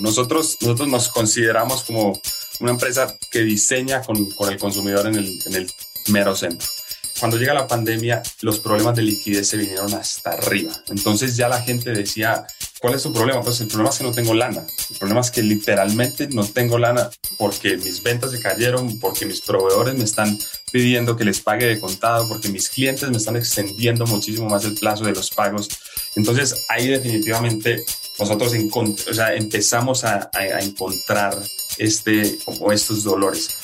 Nosotros, 0.00 0.58
nosotros 0.60 0.88
nos 0.88 1.08
consideramos 1.08 1.84
como 1.84 2.20
una 2.60 2.72
empresa 2.72 3.16
que 3.30 3.40
diseña 3.40 4.02
con, 4.02 4.30
con 4.30 4.50
el 4.50 4.58
consumidor 4.58 5.06
en 5.06 5.16
el, 5.16 5.38
en 5.46 5.54
el 5.54 5.70
mero 6.08 6.34
centro. 6.34 6.66
Cuando 7.18 7.36
llega 7.36 7.52
la 7.52 7.66
pandemia, 7.66 8.22
los 8.42 8.60
problemas 8.60 8.94
de 8.94 9.02
liquidez 9.02 9.48
se 9.48 9.56
vinieron 9.56 9.92
hasta 9.94 10.30
arriba. 10.30 10.72
Entonces 10.88 11.36
ya 11.36 11.48
la 11.48 11.60
gente 11.60 11.90
decía, 11.90 12.46
¿cuál 12.80 12.94
es 12.94 13.02
tu 13.02 13.12
problema? 13.12 13.42
Pues 13.42 13.60
el 13.60 13.66
problema 13.66 13.90
es 13.90 13.98
que 13.98 14.04
no 14.04 14.12
tengo 14.12 14.34
lana. 14.34 14.64
El 14.90 14.98
problema 14.98 15.20
es 15.20 15.30
que 15.32 15.42
literalmente 15.42 16.28
no 16.28 16.44
tengo 16.44 16.78
lana 16.78 17.10
porque 17.36 17.76
mis 17.76 18.02
ventas 18.04 18.30
se 18.30 18.40
cayeron, 18.40 19.00
porque 19.00 19.26
mis 19.26 19.40
proveedores 19.40 19.96
me 19.96 20.04
están 20.04 20.38
pidiendo 20.70 21.16
que 21.16 21.24
les 21.24 21.40
pague 21.40 21.66
de 21.66 21.80
contado, 21.80 22.28
porque 22.28 22.50
mis 22.50 22.68
clientes 22.68 23.10
me 23.10 23.16
están 23.16 23.36
extendiendo 23.36 24.06
muchísimo 24.06 24.48
más 24.48 24.64
el 24.64 24.74
plazo 24.74 25.04
de 25.04 25.12
los 25.12 25.30
pagos. 25.30 25.68
Entonces 26.14 26.54
ahí 26.68 26.86
definitivamente 26.86 27.84
nosotros 28.18 28.52
empezamos 28.54 30.04
a 30.04 30.30
encontrar 30.60 31.36
este, 31.78 32.38
como 32.44 32.72
estos 32.72 33.04
dolores. 33.04 33.56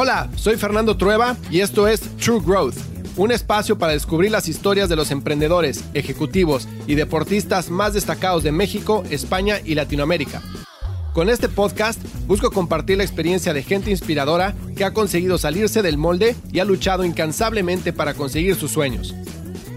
Hola, 0.00 0.30
soy 0.36 0.56
Fernando 0.56 0.96
Trueba 0.96 1.36
y 1.50 1.60
esto 1.60 1.88
es 1.88 2.02
True 2.18 2.40
Growth, 2.40 2.76
un 3.16 3.32
espacio 3.32 3.78
para 3.78 3.94
descubrir 3.94 4.30
las 4.30 4.48
historias 4.48 4.88
de 4.88 4.94
los 4.94 5.10
emprendedores, 5.10 5.82
ejecutivos 5.92 6.68
y 6.86 6.94
deportistas 6.94 7.68
más 7.68 7.94
destacados 7.94 8.44
de 8.44 8.52
México, 8.52 9.02
España 9.10 9.60
y 9.64 9.74
Latinoamérica. 9.74 10.40
Con 11.12 11.30
este 11.30 11.48
podcast 11.48 12.00
busco 12.26 12.50
compartir 12.50 12.98
la 12.98 13.04
experiencia 13.04 13.52
de 13.52 13.62
gente 13.62 13.90
inspiradora 13.90 14.54
que 14.76 14.84
ha 14.84 14.92
conseguido 14.92 15.38
salirse 15.38 15.82
del 15.82 15.98
molde 15.98 16.36
y 16.52 16.60
ha 16.60 16.64
luchado 16.64 17.04
incansablemente 17.04 17.92
para 17.92 18.14
conseguir 18.14 18.54
sus 18.54 18.70
sueños. 18.70 19.14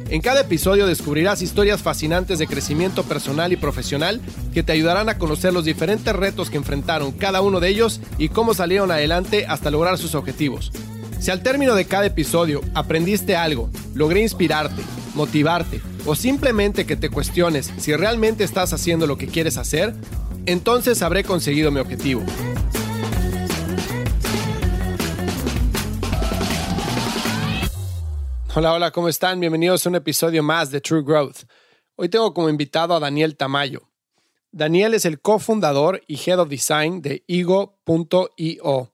En 0.10 0.22
cada 0.22 0.42
episodio 0.42 0.88
descubrirás 0.88 1.42
historias 1.42 1.82
fascinantes 1.82 2.38
de 2.38 2.46
crecimiento 2.46 3.04
personal 3.04 3.54
y 3.54 3.56
profesional 3.56 4.20
que 4.54 4.62
te 4.62 4.74
ayudarán 4.74 5.08
a 5.08 5.18
conocer 5.18 5.54
los 5.54 5.64
diferentes 5.64 6.14
retos 6.14 6.50
que 6.50 6.58
enfrentaron 6.58 7.14
cada 7.14 7.42
uno 7.42 7.62
de 7.62 7.70
ellos 7.70 8.02
y 8.18 8.28
cómo 8.28 8.54
salieron 8.54 8.92
adelante 8.92 9.46
hasta 9.48 9.72
lograr 9.72 9.98
sus 9.98 10.14
objetivos. 10.14 10.72
Si 11.20 11.32
al 11.32 11.42
término 11.42 11.76
de 11.76 11.86
cada 11.86 12.08
episodio 12.08 12.62
aprendiste 12.74 13.38
algo, 13.38 13.70
logré 13.96 14.22
inspirarte, 14.22 14.82
motivarte 15.16 15.82
o 16.06 16.14
simplemente 16.14 16.86
que 16.86 16.98
te 16.98 17.10
cuestiones 17.10 17.72
si 17.78 17.96
realmente 17.96 18.44
estás 18.44 18.74
haciendo 18.74 19.08
lo 19.08 19.18
que 19.18 19.28
quieres 19.28 19.58
hacer, 19.58 19.94
entonces 20.46 21.02
habré 21.02 21.24
conseguido 21.24 21.72
mi 21.72 21.80
objetivo. 21.80 22.24
Hola, 28.54 28.74
hola, 28.74 28.92
¿cómo 28.92 29.08
están? 29.08 29.40
Bienvenidos 29.40 29.86
a 29.86 29.90
un 29.90 29.96
episodio 29.96 30.44
más 30.44 30.72
de 30.72 30.82
True 30.82 31.04
Growth. 31.04 31.44
Hoy 31.96 32.10
tengo 32.10 32.34
como 32.34 32.50
invitado 32.50 32.94
a 32.94 33.00
Daniel 33.00 33.38
Tamayo. 33.38 33.90
Daniel 34.52 34.94
es 34.94 35.06
el 35.06 35.22
cofundador 35.22 36.02
y 36.08 36.20
head 36.20 36.40
of 36.40 36.50
design 36.50 37.02
de 37.02 37.24
Igo.io. 37.28 38.92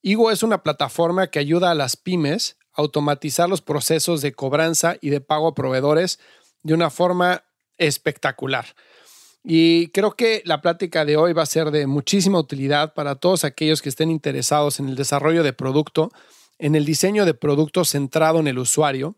Igo 0.00 0.30
es 0.30 0.42
una 0.42 0.62
plataforma 0.62 1.26
que 1.26 1.38
ayuda 1.38 1.70
a 1.70 1.74
las 1.74 1.96
pymes 1.96 2.56
a 2.72 2.80
automatizar 2.80 3.50
los 3.50 3.60
procesos 3.60 4.22
de 4.22 4.32
cobranza 4.32 4.96
y 5.02 5.10
de 5.10 5.20
pago 5.20 5.48
a 5.48 5.54
proveedores 5.54 6.18
de 6.62 6.72
una 6.72 6.88
forma 6.88 7.44
espectacular. 7.76 8.66
Y 9.48 9.88
creo 9.88 10.10
que 10.10 10.42
la 10.44 10.60
plática 10.60 11.04
de 11.04 11.16
hoy 11.16 11.32
va 11.32 11.44
a 11.44 11.46
ser 11.46 11.70
de 11.70 11.86
muchísima 11.86 12.40
utilidad 12.40 12.94
para 12.94 13.14
todos 13.14 13.44
aquellos 13.44 13.80
que 13.80 13.88
estén 13.88 14.10
interesados 14.10 14.80
en 14.80 14.88
el 14.88 14.96
desarrollo 14.96 15.44
de 15.44 15.52
producto 15.52 16.10
en 16.58 16.74
el 16.74 16.84
diseño 16.84 17.24
de 17.24 17.34
productos 17.34 17.90
centrado 17.90 18.40
en 18.40 18.48
el 18.48 18.58
usuario 18.58 19.14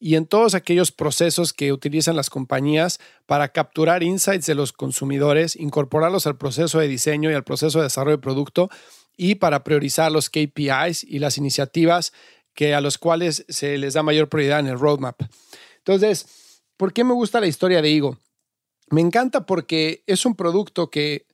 y 0.00 0.14
en 0.14 0.26
todos 0.26 0.54
aquellos 0.54 0.92
procesos 0.92 1.52
que 1.52 1.72
utilizan 1.72 2.16
las 2.16 2.30
compañías 2.30 2.98
para 3.26 3.48
capturar 3.48 4.02
insights 4.02 4.46
de 4.46 4.54
los 4.54 4.72
consumidores, 4.72 5.56
incorporarlos 5.56 6.26
al 6.26 6.38
proceso 6.38 6.78
de 6.78 6.88
diseño 6.88 7.30
y 7.30 7.34
al 7.34 7.44
proceso 7.44 7.78
de 7.78 7.84
desarrollo 7.84 8.16
de 8.16 8.22
producto 8.22 8.70
y 9.16 9.36
para 9.36 9.64
priorizar 9.64 10.12
los 10.12 10.30
KPIs 10.30 11.04
y 11.04 11.18
las 11.18 11.36
iniciativas 11.38 12.12
que 12.54 12.74
a 12.74 12.80
los 12.80 12.98
cuales 12.98 13.44
se 13.48 13.76
les 13.78 13.94
da 13.94 14.02
mayor 14.02 14.28
prioridad 14.28 14.60
en 14.60 14.68
el 14.68 14.78
roadmap. 14.78 15.20
Entonces, 15.78 16.60
¿por 16.76 16.92
qué 16.92 17.04
me 17.04 17.14
gusta 17.14 17.40
la 17.40 17.46
historia 17.46 17.82
de 17.82 17.90
Igo? 17.90 18.18
Me 18.90 19.00
encanta 19.00 19.46
porque 19.46 20.02
es 20.06 20.24
un 20.26 20.34
producto 20.34 20.90
que 20.90 21.26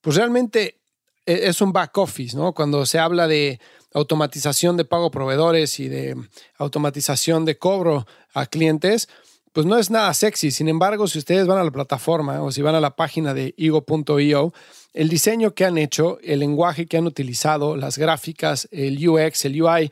pues 0.00 0.16
realmente 0.16 0.80
e, 1.26 1.48
es 1.48 1.60
un 1.60 1.72
back 1.72 1.96
office, 1.98 2.36
¿no? 2.36 2.52
Cuando 2.52 2.86
se 2.86 2.98
habla 2.98 3.28
de 3.28 3.60
automatización 3.92 4.76
de 4.76 4.84
pago 4.84 5.06
a 5.06 5.10
proveedores 5.10 5.80
y 5.80 5.88
de 5.88 6.16
automatización 6.56 7.44
de 7.44 7.58
cobro 7.58 8.06
a 8.34 8.46
clientes, 8.46 9.08
pues 9.52 9.66
no 9.66 9.78
es 9.78 9.90
nada 9.90 10.12
sexy. 10.14 10.50
Sin 10.50 10.68
embargo, 10.68 11.06
si 11.06 11.18
ustedes 11.18 11.46
van 11.46 11.58
a 11.58 11.64
la 11.64 11.70
plataforma 11.70 12.42
o 12.42 12.52
si 12.52 12.62
van 12.62 12.74
a 12.74 12.80
la 12.80 12.96
página 12.96 13.34
de 13.34 13.54
ego.io, 13.56 14.52
el 14.94 15.08
diseño 15.08 15.54
que 15.54 15.64
han 15.64 15.78
hecho, 15.78 16.18
el 16.22 16.40
lenguaje 16.40 16.86
que 16.86 16.96
han 16.96 17.06
utilizado, 17.06 17.76
las 17.76 17.98
gráficas, 17.98 18.68
el 18.70 19.06
UX, 19.08 19.44
el 19.44 19.62
UI, 19.62 19.90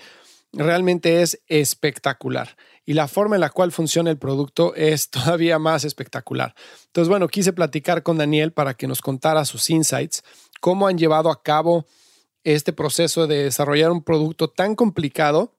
realmente 0.52 1.22
es 1.22 1.40
espectacular. 1.48 2.56
Y 2.86 2.94
la 2.94 3.08
forma 3.08 3.34
en 3.34 3.40
la 3.40 3.50
cual 3.50 3.72
funciona 3.72 4.10
el 4.10 4.16
producto 4.16 4.74
es 4.76 5.10
todavía 5.10 5.58
más 5.58 5.84
espectacular. 5.84 6.54
Entonces, 6.86 7.08
bueno, 7.08 7.28
quise 7.28 7.52
platicar 7.52 8.02
con 8.02 8.16
Daniel 8.16 8.52
para 8.52 8.74
que 8.74 8.86
nos 8.86 9.02
contara 9.02 9.44
sus 9.44 9.68
insights, 9.68 10.22
cómo 10.60 10.86
han 10.86 10.96
llevado 10.96 11.30
a 11.30 11.42
cabo 11.42 11.84
este 12.44 12.72
proceso 12.72 13.26
de 13.26 13.42
desarrollar 13.42 13.90
un 13.90 14.04
producto 14.04 14.48
tan 14.48 14.76
complicado 14.76 15.52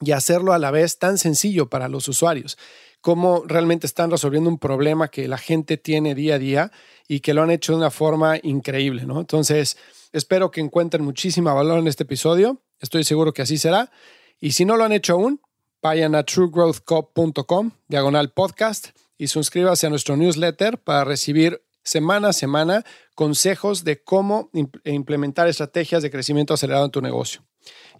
y 0.00 0.12
hacerlo 0.12 0.52
a 0.52 0.58
la 0.58 0.70
vez 0.70 0.98
tan 0.98 1.16
sencillo 1.16 1.70
para 1.70 1.88
los 1.88 2.06
usuarios. 2.06 2.58
Cómo 3.00 3.44
realmente 3.46 3.86
están 3.86 4.10
resolviendo 4.10 4.50
un 4.50 4.58
problema 4.58 5.08
que 5.08 5.26
la 5.26 5.38
gente 5.38 5.78
tiene 5.78 6.14
día 6.14 6.34
a 6.34 6.38
día 6.38 6.72
y 7.08 7.20
que 7.20 7.32
lo 7.32 7.42
han 7.42 7.50
hecho 7.50 7.72
de 7.72 7.78
una 7.78 7.90
forma 7.90 8.36
increíble, 8.42 9.06
¿no? 9.06 9.20
Entonces, 9.20 9.78
espero 10.12 10.50
que 10.50 10.60
encuentren 10.60 11.02
muchísima 11.02 11.54
valor 11.54 11.78
en 11.78 11.88
este 11.88 12.02
episodio. 12.02 12.60
Estoy 12.78 13.04
seguro 13.04 13.32
que 13.32 13.42
así 13.42 13.56
será. 13.56 13.90
Y 14.38 14.52
si 14.52 14.64
no 14.64 14.76
lo 14.76 14.84
han 14.84 14.92
hecho 14.92 15.14
aún, 15.14 15.40
vayan 15.82 16.14
a 16.14 16.24
truegrowthcop.com, 16.24 17.70
diagonal 17.88 18.30
podcast, 18.30 18.88
y 19.16 19.28
suscríbase 19.28 19.86
a 19.86 19.90
nuestro 19.90 20.16
newsletter 20.16 20.78
para 20.78 21.04
recibir 21.04 21.62
semana 21.82 22.28
a 22.28 22.32
semana 22.32 22.84
consejos 23.14 23.84
de 23.84 24.02
cómo 24.02 24.50
implementar 24.84 25.48
estrategias 25.48 26.02
de 26.02 26.10
crecimiento 26.10 26.54
acelerado 26.54 26.84
en 26.84 26.90
tu 26.90 27.00
negocio. 27.00 27.42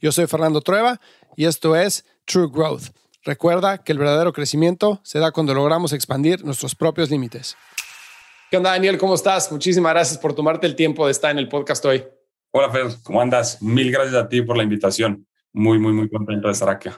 Yo 0.01 0.13
soy 0.13 0.27
Fernando 0.27 0.61
Trueba 0.61 1.01
y 1.37 1.47
esto 1.47 1.75
es 1.75 2.05
True 2.25 2.49
Growth. 2.53 2.91
Recuerda 3.25 3.79
que 3.79 3.93
el 3.93 3.99
verdadero 3.99 4.33
crecimiento 4.33 5.01
se 5.03 5.19
da 5.19 5.33
cuando 5.33 5.55
logramos 5.55 5.93
expandir 5.93 6.45
nuestros 6.45 6.75
propios 6.75 7.11
límites. 7.11 7.57
¿Qué 8.51 8.57
onda, 8.57 8.71
Daniel? 8.71 8.97
¿Cómo 8.97 9.15
estás? 9.15 9.51
Muchísimas 9.53 9.93
gracias 9.93 10.19
por 10.19 10.35
tomarte 10.35 10.67
el 10.67 10.77
tiempo 10.77 11.05
de 11.07 11.13
estar 11.13 11.31
en 11.31 11.39
el 11.39 11.49
podcast 11.49 11.85
hoy. 11.85 12.05
Hola, 12.51 12.71
Fer. 12.71 12.87
¿Cómo 13.03 13.21
andas? 13.21 13.61
Mil 13.61 13.91
gracias 13.91 14.15
a 14.15 14.29
ti 14.29 14.41
por 14.41 14.57
la 14.57 14.63
invitación. 14.63 15.27
Muy, 15.53 15.79
muy, 15.79 15.93
muy 15.93 16.09
contento 16.09 16.49
de 16.49 16.53
estar 16.53 16.71
aquí. 16.71 16.89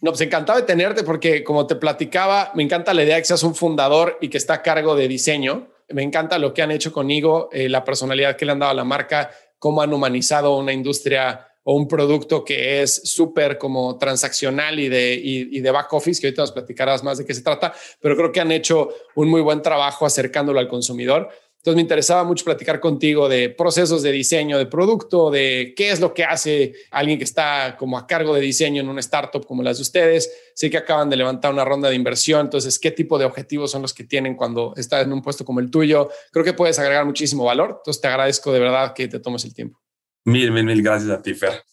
No, 0.00 0.10
pues 0.10 0.20
encantado 0.20 0.58
de 0.58 0.66
tenerte 0.66 1.02
porque, 1.02 1.42
como 1.42 1.66
te 1.66 1.76
platicaba, 1.76 2.52
me 2.54 2.62
encanta 2.62 2.92
la 2.92 3.02
idea 3.02 3.16
de 3.16 3.22
que 3.22 3.26
seas 3.26 3.42
un 3.42 3.54
fundador 3.54 4.18
y 4.20 4.28
que 4.28 4.38
está 4.38 4.54
a 4.54 4.62
cargo 4.62 4.94
de 4.94 5.08
diseño 5.08 5.68
me 5.88 6.02
encanta 6.02 6.38
lo 6.38 6.52
que 6.52 6.62
han 6.62 6.70
hecho 6.70 6.92
conmigo, 6.92 7.48
eh, 7.52 7.68
la 7.68 7.84
personalidad 7.84 8.36
que 8.36 8.44
le 8.44 8.52
han 8.52 8.58
dado 8.58 8.72
a 8.72 8.74
la 8.74 8.84
marca, 8.84 9.30
cómo 9.58 9.82
han 9.82 9.92
humanizado 9.92 10.56
una 10.56 10.72
industria 10.72 11.48
o 11.62 11.74
un 11.74 11.88
producto 11.88 12.44
que 12.44 12.82
es 12.82 13.02
súper 13.10 13.58
como 13.58 13.98
transaccional 13.98 14.78
y 14.78 14.88
de, 14.88 15.14
y, 15.20 15.60
de 15.60 15.70
back 15.70 15.92
office, 15.92 16.20
que 16.20 16.28
ahorita 16.28 16.42
nos 16.42 16.52
platicarás 16.52 17.02
más 17.02 17.18
de 17.18 17.26
qué 17.26 17.34
se 17.34 17.42
trata, 17.42 17.74
pero 18.00 18.16
creo 18.16 18.30
que 18.30 18.40
han 18.40 18.52
hecho 18.52 18.90
un 19.16 19.28
muy 19.28 19.40
buen 19.40 19.62
trabajo 19.62 20.06
acercándolo 20.06 20.60
al 20.60 20.68
consumidor. 20.68 21.28
Entonces 21.66 21.78
me 21.78 21.82
interesaba 21.82 22.22
mucho 22.22 22.44
platicar 22.44 22.78
contigo 22.78 23.28
de 23.28 23.50
procesos 23.50 24.00
de 24.00 24.12
diseño 24.12 24.56
de 24.56 24.66
producto, 24.66 25.32
de 25.32 25.74
qué 25.76 25.90
es 25.90 25.98
lo 25.98 26.14
que 26.14 26.22
hace 26.22 26.74
alguien 26.92 27.18
que 27.18 27.24
está 27.24 27.74
como 27.76 27.98
a 27.98 28.06
cargo 28.06 28.32
de 28.36 28.40
diseño 28.40 28.80
en 28.80 28.88
una 28.88 29.00
startup 29.00 29.44
como 29.44 29.64
las 29.64 29.78
de 29.78 29.82
ustedes. 29.82 30.32
Sé 30.54 30.70
que 30.70 30.76
acaban 30.76 31.10
de 31.10 31.16
levantar 31.16 31.52
una 31.52 31.64
ronda 31.64 31.88
de 31.88 31.96
inversión, 31.96 32.42
entonces, 32.42 32.78
¿qué 32.78 32.92
tipo 32.92 33.18
de 33.18 33.24
objetivos 33.24 33.72
son 33.72 33.82
los 33.82 33.92
que 33.92 34.04
tienen 34.04 34.36
cuando 34.36 34.74
estás 34.76 35.04
en 35.04 35.12
un 35.12 35.22
puesto 35.22 35.44
como 35.44 35.58
el 35.58 35.68
tuyo? 35.68 36.08
Creo 36.30 36.44
que 36.44 36.52
puedes 36.52 36.78
agregar 36.78 37.04
muchísimo 37.04 37.42
valor, 37.42 37.78
entonces 37.78 38.00
te 38.00 38.06
agradezco 38.06 38.52
de 38.52 38.60
verdad 38.60 38.94
que 38.94 39.08
te 39.08 39.18
tomes 39.18 39.44
el 39.44 39.52
tiempo. 39.52 39.80
Mil, 40.24 40.52
mil, 40.52 40.62
mil 40.62 40.80
gracias 40.84 41.10
a 41.10 41.20
ti, 41.20 41.34
Fer. 41.34 41.64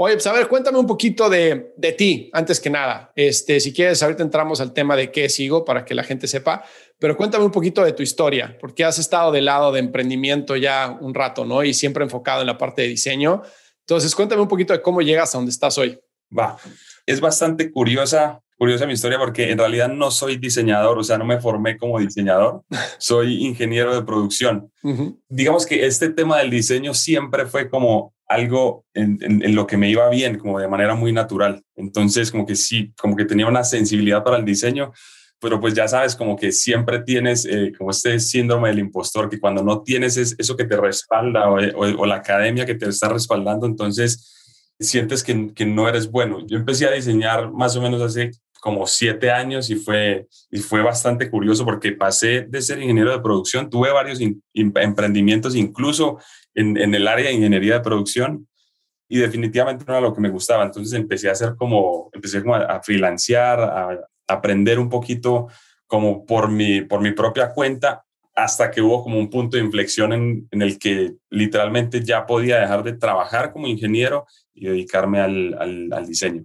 Oye, 0.00 0.14
pues 0.14 0.28
a 0.28 0.32
ver, 0.32 0.46
cuéntame 0.46 0.78
un 0.78 0.86
poquito 0.86 1.28
de, 1.28 1.72
de, 1.76 1.92
ti, 1.92 2.30
antes 2.32 2.60
que 2.60 2.70
nada. 2.70 3.10
Este, 3.16 3.58
si 3.58 3.72
quieres, 3.72 4.00
ahorita 4.00 4.22
entramos 4.22 4.60
al 4.60 4.72
tema 4.72 4.94
de 4.94 5.10
qué 5.10 5.28
sigo 5.28 5.64
para 5.64 5.84
que 5.84 5.92
la 5.92 6.04
gente 6.04 6.28
sepa, 6.28 6.62
pero 7.00 7.16
cuéntame 7.16 7.44
un 7.44 7.50
poquito 7.50 7.82
de 7.82 7.92
tu 7.92 8.04
historia, 8.04 8.56
porque 8.60 8.84
has 8.84 9.00
estado 9.00 9.32
del 9.32 9.46
lado 9.46 9.72
de 9.72 9.80
emprendimiento 9.80 10.54
ya 10.54 10.96
un 11.00 11.14
rato, 11.14 11.44
¿no? 11.44 11.64
Y 11.64 11.74
siempre 11.74 12.04
enfocado 12.04 12.42
en 12.42 12.46
la 12.46 12.56
parte 12.56 12.82
de 12.82 12.88
diseño. 12.88 13.42
Entonces, 13.80 14.14
cuéntame 14.14 14.40
un 14.40 14.46
poquito 14.46 14.72
de 14.72 14.80
cómo 14.80 15.02
llegas 15.02 15.34
a 15.34 15.38
donde 15.38 15.50
estás 15.50 15.76
hoy. 15.78 15.98
Va, 16.36 16.56
es 17.04 17.20
bastante 17.20 17.72
curiosa, 17.72 18.40
curiosa 18.56 18.86
mi 18.86 18.92
historia 18.92 19.18
porque 19.18 19.50
en 19.50 19.58
realidad 19.58 19.88
no 19.88 20.12
soy 20.12 20.36
diseñador, 20.36 20.96
o 20.96 21.02
sea, 21.02 21.18
no 21.18 21.24
me 21.24 21.40
formé 21.40 21.76
como 21.76 21.98
diseñador, 21.98 22.62
soy 22.98 23.44
ingeniero 23.44 23.96
de 23.96 24.02
producción. 24.04 24.70
Digamos 25.28 25.66
que 25.66 25.86
este 25.86 26.10
tema 26.10 26.38
del 26.38 26.50
diseño 26.50 26.94
siempre 26.94 27.46
fue 27.46 27.68
como 27.68 28.14
algo 28.28 28.84
en, 28.92 29.18
lo 29.54 29.66
que 29.66 29.76
me 29.76 29.88
iba 29.88 30.08
bien, 30.10 30.38
como 30.38 30.58
de 30.58 30.68
manera 30.68 30.94
muy 30.94 31.12
natural. 31.12 31.62
Entonces, 31.76 32.30
como 32.30 32.44
que 32.44 32.56
sí, 32.56 32.92
como 33.00 33.16
que 33.16 33.24
tenía 33.24 33.46
una 33.46 33.64
sensibilidad 33.64 34.22
para 34.22 34.36
el 34.36 34.44
diseño, 34.44 34.92
pero 35.40 35.60
pues 35.60 35.72
ya 35.72 35.88
sabes, 35.88 36.14
como 36.14 36.36
que 36.36 36.52
siempre 36.52 37.00
tienes 37.00 37.46
eh, 37.46 37.72
como 37.76 37.90
este 37.90 38.20
síndrome 38.20 38.68
del 38.68 38.80
impostor, 38.80 39.30
que 39.30 39.40
cuando 39.40 39.62
no 39.62 39.82
tienes 39.82 40.16
eso 40.16 40.56
que 40.56 40.64
te 40.64 40.76
respalda 40.76 41.48
o, 41.48 41.56
o, 41.56 42.06
la 42.06 42.16
academia 42.16 42.66
que 42.66 42.74
te 42.74 42.88
está 42.88 43.08
respaldando, 43.08 43.66
entonces 43.66 44.34
sientes 44.78 45.22
que, 45.22 45.52
que 45.54 45.64
no 45.64 45.88
eres 45.88 46.10
bueno. 46.10 46.44
Yo 46.46 46.58
empecé 46.58 46.86
a 46.86 46.92
diseñar 46.92 47.52
más 47.52 47.76
o 47.76 47.82
menos 47.82 48.02
hace 48.02 48.32
como 48.60 48.86
siete 48.86 49.30
años 49.30 49.70
y 49.70 49.76
fue, 49.76 50.26
y 50.50 50.58
fue 50.58 50.82
bastante 50.82 51.30
curioso 51.30 51.64
porque 51.64 51.92
pasé 51.92 52.42
de 52.42 52.62
ser 52.62 52.80
ingeniero 52.80 53.12
de 53.12 53.20
producción, 53.20 53.70
tuve 53.70 53.90
varios 53.90 54.20
emprendimientos 54.52 55.54
incluso 55.54 56.18
en, 56.54 56.76
en, 56.76 56.94
el 56.94 57.06
área 57.06 57.26
de 57.26 57.34
ingeniería 57.34 57.74
de 57.74 57.80
producción 57.80 58.48
y 59.08 59.18
definitivamente 59.18 59.84
no 59.86 59.94
era 59.94 60.00
lo 60.00 60.14
que 60.14 60.20
me 60.20 60.28
gustaba. 60.28 60.64
Entonces 60.64 60.92
empecé 60.98 61.28
a 61.28 61.32
hacer 61.32 61.54
como, 61.56 62.10
empecé 62.12 62.42
como 62.42 62.56
a, 62.56 62.64
a 62.64 62.82
freelancear, 62.82 63.60
a, 63.60 64.00
aprender 64.26 64.78
un 64.78 64.90
poquito 64.90 65.48
como 65.86 66.26
por 66.26 66.50
mi, 66.50 66.82
por 66.82 67.00
mi 67.00 67.12
propia 67.12 67.50
cuenta 67.50 68.04
hasta 68.34 68.70
que 68.70 68.82
hubo 68.82 69.02
como 69.02 69.18
un 69.18 69.30
punto 69.30 69.56
de 69.56 69.64
inflexión 69.64 70.12
en, 70.12 70.48
en, 70.50 70.62
el 70.62 70.78
que 70.78 71.14
literalmente 71.30 72.04
ya 72.04 72.26
podía 72.26 72.60
dejar 72.60 72.84
de 72.84 72.92
trabajar 72.92 73.52
como 73.52 73.66
ingeniero 73.66 74.26
y 74.52 74.66
dedicarme 74.66 75.20
al, 75.20 75.56
al, 75.58 75.92
al 75.92 76.06
diseño 76.06 76.44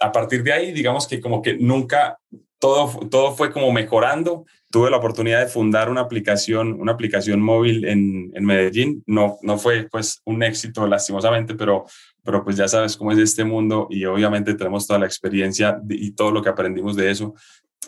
a 0.00 0.12
partir 0.12 0.42
de 0.42 0.52
ahí, 0.52 0.72
digamos 0.72 1.06
que 1.06 1.20
como 1.20 1.42
que 1.42 1.54
nunca 1.54 2.18
todo, 2.60 3.08
todo 3.08 3.34
fue 3.34 3.52
como 3.52 3.72
mejorando. 3.72 4.44
Tuve 4.70 4.90
la 4.90 4.98
oportunidad 4.98 5.40
de 5.40 5.46
fundar 5.46 5.90
una 5.90 6.02
aplicación, 6.02 6.80
una 6.80 6.92
aplicación 6.92 7.40
móvil 7.40 7.84
en, 7.86 8.30
en 8.34 8.44
Medellín. 8.44 9.02
No, 9.06 9.38
no 9.42 9.58
fue 9.58 9.88
pues 9.90 10.20
un 10.24 10.42
éxito 10.42 10.86
lastimosamente, 10.86 11.54
pero, 11.54 11.86
pero 12.22 12.44
pues 12.44 12.56
ya 12.56 12.68
sabes 12.68 12.96
cómo 12.96 13.12
es 13.12 13.18
este 13.18 13.44
mundo 13.44 13.88
y 13.90 14.04
obviamente 14.04 14.54
tenemos 14.54 14.86
toda 14.86 15.00
la 15.00 15.06
experiencia 15.06 15.80
y 15.88 16.12
todo 16.12 16.30
lo 16.30 16.42
que 16.42 16.50
aprendimos 16.50 16.94
de 16.96 17.10
eso. 17.10 17.34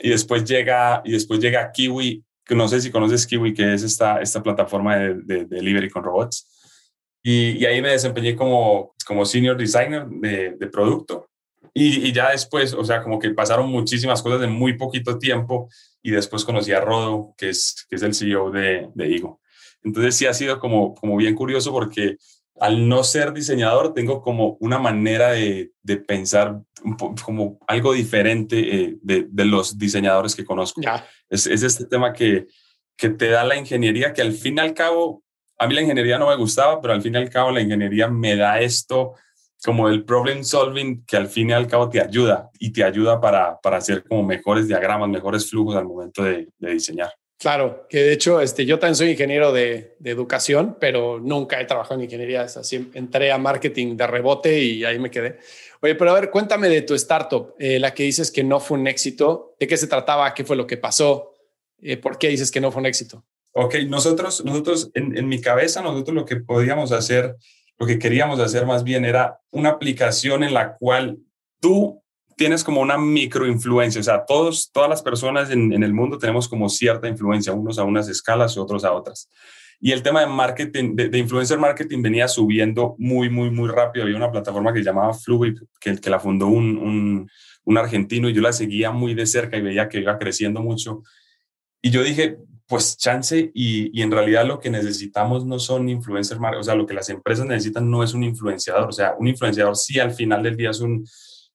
Y 0.00 0.10
después 0.10 0.44
llega, 0.44 1.02
y 1.04 1.12
después 1.12 1.38
llega 1.38 1.70
Kiwi, 1.70 2.24
que 2.44 2.54
no 2.54 2.66
sé 2.66 2.80
si 2.80 2.90
conoces 2.90 3.26
Kiwi, 3.26 3.54
que 3.54 3.74
es 3.74 3.82
esta, 3.82 4.20
esta 4.20 4.42
plataforma 4.42 4.96
de, 4.96 5.14
de, 5.22 5.44
delivery 5.44 5.90
con 5.90 6.02
robots. 6.02 6.48
Y, 7.22 7.58
y, 7.58 7.66
ahí 7.66 7.80
me 7.80 7.90
desempeñé 7.90 8.34
como, 8.34 8.94
como 9.06 9.24
senior 9.24 9.56
designer 9.56 10.06
de, 10.08 10.56
de 10.58 10.66
producto 10.66 11.28
y, 11.74 12.12
ya 12.12 12.30
después, 12.30 12.74
o 12.74 12.84
sea, 12.84 13.02
como 13.02 13.18
que 13.18 13.30
pasaron 13.30 13.70
muchísimas 13.70 14.22
cosas 14.22 14.42
en 14.42 14.52
muy 14.52 14.76
poquito 14.76 15.18
tiempo 15.18 15.70
y 16.02 16.10
después 16.10 16.44
conocí 16.44 16.72
a 16.72 16.80
Rodo, 16.80 17.34
que 17.36 17.48
es, 17.48 17.86
que 17.88 17.96
es 17.96 18.02
el 18.02 18.14
CEO 18.14 18.50
de, 18.50 18.88
de 18.94 19.08
Igo. 19.08 19.40
Entonces 19.82 20.14
sí 20.14 20.26
ha 20.26 20.34
sido 20.34 20.58
como, 20.58 20.94
como 20.94 21.16
bien 21.16 21.34
curioso 21.34 21.72
porque 21.72 22.16
al 22.60 22.88
no 22.88 23.02
ser 23.02 23.32
diseñador 23.32 23.94
tengo 23.94 24.20
como 24.20 24.56
una 24.60 24.78
manera 24.78 25.30
de, 25.30 25.72
de 25.82 25.96
pensar 25.96 26.60
como 27.24 27.58
algo 27.66 27.94
diferente 27.94 28.58
eh, 28.58 28.96
de, 29.00 29.26
de, 29.30 29.44
los 29.44 29.78
diseñadores 29.78 30.36
que 30.36 30.44
conozco. 30.44 30.80
Es, 31.30 31.46
es, 31.46 31.62
este 31.62 31.86
tema 31.86 32.12
que, 32.12 32.46
que 32.96 33.08
te 33.08 33.28
da 33.28 33.44
la 33.44 33.56
ingeniería, 33.56 34.12
que 34.12 34.20
al 34.20 34.32
fin 34.32 34.58
y 34.58 34.60
al 34.60 34.74
cabo, 34.74 35.24
a 35.58 35.66
mí 35.66 35.74
la 35.74 35.80
ingeniería 35.80 36.18
no 36.18 36.28
me 36.28 36.36
gustaba, 36.36 36.80
pero 36.80 36.92
al 36.92 37.02
fin 37.02 37.14
y 37.14 37.18
al 37.18 37.30
cabo 37.30 37.50
la 37.50 37.62
ingeniería 37.62 38.08
me 38.08 38.36
da 38.36 38.60
esto 38.60 39.14
como 39.64 39.88
el 39.88 40.04
problem 40.04 40.42
solving 40.42 41.04
que 41.06 41.16
al 41.16 41.28
fin 41.28 41.50
y 41.50 41.52
al 41.52 41.66
cabo 41.66 41.88
te 41.88 42.00
ayuda 42.00 42.50
y 42.58 42.72
te 42.72 42.82
ayuda 42.82 43.20
para, 43.20 43.60
para 43.60 43.76
hacer 43.76 44.02
como 44.04 44.22
mejores 44.24 44.66
diagramas, 44.66 45.08
mejores 45.08 45.48
flujos 45.48 45.76
al 45.76 45.84
momento 45.84 46.24
de, 46.24 46.48
diseñar. 46.58 47.12
Claro, 47.38 47.86
que 47.88 47.98
de 47.98 48.12
hecho 48.12 48.40
este, 48.40 48.64
yo 48.64 48.78
también 48.78 48.96
soy 48.96 49.10
ingeniero 49.10 49.52
de, 49.52 49.96
de, 49.98 50.10
educación, 50.10 50.76
pero 50.80 51.18
nunca 51.20 51.60
he 51.60 51.64
trabajado 51.64 51.96
en 51.96 52.04
ingeniería. 52.04 52.42
Así 52.42 52.90
entré 52.94 53.32
a 53.32 53.38
marketing 53.38 53.96
de 53.96 54.06
rebote 54.06 54.60
y 54.60 54.84
ahí 54.84 54.98
me 54.98 55.10
quedé. 55.10 55.38
Oye, 55.80 55.96
pero 55.96 56.12
a 56.12 56.14
ver, 56.14 56.30
cuéntame 56.30 56.68
de 56.68 56.82
tu 56.82 56.94
startup, 56.94 57.54
eh, 57.58 57.80
la 57.80 57.92
que 57.94 58.04
dices 58.04 58.30
que 58.30 58.44
no 58.44 58.60
fue 58.60 58.78
un 58.78 58.86
éxito. 58.86 59.56
¿De 59.58 59.66
qué 59.66 59.76
se 59.76 59.88
trataba? 59.88 60.32
¿Qué 60.34 60.44
fue 60.44 60.54
lo 60.54 60.66
que 60.66 60.76
pasó? 60.76 61.34
Eh, 61.80 61.96
¿Por 61.96 62.18
qué 62.18 62.28
dices 62.28 62.50
que 62.52 62.60
no 62.60 62.70
fue 62.70 62.80
un 62.80 62.86
éxito? 62.86 63.24
Ok, 63.52 63.74
nosotros, 63.88 64.44
nosotros 64.44 64.90
en, 64.94 65.16
en 65.16 65.26
mi 65.26 65.40
cabeza, 65.40 65.82
nosotros 65.82 66.14
lo 66.14 66.24
que 66.24 66.36
podíamos 66.36 66.92
hacer 66.92 67.36
lo 67.82 67.88
que 67.88 67.98
queríamos 67.98 68.38
hacer 68.38 68.64
más 68.64 68.84
bien 68.84 69.04
era 69.04 69.40
una 69.50 69.70
aplicación 69.70 70.44
en 70.44 70.54
la 70.54 70.76
cual 70.76 71.18
tú 71.58 72.00
tienes 72.36 72.62
como 72.62 72.80
una 72.80 72.96
microinfluencia, 72.96 74.00
o 74.00 74.04
sea, 74.04 74.24
todos, 74.24 74.70
todas 74.70 74.88
las 74.88 75.02
personas 75.02 75.50
en, 75.50 75.82
el 75.82 75.92
mundo 75.92 76.16
tenemos 76.16 76.48
como 76.48 76.68
cierta 76.68 77.08
influencia, 77.08 77.52
unos 77.52 77.80
a 77.80 77.82
unas 77.82 78.08
escalas 78.08 78.54
y 78.54 78.60
otros 78.60 78.84
a 78.84 78.92
otras. 78.92 79.28
Y 79.80 79.90
el 79.90 80.00
tema 80.00 80.20
de 80.20 80.28
marketing, 80.28 80.94
de, 80.94 81.18
influencer 81.18 81.58
marketing 81.58 82.02
venía 82.02 82.28
subiendo 82.28 82.94
muy, 82.98 83.28
muy, 83.28 83.50
muy 83.50 83.68
rápido. 83.68 84.04
Había 84.04 84.16
una 84.16 84.30
plataforma 84.30 84.72
que 84.72 84.78
se 84.78 84.84
llamaba 84.84 85.12
Fluid, 85.12 85.58
que, 85.80 85.96
que 85.96 86.08
la 86.08 86.20
fundó 86.20 86.46
un, 86.46 86.78
un, 86.78 87.28
un 87.64 87.78
argentino 87.78 88.28
y 88.28 88.32
yo 88.32 88.42
la 88.42 88.52
seguía 88.52 88.92
muy 88.92 89.14
de 89.14 89.26
cerca 89.26 89.56
y 89.56 89.60
veía 89.60 89.88
que 89.88 89.98
iba 89.98 90.20
creciendo 90.20 90.60
mucho. 90.60 91.02
Y 91.82 91.90
yo 91.90 92.04
dije, 92.04 92.38
pues 92.72 92.96
chance 92.96 93.50
y, 93.52 93.90
y, 93.92 94.00
en 94.00 94.10
realidad 94.10 94.46
lo 94.46 94.58
que 94.58 94.70
necesitamos 94.70 95.44
no 95.44 95.58
son 95.58 95.90
influencers, 95.90 96.40
o 96.58 96.62
sea, 96.62 96.74
lo 96.74 96.86
que 96.86 96.94
las 96.94 97.10
empresas 97.10 97.44
necesitan 97.44 97.90
no 97.90 98.02
es 98.02 98.14
un 98.14 98.22
influenciador, 98.22 98.88
o 98.88 98.92
sea, 98.92 99.14
un 99.18 99.28
influenciador 99.28 99.76
sí 99.76 100.00
al 100.00 100.12
final 100.12 100.42
del 100.42 100.56
día 100.56 100.70
es 100.70 100.80
un, 100.80 101.06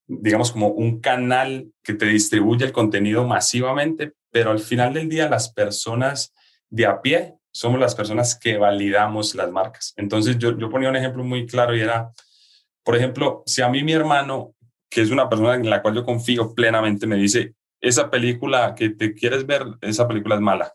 digamos, 0.06 0.52
como 0.52 0.68
un 0.68 1.00
canal 1.00 1.72
que 1.82 1.96
te 1.96 2.06
distribuye 2.06 2.66
el 2.66 2.72
contenido 2.72 3.26
masivamente, 3.26 4.14
pero 4.30 4.52
al 4.52 4.60
final 4.60 4.94
del 4.94 5.10
día 5.10 5.28
las 5.28 5.52
personas 5.52 6.36
de 6.70 6.86
a 6.86 7.02
pie 7.02 7.34
somos 7.52 7.80
las 7.80 7.96
personas 7.96 8.38
que 8.38 8.60
validamos 8.60 9.34
las 9.34 9.50
marcas. 9.50 9.96
Entonces 9.98 10.38
yo, 10.38 10.56
yo 10.56 10.70
ponía 10.70 10.92
un 10.92 10.98
ejemplo 10.98 11.24
muy 11.24 11.48
claro 11.48 11.76
y 11.76 11.82
era, 11.82 12.12
por 12.84 12.96
ejemplo, 12.96 13.42
si 13.48 13.64
a 13.64 13.70
mí 13.70 13.84
mi 13.84 13.94
hermano, 13.94 14.54
que 14.88 15.02
es 15.02 15.10
una 15.10 15.28
persona 15.28 15.56
en 15.56 15.68
la 15.68 15.82
cual 15.82 15.96
yo 15.96 16.06
confío 16.06 16.54
plenamente, 16.54 17.08
me 17.08 17.16
dice, 17.16 17.56
esa 17.82 18.12
película 18.12 18.76
que 18.76 18.92
te 18.92 19.16
quieres 19.16 19.48
ver, 19.48 19.64
esa 19.82 20.08
película 20.08 20.36
es 20.36 20.42
mala. 20.42 20.74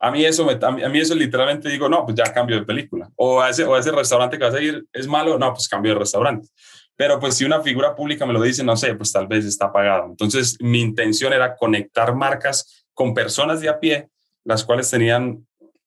A 0.00 0.10
mí 0.10 0.24
eso, 0.24 0.44
me, 0.44 0.52
a 0.52 0.88
mí 0.88 0.98
eso 0.98 1.14
literalmente 1.14 1.68
digo, 1.68 1.88
no, 1.88 2.04
pues 2.04 2.16
ya 2.16 2.32
cambio 2.32 2.56
de 2.56 2.64
película. 2.64 3.10
O 3.16 3.40
a, 3.40 3.50
ese, 3.50 3.64
o 3.64 3.76
ese 3.76 3.90
restaurante 3.90 4.38
que 4.38 4.44
vas 4.44 4.54
a 4.54 4.60
ir 4.60 4.86
es 4.92 5.06
malo, 5.06 5.38
no, 5.38 5.52
pues 5.52 5.68
cambio 5.68 5.92
de 5.92 5.98
restaurante. 5.98 6.48
Pero 6.96 7.18
pues 7.20 7.34
si 7.34 7.44
una 7.44 7.60
figura 7.60 7.94
pública 7.94 8.26
me 8.26 8.32
lo 8.32 8.42
dice, 8.42 8.64
no 8.64 8.76
sé, 8.76 8.94
pues 8.94 9.12
tal 9.12 9.26
vez 9.26 9.44
está 9.44 9.72
pagado. 9.72 10.06
Entonces 10.06 10.56
mi 10.60 10.80
intención 10.80 11.32
era 11.32 11.56
conectar 11.56 12.14
marcas 12.14 12.86
con 12.92 13.14
personas 13.14 13.60
de 13.60 13.68
a 13.68 13.78
pie, 13.78 14.08
las 14.44 14.64
cuales 14.64 14.90
tenían 14.90 15.46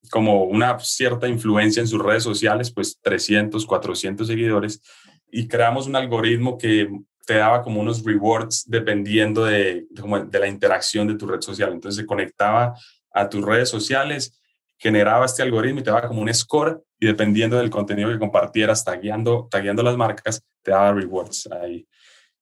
como 0.10 0.44
una 0.44 0.80
cierta 0.80 1.28
influencia 1.28 1.82
en 1.82 1.88
sus 1.88 2.02
redes 2.02 2.24
sociales, 2.24 2.72
pues 2.72 2.98
300, 3.02 3.66
400 3.66 4.28
seguidores, 4.28 4.82
y 5.30 5.48
creamos 5.48 5.88
un 5.88 5.96
algoritmo 5.96 6.58
que 6.58 6.90
te 7.26 7.36
daba 7.36 7.62
como 7.62 7.82
unos 7.82 8.04
rewards 8.04 8.66
dependiendo 8.68 9.46
de, 9.46 9.86
de, 9.90 10.40
la 10.40 10.48
interacción 10.48 11.08
de 11.08 11.16
tu 11.16 11.28
red 11.28 11.42
social. 11.42 11.72
Entonces 11.72 12.02
se 12.02 12.06
conectaba 12.06 12.74
a 13.12 13.30
tus 13.30 13.44
redes 13.46 13.70
sociales, 13.70 14.42
generaba 14.78 15.26
este 15.26 15.44
algoritmo 15.44 15.80
y 15.80 15.84
te 15.84 15.92
daba 15.92 16.08
como 16.08 16.22
un 16.22 16.34
score 16.34 16.84
y 17.00 17.06
dependiendo 17.06 17.58
del 17.58 17.70
contenido 17.70 18.10
que 18.10 18.18
compartieras, 18.18 18.84
tagueando, 18.84 19.48
tagueando 19.50 19.84
las 19.84 19.96
marcas, 19.96 20.44
te 20.64 20.72
daba 20.72 20.94
rewards 20.94 21.48
ahí. 21.52 21.88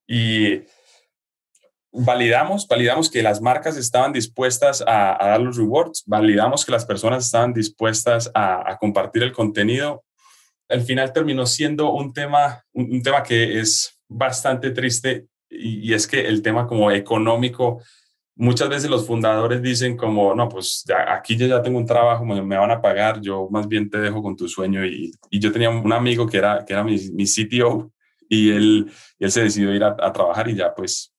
Y 0.08 0.62
validamos, 1.92 2.68
validamos 2.68 3.10
que 3.10 3.24
las 3.24 3.42
marcas 3.42 3.78
estaban 3.78 4.14
dispuestas 4.14 4.82
a, 4.86 5.18
dar 5.20 5.42
los 5.42 5.58
rewards, 5.58 6.04
validamos 6.06 6.66
que 6.66 6.72
las 6.72 6.86
personas 6.86 7.26
estaban 7.26 7.54
dispuestas 7.54 8.32
a, 8.34 8.78
compartir 8.80 9.24
el 9.24 9.34
contenido. 9.34 10.04
Al 10.70 10.82
final 10.82 11.12
terminó 11.12 11.46
siendo 11.46 11.92
un 11.92 12.14
tema, 12.14 12.64
un, 12.74 13.02
tema 13.02 13.24
que 13.24 13.60
es 13.60 14.00
bastante 14.08 14.72
triste 14.72 15.26
y, 15.50 15.90
y, 15.90 15.94
es 15.94 16.08
que 16.08 16.28
el 16.28 16.42
tema 16.42 16.68
como 16.68 16.92
económico 16.92 17.82
muchas 18.40 18.70
veces 18.70 18.90
los 18.90 19.06
fundadores 19.06 19.62
dicen 19.62 19.98
como, 19.98 20.34
no, 20.34 20.48
pues 20.48 20.86
aquí 21.08 21.36
yo 21.36 21.46
ya 21.46 21.62
tengo 21.62 21.78
un 21.78 21.86
trabajo, 21.86 22.24
me, 22.24 22.58
van 22.58 22.72
a 22.72 22.82
pagar, 22.82 23.20
yo 23.20 23.50
más 23.52 23.68
bien 23.68 23.90
te 23.90 24.00
dejo 24.00 24.24
con 24.24 24.36
tu 24.38 24.48
sueño. 24.48 24.86
Y, 24.86 25.12
y 25.30 25.40
yo 25.40 25.52
tenía 25.52 25.70
un 25.70 25.92
amigo 25.92 26.26
que 26.26 26.38
era, 26.38 26.64
que 26.66 26.72
era 26.72 26.84
mi, 26.84 26.98
mi 27.12 27.26
CTO 27.26 27.92
y 28.30 28.52
él, 28.52 28.92
él 29.20 29.32
se 29.32 29.44
decidió 29.44 29.76
ir 29.76 29.84
a, 29.84 30.14
trabajar 30.14 30.48
y 30.48 30.56
ya 30.56 30.74
pues 30.74 31.14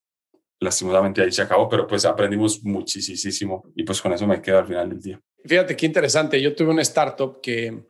lastimosamente 0.61 1.21
ahí 1.21 1.31
se 1.31 1.43
acabó, 1.43 1.69
pero 1.69 1.87
pues 1.87 2.07
aprendimos 2.07 2.65
muchísimo 2.65 3.71
y 3.77 3.83
pues 3.83 4.01
con 4.01 4.15
eso 4.15 4.27
me 4.27 4.41
quedo 4.41 4.59
al 4.59 4.67
final 4.67 4.89
del 4.89 5.01
día. 5.01 5.21
Fíjate 5.45 5.77
qué 5.77 5.87
interesante, 5.87 6.41
yo 6.41 6.55
tuve 6.55 6.71
una 6.71 6.83
startup 6.83 7.41
que 7.43 7.85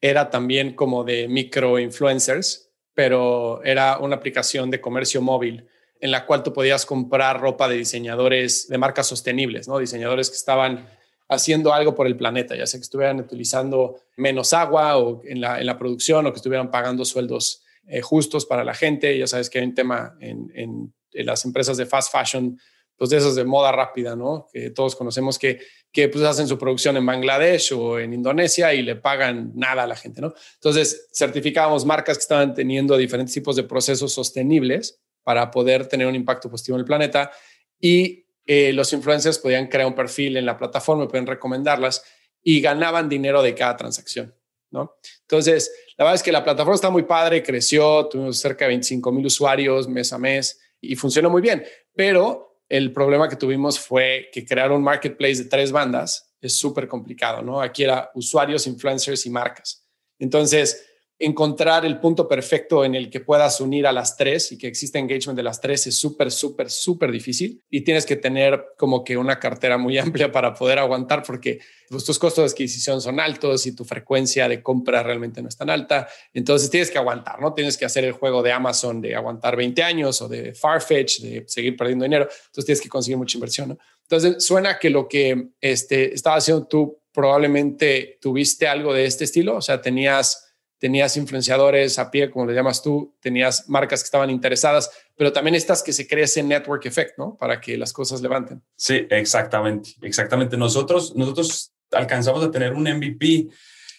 era 0.00 0.28
también 0.28 0.74
como 0.74 1.04
de 1.04 1.28
micro 1.28 1.78
influencers, 1.78 2.72
pero 2.94 3.62
era 3.62 3.98
una 3.98 4.16
aplicación 4.16 4.70
de 4.70 4.80
comercio 4.80 5.22
móvil 5.22 5.68
en 6.00 6.10
la 6.10 6.26
cual 6.26 6.42
tú 6.42 6.52
podías 6.52 6.86
comprar 6.86 7.40
ropa 7.40 7.68
de 7.68 7.76
diseñadores 7.76 8.68
de 8.68 8.78
marcas 8.78 9.06
sostenibles, 9.06 9.68
¿no? 9.68 9.78
Diseñadores 9.78 10.30
que 10.30 10.36
estaban 10.36 10.86
haciendo 11.28 11.72
algo 11.72 11.94
por 11.94 12.06
el 12.06 12.16
planeta, 12.16 12.54
ya 12.54 12.66
sea 12.66 12.78
que 12.78 12.84
estuvieran 12.84 13.18
utilizando 13.18 14.00
menos 14.16 14.52
agua 14.52 14.96
o 14.96 15.22
en 15.24 15.40
la, 15.40 15.58
en 15.60 15.66
la 15.66 15.78
producción 15.78 16.26
o 16.26 16.32
que 16.32 16.36
estuvieran 16.36 16.70
pagando 16.70 17.04
sueldos 17.04 17.62
eh, 17.88 18.00
justos 18.00 18.46
para 18.46 18.64
la 18.64 18.74
gente. 18.74 19.18
Ya 19.18 19.26
sabes 19.26 19.50
que 19.50 19.58
hay 19.58 19.64
un 19.64 19.74
tema 19.74 20.16
en, 20.20 20.50
en, 20.54 20.92
las 21.24 21.46
empresas 21.46 21.78
de 21.78 21.86
fast 21.86 22.12
fashion 22.12 22.58
pues 22.94 23.10
de 23.10 23.16
esos 23.16 23.34
de 23.34 23.44
moda 23.44 23.72
rápida, 23.72 24.16
¿no? 24.16 24.48
Que 24.52 24.70
todos 24.70 24.96
conocemos 24.96 25.38
que, 25.38 25.60
que 25.92 26.08
pues 26.08 26.24
hacen 26.24 26.46
su 26.46 26.58
producción 26.58 26.96
en 26.96 27.04
Bangladesh 27.04 27.72
o 27.72 27.98
en 27.98 28.12
Indonesia 28.12 28.72
y 28.72 28.82
le 28.82 28.96
pagan 28.96 29.52
nada 29.54 29.82
a 29.82 29.86
la 29.86 29.96
gente, 29.96 30.20
¿no? 30.20 30.34
Entonces, 30.54 31.08
certificábamos 31.12 31.84
marcas 31.84 32.16
que 32.16 32.22
estaban 32.22 32.54
teniendo 32.54 32.96
diferentes 32.96 33.34
tipos 33.34 33.56
de 33.56 33.64
procesos 33.64 34.12
sostenibles 34.12 35.00
para 35.26 35.50
poder 35.50 35.88
tener 35.88 36.06
un 36.06 36.14
impacto 36.14 36.48
positivo 36.48 36.76
en 36.76 36.82
el 36.82 36.86
planeta 36.86 37.32
y 37.80 38.28
eh, 38.46 38.72
los 38.72 38.92
influencers 38.92 39.40
podían 39.40 39.66
crear 39.66 39.88
un 39.88 39.94
perfil 39.96 40.36
en 40.36 40.46
la 40.46 40.56
plataforma, 40.56 41.08
podían 41.08 41.26
recomendarlas 41.26 42.04
y 42.44 42.60
ganaban 42.60 43.08
dinero 43.08 43.42
de 43.42 43.52
cada 43.52 43.76
transacción, 43.76 44.32
¿no? 44.70 44.98
Entonces, 45.22 45.72
la 45.96 46.04
verdad 46.04 46.14
es 46.14 46.22
que 46.22 46.30
la 46.30 46.44
plataforma 46.44 46.76
está 46.76 46.90
muy 46.90 47.02
padre, 47.02 47.42
creció, 47.42 48.06
tuvimos 48.06 48.38
cerca 48.38 48.66
de 48.66 48.68
25 48.68 49.10
mil 49.10 49.26
usuarios 49.26 49.88
mes 49.88 50.12
a 50.12 50.18
mes 50.18 50.60
y 50.80 50.94
funcionó 50.94 51.28
muy 51.28 51.42
bien, 51.42 51.64
pero 51.92 52.60
el 52.68 52.92
problema 52.92 53.28
que 53.28 53.34
tuvimos 53.34 53.80
fue 53.80 54.28
que 54.32 54.46
crear 54.46 54.70
un 54.70 54.84
marketplace 54.84 55.42
de 55.42 55.46
tres 55.46 55.72
bandas 55.72 56.36
es 56.40 56.56
súper 56.56 56.86
complicado, 56.86 57.42
¿no? 57.42 57.60
Aquí 57.60 57.82
era 57.82 58.12
usuarios, 58.14 58.68
influencers 58.68 59.26
y 59.26 59.30
marcas. 59.30 59.84
Entonces, 60.20 60.86
encontrar 61.18 61.86
el 61.86 61.98
punto 61.98 62.28
perfecto 62.28 62.84
en 62.84 62.94
el 62.94 63.08
que 63.08 63.20
puedas 63.20 63.60
unir 63.60 63.86
a 63.86 63.92
las 63.92 64.16
tres 64.16 64.52
y 64.52 64.58
que 64.58 64.66
exista 64.66 64.98
engagement 64.98 65.36
de 65.36 65.42
las 65.42 65.60
tres 65.60 65.86
es 65.86 65.98
súper, 65.98 66.30
súper, 66.30 66.70
súper 66.70 67.10
difícil 67.10 67.62
y 67.70 67.82
tienes 67.82 68.04
que 68.04 68.16
tener 68.16 68.66
como 68.76 69.02
que 69.02 69.16
una 69.16 69.38
cartera 69.38 69.78
muy 69.78 69.96
amplia 69.98 70.30
para 70.30 70.52
poder 70.52 70.78
aguantar 70.78 71.22
porque 71.22 71.60
pues, 71.88 72.04
tus 72.04 72.18
costos 72.18 72.44
de 72.44 72.50
adquisición 72.50 73.00
son 73.00 73.18
altos 73.18 73.66
y 73.66 73.74
tu 73.74 73.84
frecuencia 73.84 74.46
de 74.46 74.62
compra 74.62 75.02
realmente 75.02 75.40
no 75.40 75.48
es 75.48 75.56
tan 75.56 75.70
alta. 75.70 76.06
Entonces 76.34 76.68
tienes 76.68 76.90
que 76.90 76.98
aguantar, 76.98 77.40
¿no? 77.40 77.54
Tienes 77.54 77.78
que 77.78 77.86
hacer 77.86 78.04
el 78.04 78.12
juego 78.12 78.42
de 78.42 78.52
Amazon 78.52 79.00
de 79.00 79.14
aguantar 79.14 79.56
20 79.56 79.82
años 79.82 80.20
o 80.20 80.28
de 80.28 80.54
Farfetch, 80.54 81.20
de 81.20 81.44
seguir 81.46 81.76
perdiendo 81.76 82.04
dinero. 82.04 82.24
Entonces 82.24 82.66
tienes 82.66 82.80
que 82.82 82.88
conseguir 82.90 83.16
mucha 83.16 83.38
inversión, 83.38 83.70
¿no? 83.70 83.78
Entonces 84.02 84.44
suena 84.44 84.78
que 84.78 84.90
lo 84.90 85.08
que 85.08 85.48
este, 85.60 86.14
estaba 86.14 86.36
haciendo 86.36 86.66
tú 86.66 87.00
probablemente 87.12 88.18
tuviste 88.20 88.68
algo 88.68 88.92
de 88.92 89.06
este 89.06 89.24
estilo, 89.24 89.56
o 89.56 89.62
sea, 89.62 89.80
tenías 89.80 90.45
tenías 90.78 91.16
influenciadores 91.16 91.98
a 91.98 92.10
pie, 92.10 92.30
como 92.30 92.46
le 92.46 92.54
llamas 92.54 92.82
tú, 92.82 93.16
tenías 93.20 93.68
marcas 93.68 94.00
que 94.00 94.06
estaban 94.06 94.30
interesadas, 94.30 94.90
pero 95.16 95.32
también 95.32 95.54
estas 95.54 95.82
que 95.82 95.92
se 95.92 96.06
crea 96.06 96.24
ese 96.24 96.42
network 96.42 96.84
effect, 96.86 97.18
¿no? 97.18 97.36
Para 97.36 97.60
que 97.60 97.76
las 97.76 97.92
cosas 97.92 98.20
levanten. 98.20 98.62
Sí, 98.76 99.06
exactamente, 99.10 99.90
exactamente. 100.02 100.56
Nosotros, 100.56 101.14
nosotros 101.16 101.72
alcanzamos 101.92 102.44
a 102.44 102.50
tener 102.50 102.74
un 102.74 102.82
MVP 102.82 103.48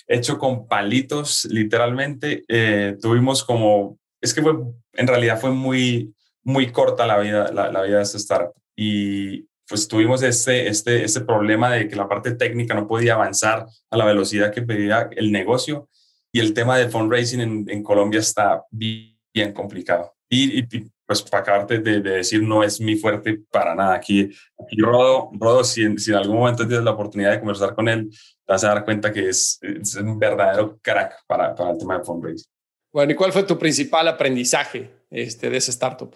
hecho 0.07 0.37
con 0.37 0.67
palitos, 0.67 1.45
literalmente. 1.45 2.43
Eh, 2.47 2.95
tuvimos 3.01 3.43
como, 3.43 3.99
es 4.21 4.33
que 4.33 4.41
fue, 4.41 4.53
en 4.93 5.07
realidad 5.07 5.39
fue 5.39 5.51
muy, 5.51 6.13
muy 6.43 6.71
corta 6.71 7.07
la 7.07 7.17
vida, 7.17 7.51
la, 7.51 7.71
la 7.71 7.81
vida 7.81 7.97
de 7.97 8.03
esta 8.03 8.17
startup. 8.17 8.53
Y 8.75 9.47
pues 9.67 9.87
tuvimos 9.87 10.23
este, 10.23 10.67
este, 10.69 11.03
este 11.03 11.21
problema 11.21 11.71
de 11.71 11.87
que 11.89 11.95
la 11.95 12.07
parte 12.07 12.31
técnica 12.35 12.73
no 12.73 12.87
podía 12.87 13.15
avanzar 13.15 13.65
a 13.89 13.97
la 13.97 14.05
velocidad 14.05 14.53
que 14.53 14.61
pedía 14.61 15.09
el 15.15 15.31
negocio 15.31 15.89
y 16.31 16.39
el 16.39 16.53
tema 16.53 16.77
de 16.77 16.89
fundraising 16.89 17.41
en, 17.41 17.65
en 17.67 17.83
Colombia 17.83 18.19
está 18.19 18.63
bien, 18.69 19.53
complicado. 19.53 20.13
Y, 20.29 20.63
pues 21.05 21.21
para 21.21 21.41
acabarte 21.41 21.79
de, 21.79 22.01
decir, 22.01 22.43
no 22.43 22.63
es 22.63 22.81
mi 22.81 22.97
fuerte 22.97 23.39
para 23.49 23.73
nada. 23.73 23.95
Aquí, 23.95 24.29
aquí 24.59 24.75
Rodo, 24.77 25.29
Rodo 25.33 25.63
si, 25.63 25.83
en, 25.83 25.97
si 25.97 26.11
en 26.11 26.17
algún 26.17 26.37
momento 26.37 26.67
tienes 26.67 26.83
la 26.83 26.91
oportunidad 26.91 27.31
de 27.31 27.39
conversar 27.39 27.73
con 27.73 27.87
él, 27.87 28.09
te 28.09 28.53
vas 28.53 28.63
a 28.65 28.69
dar 28.69 28.83
cuenta 28.83 29.13
que 29.13 29.29
es, 29.29 29.57
es 29.61 29.95
un 29.95 30.19
verdadero 30.19 30.77
crack 30.81 31.23
para, 31.25 31.55
para, 31.55 31.71
el 31.71 31.77
tema 31.77 31.97
de 31.97 32.03
fundraising. 32.03 32.51
Bueno, 32.91 33.13
¿y 33.13 33.15
cuál 33.15 33.31
fue 33.31 33.43
tu 33.43 33.57
principal 33.57 34.07
aprendizaje 34.07 34.89
este, 35.09 35.49
de 35.49 35.57
ese 35.57 35.71
startup? 35.71 36.13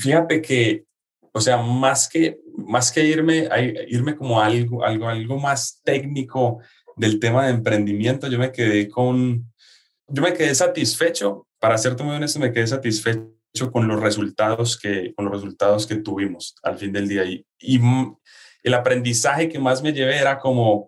Fíjate 0.00 0.42
que, 0.42 0.84
o 1.32 1.40
sea, 1.40 1.56
más 1.56 2.08
que, 2.08 2.40
más 2.56 2.90
que 2.90 3.04
irme, 3.04 3.48
irme 3.88 4.16
como 4.16 4.40
algo, 4.40 4.84
algo, 4.84 5.08
algo 5.08 5.38
más 5.38 5.80
técnico, 5.84 6.60
del 6.96 7.18
tema 7.18 7.46
de 7.46 7.52
emprendimiento, 7.52 8.28
yo 8.28 8.38
me 8.38 8.52
quedé 8.52 8.88
con, 8.88 9.52
yo 10.08 10.22
me 10.22 10.34
quedé 10.34 10.54
satisfecho, 10.54 11.46
para 11.58 11.78
serte 11.78 12.02
muy 12.02 12.16
honesto, 12.16 12.38
me 12.38 12.52
quedé 12.52 12.66
satisfecho 12.66 13.70
con 13.72 13.88
los 13.88 14.00
resultados 14.00 14.78
que, 14.78 15.14
con 15.14 15.26
los 15.26 15.34
resultados 15.34 15.86
que 15.86 15.96
tuvimos 15.96 16.56
al 16.62 16.76
fin 16.76 16.92
del 16.92 17.08
día. 17.08 17.24
Y, 17.24 17.46
y 17.58 17.80
el 18.62 18.74
aprendizaje 18.74 19.48
que 19.48 19.58
más 19.58 19.82
me 19.82 19.92
llevé 19.92 20.18
era 20.18 20.38
como, 20.38 20.86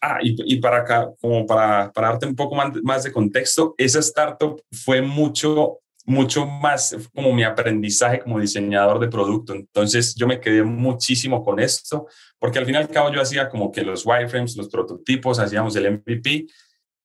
ah, 0.00 0.18
y, 0.22 0.36
y 0.54 0.60
para 0.60 0.78
acá, 0.78 1.10
como 1.20 1.46
para, 1.46 1.92
para 1.92 2.08
darte 2.08 2.26
un 2.26 2.36
poco 2.36 2.54
más, 2.54 2.72
más 2.82 3.04
de 3.04 3.12
contexto, 3.12 3.74
esa 3.76 3.98
startup 4.00 4.62
fue 4.72 5.02
mucho 5.02 5.80
mucho 6.08 6.46
más 6.46 6.96
como 7.14 7.34
mi 7.34 7.44
aprendizaje 7.44 8.20
como 8.20 8.40
diseñador 8.40 8.98
de 8.98 9.08
producto. 9.08 9.52
Entonces 9.52 10.14
yo 10.14 10.26
me 10.26 10.40
quedé 10.40 10.62
muchísimo 10.62 11.44
con 11.44 11.60
esto, 11.60 12.06
porque 12.38 12.58
al 12.58 12.64
fin 12.64 12.76
y 12.76 12.78
al 12.78 12.88
cabo 12.88 13.12
yo 13.12 13.20
hacía 13.20 13.50
como 13.50 13.70
que 13.70 13.82
los 13.82 14.06
wireframes, 14.06 14.56
los 14.56 14.70
prototipos, 14.70 15.38
hacíamos 15.38 15.76
el 15.76 15.92
MVP 15.92 16.46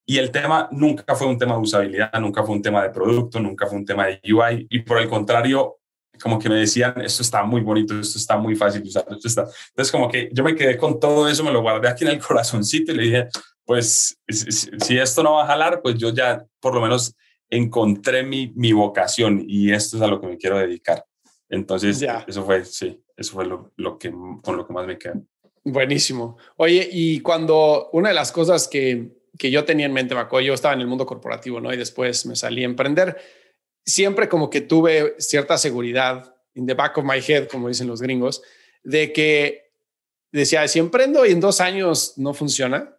y 0.05 0.17
el 0.17 0.31
tema 0.31 0.69
nunca 0.71 1.15
fue 1.15 1.27
un 1.27 1.37
tema 1.37 1.55
de 1.55 1.59
usabilidad, 1.59 2.13
nunca 2.21 2.43
fue 2.43 2.55
un 2.55 2.61
tema 2.61 2.81
de 2.81 2.91
producto, 2.91 3.41
nunca 3.41 3.67
fue 3.67 3.77
un 3.77 3.85
tema 3.85 4.07
de 4.07 4.21
UI 4.33 4.67
y 4.69 4.79
por 4.79 4.97
el 4.99 5.09
contrario, 5.09 5.79
como 6.21 6.39
que 6.39 6.47
me 6.47 6.55
decían, 6.55 7.01
esto 7.01 7.23
está 7.23 7.43
muy 7.43 7.59
bonito, 7.59 7.99
esto 7.99 8.17
está 8.17 8.37
muy 8.37 8.55
fácil 8.55 8.83
de 8.83 8.87
usar, 8.87 9.05
esto 9.11 9.27
está. 9.27 9.41
Entonces 9.41 9.91
como 9.91 10.09
que 10.09 10.29
yo 10.31 10.45
me 10.45 10.55
quedé 10.55 10.77
con 10.77 10.97
todo 10.97 11.27
eso, 11.27 11.43
me 11.43 11.51
lo 11.51 11.61
guardé 11.61 11.89
aquí 11.89 12.05
en 12.05 12.11
el 12.11 12.19
corazoncito 12.25 12.93
y 12.93 12.95
le 12.95 13.03
dije, 13.03 13.27
pues 13.65 14.17
si 14.29 14.97
esto 14.97 15.23
no 15.23 15.33
va 15.33 15.43
a 15.43 15.47
jalar, 15.47 15.81
pues 15.81 15.97
yo 15.97 16.13
ya 16.13 16.45
por 16.61 16.73
lo 16.73 16.79
menos 16.79 17.13
encontré 17.55 18.23
mi, 18.23 18.51
mi 18.55 18.73
vocación 18.73 19.43
y 19.47 19.71
esto 19.71 19.97
es 19.97 20.03
a 20.03 20.07
lo 20.07 20.19
que 20.19 20.27
me 20.27 20.37
quiero 20.37 20.57
dedicar. 20.57 21.05
Entonces, 21.49 22.03
eso 22.27 22.45
fue, 22.45 22.65
sí, 22.65 22.99
eso 23.15 23.33
fue 23.33 23.45
lo, 23.45 23.71
lo, 23.75 23.97
que, 23.97 24.11
con 24.41 24.57
lo 24.57 24.65
que 24.65 24.73
más 24.73 24.87
me 24.87 24.97
quedé. 24.97 25.21
Buenísimo. 25.63 26.37
Oye, 26.57 26.89
y 26.91 27.19
cuando 27.19 27.89
una 27.93 28.09
de 28.09 28.15
las 28.15 28.31
cosas 28.31 28.67
que, 28.67 29.11
que 29.37 29.51
yo 29.51 29.63
tenía 29.63 29.85
en 29.85 29.93
mente, 29.93 30.15
Maco, 30.15 30.41
yo 30.41 30.53
estaba 30.53 30.73
en 30.73 30.81
el 30.81 30.87
mundo 30.87 31.05
corporativo, 31.05 31.61
¿no? 31.61 31.73
Y 31.73 31.77
después 31.77 32.25
me 32.25 32.35
salí 32.35 32.63
a 32.63 32.65
emprender. 32.65 33.17
Siempre 33.85 34.27
como 34.27 34.49
que 34.49 34.61
tuve 34.61 35.15
cierta 35.19 35.57
seguridad, 35.57 36.35
in 36.55 36.65
the 36.65 36.73
back 36.73 36.97
of 36.97 37.05
my 37.05 37.19
head, 37.25 37.47
como 37.47 37.67
dicen 37.67 37.87
los 37.87 38.01
gringos, 38.01 38.41
de 38.83 39.13
que 39.13 39.71
decía, 40.31 40.67
si 40.67 40.79
emprendo 40.79 41.25
y 41.25 41.31
en 41.31 41.39
dos 41.39 41.61
años 41.61 42.13
no 42.17 42.33
funciona, 42.33 42.97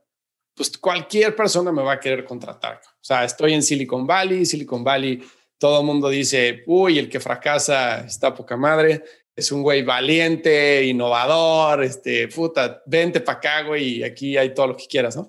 pues 0.55 0.77
cualquier 0.79 1.35
persona 1.35 1.73
me 1.73 1.83
va 1.83 1.95
a 1.95 2.01
querer 2.01 2.25
contratar. 2.25 2.81
O 2.85 3.05
sea, 3.05 3.25
estoy 3.25 3.55
en 3.55 3.63
Silicon 3.63 4.07
Valley, 4.07 4.47
Silicon 4.47 4.85
Valley, 4.85 5.23
todo 5.59 5.81
el 5.81 5.87
mundo 5.87 6.09
dice, 6.09 6.63
uy, 6.67 6.99
el 6.99 7.09
que 7.09 7.21
fracasa 7.21 8.01
está 8.01 8.35
poca 8.35 8.57
madre, 8.57 9.03
es 9.35 9.51
un 9.51 9.63
güey 9.63 9.83
valiente, 9.83 10.85
innovador, 10.85 11.83
este, 11.83 12.29
puta, 12.29 12.83
vente 12.87 13.21
para 13.21 13.39
acá, 13.39 13.63
güey, 13.63 13.99
y 13.99 14.03
aquí 14.05 14.37
hay 14.37 14.55
todo 14.55 14.69
lo 14.69 14.77
que 14.77 14.87
quieras, 14.87 15.17
¿no? 15.17 15.29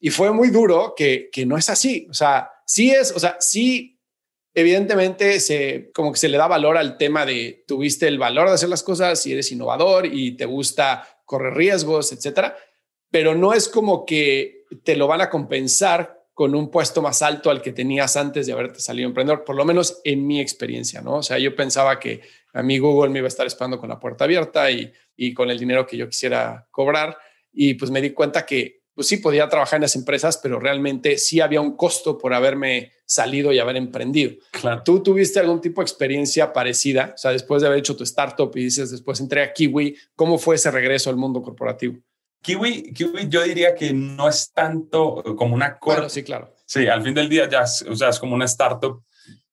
Y 0.00 0.10
fue 0.10 0.32
muy 0.32 0.50
duro 0.50 0.94
que, 0.96 1.30
que 1.30 1.46
no 1.46 1.56
es 1.56 1.70
así. 1.70 2.06
O 2.10 2.14
sea, 2.14 2.50
sí 2.66 2.90
es, 2.90 3.12
o 3.12 3.20
sea, 3.20 3.36
sí, 3.38 4.00
evidentemente, 4.54 5.38
se, 5.40 5.90
como 5.94 6.12
que 6.12 6.18
se 6.18 6.28
le 6.28 6.38
da 6.38 6.48
valor 6.48 6.76
al 6.76 6.96
tema 6.96 7.24
de 7.24 7.64
tuviste 7.66 8.08
el 8.08 8.18
valor 8.18 8.48
de 8.48 8.54
hacer 8.54 8.68
las 8.68 8.82
cosas 8.82 9.24
y 9.26 9.32
eres 9.32 9.52
innovador 9.52 10.06
y 10.06 10.36
te 10.36 10.46
gusta 10.46 11.06
correr 11.24 11.54
riesgos, 11.54 12.12
etcétera. 12.12 12.56
Pero 13.10 13.34
no 13.34 13.52
es 13.52 13.68
como 13.68 14.04
que 14.04 14.55
te 14.82 14.96
lo 14.96 15.06
van 15.06 15.20
a 15.20 15.30
compensar 15.30 16.26
con 16.36 16.54
un 16.54 16.70
puesto 16.70 17.00
más 17.00 17.22
alto 17.22 17.50
al 17.50 17.62
que 17.62 17.72
tenías 17.72 18.14
antes 18.16 18.46
de 18.46 18.52
haberte 18.52 18.78
salido 18.80 19.08
emprendedor, 19.08 19.42
por 19.42 19.56
lo 19.56 19.64
menos 19.64 20.02
en 20.04 20.26
mi 20.26 20.38
experiencia, 20.38 21.00
¿no? 21.00 21.14
O 21.14 21.22
sea, 21.22 21.38
yo 21.38 21.56
pensaba 21.56 21.98
que 21.98 22.20
a 22.52 22.62
mí 22.62 22.78
Google 22.78 23.10
me 23.10 23.20
iba 23.20 23.26
a 23.26 23.28
estar 23.28 23.46
esperando 23.46 23.78
con 23.78 23.88
la 23.88 23.98
puerta 23.98 24.24
abierta 24.24 24.70
y, 24.70 24.92
y 25.16 25.32
con 25.32 25.50
el 25.50 25.58
dinero 25.58 25.86
que 25.86 25.96
yo 25.96 26.06
quisiera 26.08 26.68
cobrar. 26.70 27.16
Y 27.52 27.72
pues 27.74 27.90
me 27.90 28.02
di 28.02 28.10
cuenta 28.10 28.44
que, 28.44 28.82
pues 28.94 29.08
sí, 29.08 29.16
podía 29.16 29.48
trabajar 29.48 29.78
en 29.78 29.82
las 29.82 29.96
empresas, 29.96 30.38
pero 30.42 30.60
realmente 30.60 31.16
sí 31.16 31.40
había 31.40 31.62
un 31.62 31.74
costo 31.74 32.18
por 32.18 32.34
haberme 32.34 32.92
salido 33.06 33.52
y 33.52 33.58
haber 33.58 33.76
emprendido. 33.76 34.34
Claro. 34.50 34.82
¿Tú 34.84 35.02
tuviste 35.02 35.40
algún 35.40 35.62
tipo 35.62 35.80
de 35.80 35.84
experiencia 35.84 36.52
parecida? 36.52 37.12
O 37.14 37.18
sea, 37.18 37.30
después 37.30 37.62
de 37.62 37.68
haber 37.68 37.78
hecho 37.78 37.96
tu 37.96 38.04
startup 38.04 38.52
y 38.54 38.64
dices, 38.64 38.90
después 38.90 39.20
entré 39.20 39.42
a 39.42 39.52
Kiwi, 39.52 39.96
¿cómo 40.14 40.36
fue 40.36 40.56
ese 40.56 40.70
regreso 40.70 41.08
al 41.08 41.16
mundo 41.16 41.40
corporativo? 41.40 41.98
Kiwi, 42.46 42.92
Kiwi 42.92 43.28
yo 43.28 43.42
diría 43.42 43.74
que 43.74 43.92
no 43.92 44.28
es 44.28 44.52
tanto 44.52 45.24
como 45.36 45.56
una 45.56 45.78
corta. 45.78 46.08
sí, 46.08 46.22
claro. 46.22 46.54
Sí, 46.64 46.86
al 46.86 47.02
fin 47.02 47.12
del 47.12 47.28
día 47.28 47.48
ya 47.48 47.62
es, 47.62 47.82
o 47.82 47.96
sea, 47.96 48.10
es 48.10 48.20
como 48.20 48.36
una 48.36 48.44
startup 48.44 49.02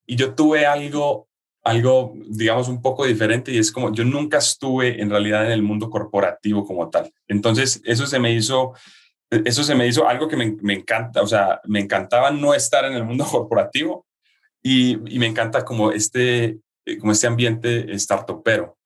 y 0.06 0.16
yo 0.16 0.36
tuve 0.36 0.68
algo, 0.68 1.28
algo, 1.64 2.14
digamos, 2.28 2.68
un 2.68 2.84
poco 2.84 3.06
diferente 3.06 3.52
y 3.52 3.58
es 3.58 3.72
como 3.72 3.92
yo 3.92 4.04
nunca 4.04 4.38
estuve 4.38 5.02
en 5.02 5.10
realidad 5.10 5.44
en 5.44 5.54
el 5.54 5.64
mundo 5.64 5.90
corporativo 5.90 6.64
como 6.68 6.92
tal. 6.92 7.12
Entonces, 7.28 7.82
eso 7.84 8.06
se 8.06 8.20
me 8.20 8.32
hizo, 8.32 8.74
eso 9.32 9.64
se 9.64 9.74
me 9.74 9.88
hizo 9.88 10.08
algo 10.08 10.28
que 10.28 10.38
me, 10.38 10.56
me 10.62 10.76
encanta, 10.76 11.24
o 11.24 11.28
sea, 11.28 11.62
me 11.64 11.80
encantaba 11.80 12.30
no 12.30 12.54
estar 12.54 12.86
en 12.86 12.94
el 12.94 13.04
mundo 13.04 13.26
corporativo 13.32 14.06
y, 14.62 15.16
y 15.16 15.18
me 15.18 15.26
encanta 15.26 15.66
como 15.66 15.92
este, 15.92 16.60
como 17.00 17.12
este 17.12 17.26
ambiente 17.26 17.98
startupero. 17.98 18.78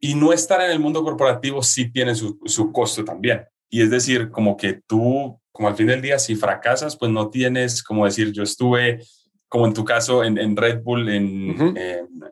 Y 0.00 0.14
no 0.14 0.32
estar 0.32 0.60
en 0.62 0.70
el 0.70 0.80
mundo 0.80 1.04
corporativo 1.04 1.62
sí 1.62 1.90
tiene 1.90 2.14
su, 2.14 2.38
su 2.46 2.72
costo 2.72 3.04
también. 3.04 3.44
Y 3.68 3.82
es 3.82 3.90
decir, 3.90 4.30
como 4.30 4.56
que 4.56 4.80
tú, 4.86 5.38
como 5.52 5.68
al 5.68 5.76
fin 5.76 5.86
del 5.86 6.02
día, 6.02 6.18
si 6.18 6.34
fracasas, 6.34 6.96
pues 6.96 7.12
no 7.12 7.30
tienes, 7.30 7.82
como 7.82 8.04
decir, 8.04 8.32
yo 8.32 8.42
estuve, 8.42 9.04
como 9.48 9.66
en 9.66 9.74
tu 9.74 9.84
caso, 9.84 10.24
en, 10.24 10.38
en 10.38 10.56
Red 10.56 10.82
Bull, 10.82 11.08
en, 11.08 11.76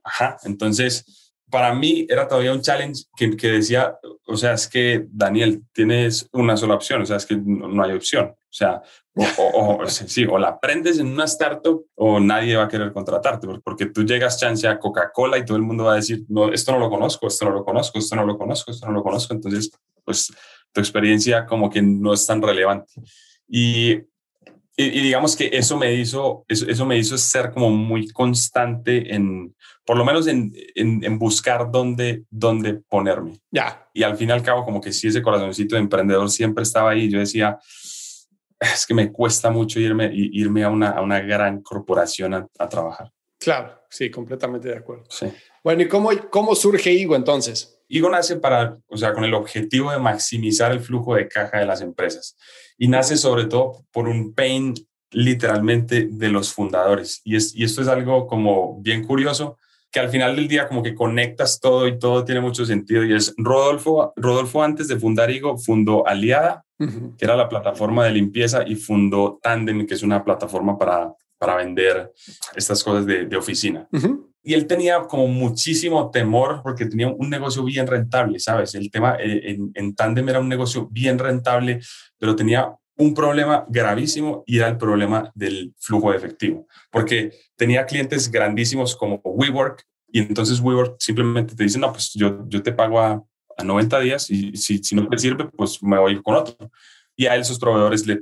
ajá, 0.03 0.39
entonces 0.45 1.28
para 1.51 1.75
mí 1.75 2.07
era 2.09 2.29
todavía 2.29 2.53
un 2.53 2.61
challenge 2.61 3.05
que, 3.17 3.37
que, 3.37 3.49
decía, 3.49 3.97
o 4.27 4.37
sea, 4.37 4.53
es 4.53 4.69
que 4.69 5.07
Daniel, 5.11 5.63
tienes 5.73 6.29
una 6.33 6.57
sola 6.57 6.75
opción, 6.75 7.03
o 7.03 7.07
sea, 7.07 7.17
es 7.17 7.27
que 7.27 7.37
no, 7.37 7.83
hay 7.83 7.93
opción. 7.93 8.27
O 8.27 8.53
sea, 8.59 8.83
o, 9.15 9.79
o, 9.83 9.87
sí, 9.87 10.25
o 10.25 10.39
la 10.39 10.49
aprendes 10.49 10.99
en 10.99 11.09
una 11.09 11.25
startup 11.25 11.85
o 11.95 12.21
nadie 12.21 12.57
va 12.57 12.65
a 12.65 12.69
querer 12.69 12.93
contratarte, 12.93 13.47
porque 13.63 13.87
tú 13.87 14.05
llegas 14.05 14.39
chance 14.39 14.67
a 14.67 14.79
Coca-Cola 14.79 15.39
y 15.39 15.45
todo 15.45 15.57
el 15.57 15.63
mundo 15.63 15.85
va 15.85 15.93
a 15.93 15.97
decir, 15.97 16.25
no, 16.29 16.53
esto 16.53 16.73
no 16.73 16.79
lo 16.79 16.91
conozco, 16.91 17.27
esto 17.27 17.45
no 17.45 17.53
lo 17.53 17.65
conozco, 17.65 17.99
esto 17.99 18.17
no 18.17 18.25
lo 18.25 18.39
conozco, 18.39 18.71
esto 18.71 18.87
no 18.87 18.93
lo 18.93 19.03
conozco. 19.03 19.35
Entonces, 19.35 19.71
pues 20.05 20.33
tu 20.73 20.81
experiencia 20.81 21.47
como 21.47 21.71
que 21.71 21.83
no 21.83 22.13
es 22.13 22.27
tan 22.27 22.43
relevante. 22.43 22.93
Y 23.49 23.99
y, 24.81 25.01
digamos 25.01 25.35
que 25.35 25.51
eso 25.53 25.77
me 25.77 25.93
hizo, 25.93 26.45
eso, 26.47 26.69
eso, 26.69 26.87
me 26.87 26.97
hizo 26.97 27.19
ser 27.19 27.51
como 27.51 27.69
muy 27.69 28.07
constante 28.11 29.13
en, 29.13 29.53
por 29.85 29.97
lo 29.97 30.05
menos 30.05 30.29
en, 30.29 30.53
en, 30.77 31.19
buscar 31.19 31.69
dónde, 31.69 32.23
dónde 32.31 32.75
ponerme. 32.89 33.41
Ya. 33.51 33.89
Y 33.93 34.05
al 34.05 34.17
fin 34.17 34.29
y 34.29 34.33
al 34.33 34.43
cabo, 34.45 34.65
como 34.65 34.81
que 34.81 34.93
sí, 34.93 35.09
ese 35.09 35.21
corazoncito 35.21 35.75
de 35.75 35.81
emprendedor 35.81 36.31
siempre 36.31 36.63
estaba 36.63 36.93
ahí. 36.93 37.11
Yo 37.11 37.19
decía, 37.19 37.59
es 38.61 38.87
que 38.87 38.95
me 38.95 39.11
cuesta 39.11 39.51
mucho 39.51 39.81
irme, 39.81 40.13
irme 40.15 40.63
a, 40.63 40.71
una, 40.71 40.91
a 40.91 41.03
una 41.03 41.19
gran 41.23 41.61
corporación 41.61 42.35
a, 42.35 42.47
a, 42.57 42.69
trabajar. 42.69 43.11
Claro, 43.37 43.83
sí, 43.91 44.13
completamente 44.13 44.69
de 44.69 44.77
acuerdo. 44.77 45.07
Sí. 45.11 45.27
Bueno, 45.65 45.83
¿y 45.83 45.89
cómo, 45.89 46.11
cómo 46.31 46.55
surge 46.55 46.93
Igo 46.93 47.17
entonces? 47.17 47.78
Igo 47.89 48.11
nace 48.11 48.37
para, 48.37 48.79
o 48.87 48.97
sea, 48.97 49.15
con 49.15 49.25
el 49.25 49.35
objetivo 49.35 49.91
de 49.91 49.99
maximizar 49.99 50.73
el 50.73 50.81
flujo 50.81 51.15
de 51.15 51.27
caja 51.27 51.59
de 51.59 51.67
las 51.67 51.81
empresas 51.81 52.37
y 52.77 52.89
nace 52.89 53.17
sobre 53.17 53.47
todo 53.47 53.85
por 53.91 54.09
un 54.09 54.35
pain 54.35 54.75
literalmente 55.11 56.09
de 56.11 56.29
los 56.29 56.53
fundadores. 56.53 57.21
Y, 57.25 57.37
es, 57.37 57.55
y 57.55 57.65
esto 57.65 57.83
es 57.83 57.89
algo 57.89 58.27
como 58.27 58.81
bien 58.81 59.05
curioso, 59.05 59.57
que 59.91 60.01
al 60.01 60.11
final 60.11 60.37
del 60.37 60.49
día 60.49 60.69
como 60.69 60.83
que 60.83 60.95
conectas 60.95 61.61
todo 61.61 61.89
y 61.89 61.99
todo 61.99 62.25
tiene 62.25 62.41
mucho 62.41 62.67
sentido. 62.67 63.05
Y 63.05 63.15
es 63.15 63.35
Rodolfo, 63.37 64.13
Rodolfo 64.17 64.63
antes 64.63 64.87
de 64.89 64.99
fundar 64.99 65.31
Igo, 65.31 65.57
fundó 65.57 66.07
Aliada, 66.07 66.65
que 66.79 67.25
era 67.25 67.35
la 67.35 67.49
plataforma 67.49 68.05
de 68.05 68.13
limpieza, 68.13 68.63
y 68.67 68.77
fundó 68.77 69.41
Tandem, 69.43 69.87
que 69.87 69.95
es 69.95 70.03
una 70.03 70.23
plataforma 70.23 70.79
para, 70.79 71.13
para 71.39 71.57
vender 71.57 72.13
estas 72.55 72.85
cosas 72.85 73.07
de, 73.07 73.37
oficina. 73.37 73.89
Y 74.43 74.55
él 74.55 74.67
tenía 74.67 75.01
como 75.03 75.27
muchísimo 75.27 76.11
temor 76.11 76.61
porque 76.63 76.87
tenía 76.87 77.09
un 77.09 77.29
negocio 77.29 77.65
bien 77.65 77.87
rentable, 77.87 78.39
¿sabes? 78.39 78.75
El 78.75 78.91
tema 78.91 79.17
eh, 79.19 79.51
en, 79.51 79.71
en 79.75 79.95
Tandem 79.95 80.29
era 80.29 80.41
un 80.41 80.49
negocio 80.49 80.89
bien 80.91 81.19
rentable, 81.19 81.81
pero 82.19 82.37
tenía 82.37 82.73
un 82.97 83.15
problema 83.15 83.65
gravísimo 83.69 84.43
y 84.47 84.59
era 84.59 84.69
el 84.69 84.77
problema 84.77 85.31
del 85.35 85.73
flujo 85.79 86.11
de 86.11 86.17
efectivo, 86.17 86.67
porque 86.91 87.33
tenía 87.57 87.87
clientes 87.87 88.31
grandísimos 88.31 88.97
como 88.97 89.21
WeWork 89.25 89.85
y 90.11 90.21
entonces 90.21 90.61
WeWork 90.61 90.97
simplemente 90.99 91.55
te 91.55 91.63
dice, 91.63 91.79
no, 91.79 91.93
pues 91.93 92.13
yo, 92.15 92.45
yo 92.49 92.63
te 92.63 92.73
pago 92.73 93.01
a, 93.01 93.23
a 93.57 93.65
90 93.65 94.01
días 94.01 94.31
y 94.31 94.57
si, 94.57 94.79
si, 94.79 94.95
no 94.95 95.07
te 95.09 95.19
sirve, 95.19 95.45
pues 95.57 95.83
me 95.83 95.99
voy 95.99 96.21
con 96.23 96.35
otro. 96.35 96.71
Y 97.17 97.27
a 97.27 97.35
él 97.35 97.45
sus 97.45 97.59
proveedores 97.59 98.07
le 98.07 98.19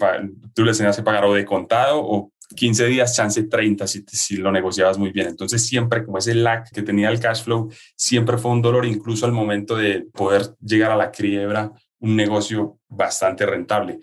tú 0.55 0.65
les 0.65 0.79
tenías 0.79 0.97
que 0.97 1.03
pagar 1.03 1.25
o 1.25 1.35
de 1.35 1.45
contado 1.45 2.01
o 2.03 2.33
15 2.55 2.87
días, 2.87 3.17
chance 3.17 3.43
30 3.43 3.87
si, 3.87 4.05
si 4.07 4.37
lo 4.37 4.53
negociabas 4.53 4.99
muy 4.99 5.11
bien. 5.11 5.29
Entonces 5.29 5.67
siempre 5.67 6.05
como 6.05 6.19
ese 6.19 6.35
lag 6.35 6.71
que 6.71 6.83
tenía 6.83 7.11
el 7.11 7.21
cash 7.21 7.43
flow, 7.45 7.71
siempre 7.97 8.39
fue 8.39 8.53
un 8.53 8.63
dolor, 8.63 8.87
incluso 8.87 9.27
al 9.27 9.33
momento 9.33 9.77
de 9.77 10.07
poder 10.13 10.55
llegar 10.61 10.91
a 10.91 10.97
la 10.97 11.11
quiebra, 11.11 11.73
un 11.99 12.17
negocio 12.17 12.79
bastante 12.89 13.47
rentable. 13.47 13.99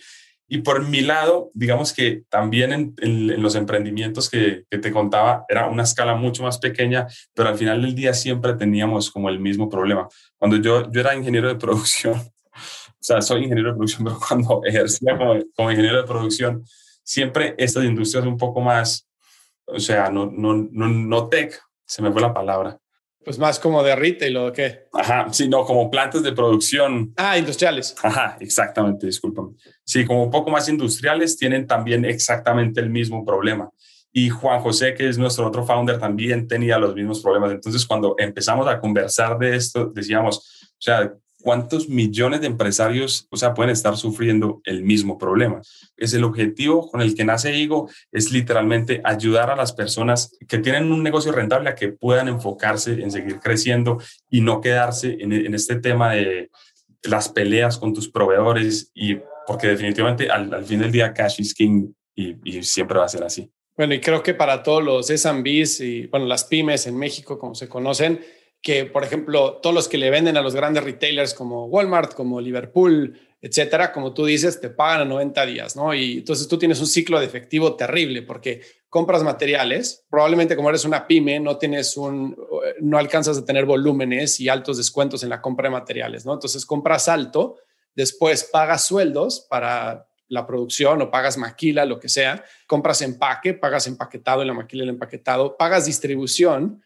Y 0.47 0.59
por 0.59 0.88
mi 0.88 1.01
lado, 1.01 1.50
digamos 1.55 1.93
que 1.93 2.25
también 2.29 2.93
en, 3.01 3.41
los 3.41 3.55
emprendimientos 3.55 4.29
que, 4.29 4.65
te 4.69 4.91
contaba, 4.91 5.45
era 5.50 5.67
una 5.67 5.83
escala 5.83 6.15
mucho 6.15 6.43
más 6.43 6.59
pequeña, 6.59 7.07
pero 7.33 7.50
al 7.50 7.57
final 7.57 7.81
del 7.81 7.95
día 7.95 8.13
siempre 8.13 8.53
teníamos 8.53 9.09
como 9.09 9.29
el 9.29 9.39
mismo 9.39 9.69
problema. 9.69 10.07
Cuando 10.38 10.57
yo, 10.57 10.91
yo 10.91 11.01
era 11.01 11.15
ingeniero 11.15 11.47
de 11.47 11.55
producción, 11.55 12.13
o 12.53 13.00
sea, 13.00 13.21
soy 13.21 13.45
ingeniero 13.45 13.69
de 13.69 13.75
producción, 13.77 14.03
pero 14.03 14.19
cuando 14.19 14.62
ejercía 14.63 15.17
como, 15.17 15.39
como 15.55 15.71
ingeniero 15.71 15.97
de 15.97 16.07
producción, 16.07 16.63
siempre 17.03 17.55
estas 17.57 17.83
industrias 17.83 18.25
un 18.25 18.38
poco 18.38 18.62
más, 18.62 19.07
o 19.65 19.79
sea, 19.79 20.10
no, 20.10 20.25
no, 20.25 20.53
no, 20.53 20.88
no 20.88 21.29
tech, 21.29 21.62
se 21.86 22.01
me 22.01 22.12
fue 22.12 22.22
la 22.22 22.33
palabra, 22.33 22.79
pues 23.23 23.39
más 23.39 23.60
como 23.60 23.84
de 23.84 23.95
retail 23.95 24.38
o 24.38 24.51
qué. 24.51 24.88
Ajá, 24.91 25.28
sí, 25.32 25.47
no, 25.47 25.63
como 25.63 25.89
plantas 25.89 26.23
de 26.23 26.34
producción. 26.34 27.13
Ah, 27.15 27.38
industriales. 27.38 27.95
Ajá, 28.04 28.38
exactamente, 28.39 29.06
discúlpame. 29.06 29.51
Sí, 29.86 30.06
como 30.06 30.23
un 30.23 30.32
poco 30.32 30.49
más 30.49 30.67
industriales 30.67 31.38
tienen 31.38 31.65
también 31.65 32.06
exactamente 32.06 32.82
el 32.82 32.89
mismo 32.89 33.25
problema. 33.25 33.69
Y 34.12 34.30
Juan 34.30 34.62
José, 34.62 34.93
que 34.93 35.08
es 35.08 35.17
nuestro 35.17 35.47
otro 35.47 35.65
founder, 35.65 35.99
también 35.99 36.47
tenía 36.47 36.78
los 36.78 36.93
mismos 36.93 37.21
problemas. 37.21 37.51
Entonces, 37.51 37.86
cuando 37.86 38.15
empezamos 38.17 38.67
a 38.67 38.80
conversar 38.80 39.38
de 39.39 39.56
esto, 39.56 39.88
decíamos, 39.88 40.69
o 40.73 40.82
sea, 40.82 41.13
cuántos 41.43 41.89
millones 41.89 42.41
de 42.41 42.47
empresarios, 42.47 43.27
o 43.29 43.38
sea, 43.38 43.53
pueden 43.53 43.69
estar 43.69 43.97
sufriendo 43.97 44.62
el 44.63 44.82
mismo 44.82 45.17
problema. 45.17 45.62
Es 45.97 46.13
el 46.13 46.23
objetivo 46.23 46.89
con 46.89 47.01
el 47.01 47.13
que 47.13 47.25
nace 47.25 47.56
Igo, 47.56 47.89
es 48.12 48.32
literalmente 48.32 49.01
ayudar 49.03 49.51
a 49.51 49.56
las 49.56 49.73
personas 49.73 50.36
que 50.47 50.58
tienen 50.58 50.91
un 50.91 51.03
negocio 51.03 51.34
rentable 51.34 51.69
a 51.69 51.75
que 51.75 51.89
puedan 51.89 52.29
enfocarse 52.29 52.93
en 52.93 53.12
seguir 53.12 53.39
creciendo 53.39 53.99
y 54.29 54.39
no 54.41 54.62
quedarse 54.62 55.17
en, 55.19 55.53
este 55.53 55.75
tema 55.75 56.13
de 56.13 56.49
las 57.03 57.27
peleas 57.29 57.77
con 57.77 57.93
tus 57.93 58.10
proveedores 58.10 58.89
y 58.93 59.17
porque 59.45 59.67
definitivamente 59.67 60.29
al, 60.29 60.63
fin 60.63 60.79
del 60.79 60.91
día 60.91 61.13
cash 61.13 61.41
is 61.41 61.53
king 61.53 61.91
y, 62.15 62.38
y 62.45 62.63
siempre 62.63 62.97
va 62.97 63.06
a 63.06 63.10
ser 63.10 63.23
así. 63.23 63.51
Bueno, 63.75 63.93
y 63.93 63.99
creo 63.99 64.23
que 64.23 64.34
para 64.34 64.63
todos 64.63 64.84
los 64.84 65.08
SMBs 65.08 65.82
y 65.82 66.08
bueno, 66.08 66.25
las 66.25 66.45
pymes 66.45 66.88
en 66.88 66.97
México, 66.97 67.38
como 67.38 67.53
se 67.53 67.67
conocen, 67.67 68.21
que, 68.63 68.86
por 68.86 69.04
ejemplo, 69.04 69.60
todos 69.62 69.76
los 69.76 69.88
que 69.89 69.97
le 69.97 70.10
venden 70.10 70.38
a 70.38 70.41
los 70.41 70.56
grandes 70.56 70.86
retailers 70.86 71.34
como 71.34 71.65
Walmart, 71.65 72.13
como 72.13 72.39
Liverpool, 72.39 73.19
etcétera, 73.41 73.91
como 73.91 74.13
tú 74.13 74.26
dices, 74.26 74.62
te 74.62 74.69
pagan 74.69 75.02
a 75.02 75.06
90 75.06 75.45
días, 75.45 75.76
¿no? 75.76 75.93
Y 75.93 76.19
entonces 76.19 76.47
tú 76.47 76.58
tienes 76.58 76.80
un 76.80 76.88
ciclo 76.88 77.19
de 77.19 77.26
efectivo 77.26 77.76
terrible 77.76 78.21
porque 78.21 78.62
compras 78.88 79.21
materiales, 79.21 80.06
probablemente 80.10 80.56
como 80.56 80.69
eres 80.69 80.86
una 80.86 81.06
pyme, 81.06 81.41
no 81.41 81.58
tienes 81.58 81.97
un, 81.97 82.38
no 82.80 82.97
alcanzas 82.97 83.38
a 83.38 83.43
tener 83.43 83.65
volúmenes 83.65 84.39
y 84.39 84.47
altos 84.47 84.78
descuentos 84.78 85.23
en 85.23 85.30
la 85.30 85.41
compra 85.41 85.67
de 85.67 85.71
materiales, 85.71 86.26
¿no? 86.26 86.32
Entonces 86.32 86.65
compras 86.65 87.10
alto, 87.10 87.58
después 87.93 88.45
pagas 88.45 88.86
sueldos 88.86 89.45
para 89.49 90.08
la 90.30 90.47
producción 90.47 91.02
o 91.02 91.12
pagas 91.12 91.38
maquila, 91.38 91.84
lo 91.84 91.99
que 91.99 92.08
sea, 92.08 92.45
compras 92.65 93.02
empaque, 93.02 93.54
pagas 93.54 93.88
empaquetado 93.88 94.41
en 94.41 94.47
la 94.47 94.54
maquila 94.54 94.84
el 94.84 94.89
empaquetado, 94.89 95.58
pagas 95.58 95.86
distribución, 95.86 96.82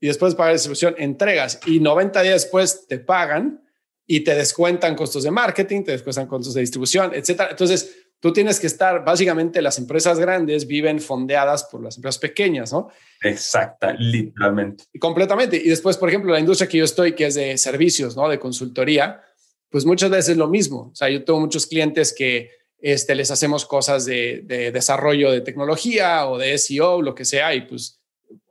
y 0.00 0.08
después 0.08 0.34
pagar 0.34 0.52
distribución, 0.52 0.94
entregas 0.98 1.60
y 1.66 1.80
90 1.80 2.22
días 2.22 2.42
después 2.42 2.86
te 2.86 2.98
pagan 2.98 3.62
y 4.06 4.20
te 4.20 4.34
descuentan 4.34 4.94
costos 4.94 5.22
de 5.22 5.30
marketing, 5.30 5.82
te 5.82 5.92
descuentan 5.92 6.26
costos 6.26 6.54
de 6.54 6.60
distribución, 6.60 7.12
etcétera. 7.14 7.50
Entonces, 7.50 8.04
tú 8.20 8.32
tienes 8.32 8.60
que 8.60 8.66
estar, 8.66 9.04
básicamente 9.04 9.62
las 9.62 9.78
empresas 9.78 10.18
grandes 10.18 10.66
viven 10.66 11.00
fondeadas 11.00 11.64
por 11.64 11.82
las 11.82 11.96
empresas 11.96 12.18
pequeñas, 12.18 12.72
¿no? 12.72 12.88
Exacta, 13.22 13.94
literalmente. 13.98 14.84
Y 14.92 14.98
completamente. 14.98 15.56
Y 15.56 15.68
después, 15.68 15.96
por 15.96 16.08
ejemplo, 16.08 16.32
la 16.32 16.40
industria 16.40 16.68
que 16.68 16.78
yo 16.78 16.84
estoy, 16.84 17.14
que 17.14 17.26
es 17.26 17.34
de 17.34 17.56
servicios, 17.56 18.16
¿no? 18.16 18.28
De 18.28 18.38
consultoría, 18.38 19.22
pues 19.70 19.84
muchas 19.84 20.10
veces 20.10 20.30
es 20.30 20.36
lo 20.36 20.48
mismo. 20.48 20.90
O 20.92 20.94
sea, 20.94 21.08
yo 21.08 21.24
tengo 21.24 21.40
muchos 21.40 21.66
clientes 21.66 22.14
que 22.16 22.50
este, 22.78 23.14
les 23.14 23.30
hacemos 23.30 23.64
cosas 23.64 24.04
de, 24.04 24.42
de 24.44 24.70
desarrollo 24.70 25.30
de 25.30 25.40
tecnología 25.40 26.28
o 26.28 26.38
de 26.38 26.56
SEO, 26.58 27.00
lo 27.00 27.14
que 27.14 27.24
sea, 27.24 27.54
y 27.54 27.62
pues 27.62 28.03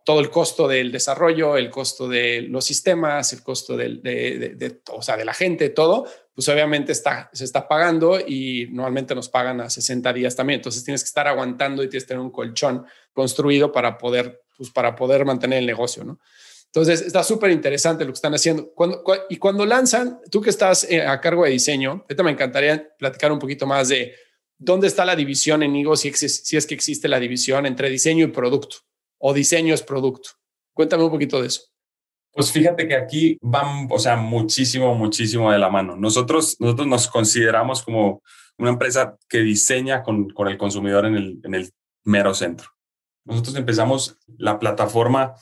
todo 0.03 0.19
el 0.19 0.29
costo 0.29 0.67
del 0.67 0.91
desarrollo, 0.91 1.55
el 1.55 1.69
costo 1.69 2.07
de 2.07 2.41
los 2.41 2.65
sistemas, 2.65 3.31
el 3.31 3.41
costo 3.41 3.77
de, 3.77 4.81
o 4.91 5.01
sea, 5.01 5.15
de 5.15 5.23
la 5.23 5.33
gente, 5.33 5.69
todo, 5.69 6.05
pues 6.35 6.49
obviamente 6.49 6.91
está, 6.91 7.29
se 7.31 7.45
está 7.45 7.67
pagando 7.67 8.19
y 8.19 8.67
normalmente 8.71 9.15
nos 9.15 9.29
pagan 9.29 9.61
a 9.61 9.69
60 9.69 10.11
días 10.11 10.35
también. 10.35 10.59
Entonces 10.59 10.83
tienes 10.83 11.03
que 11.03 11.07
estar 11.07 11.27
aguantando 11.27 11.83
y 11.83 11.89
tienes 11.89 12.03
que 12.03 12.09
tener 12.09 12.21
un 12.21 12.31
colchón 12.31 12.85
construido 13.13 13.71
para 13.71 13.97
poder, 13.97 14.41
pues 14.57 14.69
para 14.71 14.95
poder 14.95 15.23
mantener 15.25 15.59
el 15.59 15.65
negocio, 15.65 16.03
¿no? 16.03 16.19
Entonces 16.65 17.01
está 17.01 17.23
súper 17.23 17.51
interesante 17.51 18.03
lo 18.03 18.11
que 18.11 18.15
están 18.17 18.33
haciendo. 18.33 18.73
Cuando, 18.73 19.03
y 19.29 19.37
cuando 19.37 19.63
lanzan, 19.63 20.19
tú 20.31 20.41
que 20.41 20.49
estás 20.49 20.85
eh, 20.89 21.05
a 21.05 21.21
cargo 21.21 21.45
de 21.45 21.51
diseño, 21.51 22.03
ahorita 22.09 22.23
me 22.23 22.31
encantaría 22.31 22.95
platicar 22.97 23.31
un 23.31 23.37
poquito 23.37 23.67
más 23.67 23.89
de 23.89 24.15
dónde 24.57 24.87
está 24.87 25.05
la 25.05 25.15
división 25.15 25.61
en 25.61 25.75
IGO, 25.75 25.95
si 25.95 26.09
es 26.09 26.65
que 26.65 26.73
existe 26.73 27.07
la 27.07 27.19
división 27.19 27.67
entre 27.67 27.91
diseño 27.91 28.25
y 28.25 28.29
producto 28.29 28.77
o 29.25 29.33
diseño 29.33 29.73
es 29.73 29.81
producto. 29.81 30.31
Cuéntame 30.73 31.05
un 31.05 31.11
poquito 31.11 31.39
de 31.39 31.47
eso. 31.47 31.61
Pues 32.33 32.51
fíjate 32.51 32.87
que 32.87 32.95
aquí 32.95 33.37
van, 33.41 33.87
o 33.89 33.97
sea, 33.97 34.17
muchísimo, 34.17 34.93
muchísimo 34.95 35.49
de 35.49 35.59
la 35.59 35.69
mano. 35.69 35.95
Nosotros, 35.95 36.57
nosotros 36.59 36.87
nos 36.87 37.07
consideramos 37.07 37.83
como 37.83 38.21
una 38.57 38.71
empresa 38.71 39.15
que 39.29 39.39
diseña 39.39 40.03
con, 40.03 40.29
con 40.31 40.49
el 40.49 40.57
consumidor 40.57 41.05
en 41.05 41.15
el, 41.15 41.39
en 41.43 41.55
el 41.55 41.71
mero 42.03 42.33
centro. 42.33 42.67
Nosotros 43.23 43.55
empezamos 43.55 44.17
la 44.37 44.59
plataforma, 44.59 45.35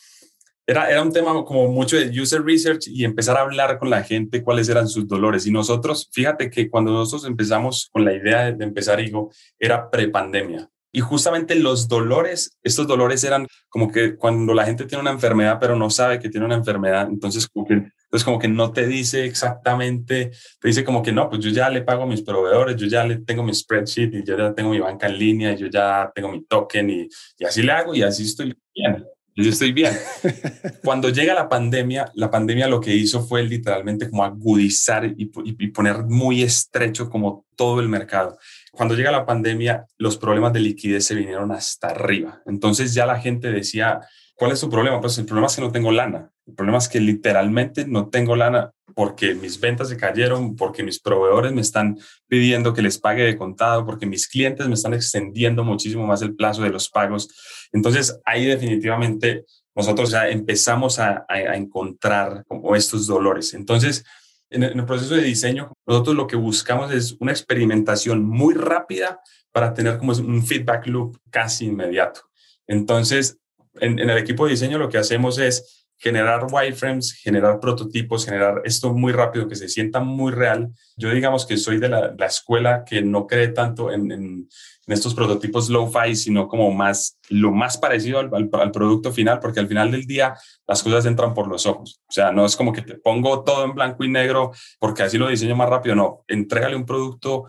era, 0.67 0.91
era 0.91 1.01
un 1.01 1.11
tema 1.11 1.31
como 1.43 1.67
mucho 1.69 1.97
de 1.97 2.21
user 2.21 2.43
research 2.43 2.87
y 2.87 3.03
empezar 3.03 3.35
a 3.35 3.41
hablar 3.41 3.79
con 3.79 3.89
la 3.89 4.03
gente 4.03 4.43
cuáles 4.43 4.69
eran 4.69 4.87
sus 4.87 5.07
dolores. 5.07 5.47
Y 5.47 5.51
nosotros, 5.51 6.07
fíjate 6.11 6.51
que 6.51 6.69
cuando 6.69 6.91
nosotros 6.91 7.25
empezamos 7.25 7.89
con 7.91 8.05
la 8.05 8.13
idea 8.13 8.51
de, 8.51 8.63
empezar 8.63 8.99
Igo, 8.99 9.31
era 9.57 9.89
prepandemia. 9.89 10.69
Y 10.91 10.99
justamente 10.99 11.55
los 11.55 11.87
dolores, 11.87 12.57
estos 12.63 12.87
dolores 12.87 13.23
eran 13.23 13.47
como 13.69 13.91
que 13.91 14.15
cuando 14.15 14.53
la 14.53 14.65
gente 14.65 14.85
tiene 14.85 15.01
una 15.01 15.11
enfermedad 15.11 15.57
pero 15.59 15.75
no 15.75 15.89
sabe 15.89 16.19
que 16.19 16.29
tiene 16.29 16.45
una 16.45 16.55
enfermedad, 16.55 17.07
entonces 17.09 17.47
como 17.47 17.65
que, 17.65 17.73
entonces 17.73 18.23
como 18.23 18.39
que 18.39 18.47
no 18.47 18.71
te 18.71 18.87
dice 18.87 19.25
exactamente, 19.25 20.31
te 20.59 20.67
dice 20.67 20.83
como 20.83 21.01
que 21.01 21.11
no, 21.11 21.29
pues 21.29 21.41
yo 21.43 21.49
ya 21.51 21.69
le 21.69 21.81
pago 21.81 22.03
a 22.03 22.07
mis 22.07 22.21
proveedores, 22.21 22.75
yo 22.75 22.87
ya 22.87 23.05
le 23.05 23.17
tengo 23.19 23.43
mi 23.43 23.53
spreadsheet 23.53 24.13
y 24.15 24.23
yo 24.23 24.37
ya 24.37 24.53
tengo 24.53 24.71
mi 24.71 24.79
banca 24.79 25.07
en 25.07 25.17
línea, 25.17 25.53
y 25.53 25.57
yo 25.57 25.67
ya 25.67 26.11
tengo 26.13 26.29
mi 26.29 26.43
token 26.43 26.89
y, 26.89 27.07
y 27.37 27.45
así 27.45 27.61
le 27.63 27.71
hago 27.71 27.95
y 27.95 28.03
así 28.03 28.23
estoy 28.23 28.53
bien. 28.75 29.05
Yo 29.35 29.49
estoy 29.49 29.71
bien. 29.71 29.93
Cuando 30.83 31.09
llega 31.09 31.33
la 31.33 31.47
pandemia, 31.47 32.11
la 32.15 32.29
pandemia 32.29 32.67
lo 32.67 32.81
que 32.81 32.93
hizo 32.93 33.25
fue 33.25 33.43
literalmente 33.43 34.09
como 34.09 34.25
agudizar 34.25 35.05
y, 35.05 35.31
y, 35.45 35.67
poner 35.67 36.03
muy 36.03 36.43
estrecho 36.43 37.09
como 37.09 37.45
todo 37.55 37.79
el 37.79 37.87
mercado. 37.87 38.37
Cuando 38.71 38.95
llega 38.95 39.11
la 39.11 39.25
pandemia, 39.25 39.85
los 39.97 40.17
problemas 40.17 40.53
de 40.53 40.61
liquidez 40.61 41.05
se 41.05 41.15
vinieron 41.15 41.51
hasta 41.51 41.87
arriba. 41.87 42.41
Entonces 42.45 42.93
ya 42.93 43.05
la 43.05 43.19
gente 43.19 43.51
decía, 43.51 43.99
¿cuál 44.35 44.51
es 44.51 44.59
su 44.59 44.69
problema? 44.69 45.01
Pues 45.01 45.17
el 45.17 45.25
problema 45.25 45.47
es 45.47 45.55
que 45.55 45.61
no 45.61 45.71
tengo 45.71 45.91
lana. 45.91 46.31
El 46.47 46.55
problema 46.55 46.77
es 46.77 46.89
que 46.89 46.99
literalmente 46.99 47.85
no 47.85 48.09
tengo 48.09 48.35
lana 48.35 48.71
porque 48.95 49.35
mis 49.35 49.59
ventas 49.59 49.89
se 49.89 49.97
cayeron, 49.97 50.55
porque 50.55 50.83
mis 50.83 50.99
proveedores 50.99 51.53
me 51.53 51.61
están 51.61 51.97
pidiendo 52.27 52.73
que 52.73 52.81
les 52.81 52.97
pague 52.97 53.23
de 53.23 53.37
contado, 53.37 53.85
porque 53.85 54.05
mis 54.05 54.27
clientes 54.27 54.67
me 54.67 54.73
están 54.73 54.93
extendiendo 54.93 55.63
muchísimo 55.63 56.05
más 56.05 56.21
el 56.21 56.35
plazo 56.35 56.61
de 56.61 56.69
los 56.69 56.89
pagos. 56.89 57.29
Entonces, 57.71 58.19
ahí 58.25 58.45
definitivamente 58.45 59.45
nosotros 59.75 60.11
ya 60.11 60.27
empezamos 60.27 60.99
a, 60.99 61.25
encontrar 61.29 62.43
como 62.47 62.75
estos 62.75 63.07
dolores. 63.07 63.53
Entonces, 63.53 64.03
en 64.51 64.63
el, 64.63 64.85
proceso 64.85 65.15
de 65.15 65.23
diseño, 65.23 65.71
nosotros 65.87 66.15
lo 66.15 66.27
que 66.27 66.35
buscamos 66.35 66.91
es 66.91 67.15
una 67.19 67.31
experimentación 67.31 68.23
muy 68.23 68.53
rápida 68.53 69.21
para 69.51 69.73
tener 69.73 69.97
como 69.97 70.11
un 70.13 70.45
feedback 70.45 70.87
loop 70.87 71.17
casi 71.29 71.65
inmediato. 71.65 72.21
Entonces, 72.67 73.37
en 73.75 73.97
el 73.99 74.17
equipo 74.17 74.45
de 74.45 74.51
diseño 74.51 74.77
lo 74.77 74.89
que 74.89 74.97
hacemos 74.97 75.39
es 75.39 75.87
generar 75.97 76.47
wireframes, 76.51 77.13
generar 77.13 77.59
prototipos, 77.59 78.25
generar 78.25 78.61
esto 78.65 78.91
muy 78.91 79.13
rápido, 79.13 79.47
que 79.47 79.55
se 79.55 79.69
sienta 79.69 79.99
muy 79.99 80.31
real. 80.31 80.71
Yo 80.97 81.11
digamos 81.11 81.45
que 81.45 81.57
soy 81.57 81.79
de 81.79 81.89
la, 81.89 82.25
escuela 82.25 82.83
que 82.83 83.03
no 83.03 83.27
cree 83.27 83.49
tanto 83.49 83.91
en, 83.91 84.49
estos 84.91 85.13
prototipos 85.13 85.69
low-fi, 85.69 86.15
sino 86.15 86.47
como 86.47 86.71
más, 86.71 87.17
lo 87.29 87.51
más 87.51 87.77
parecido 87.77 88.19
al, 88.19 88.71
producto 88.71 89.11
final, 89.11 89.39
porque 89.39 89.59
al 89.59 89.67
final 89.67 89.91
del 89.91 90.05
día 90.05 90.35
las 90.67 90.83
cosas 90.83 91.05
entran 91.05 91.33
por 91.33 91.47
los 91.47 91.65
ojos. 91.65 92.01
O 92.07 92.11
sea, 92.11 92.31
no 92.31 92.45
es 92.45 92.55
como 92.55 92.73
que 92.73 92.81
te 92.81 92.95
pongo 92.95 93.43
todo 93.43 93.65
en 93.65 93.73
blanco 93.73 94.03
y 94.03 94.09
negro 94.09 94.51
porque 94.79 95.03
así 95.03 95.17
lo 95.17 95.27
diseño 95.27 95.55
más 95.55 95.69
rápido, 95.69 95.95
no, 95.95 96.23
entrégale 96.27 96.75
un 96.75 96.85
producto 96.85 97.45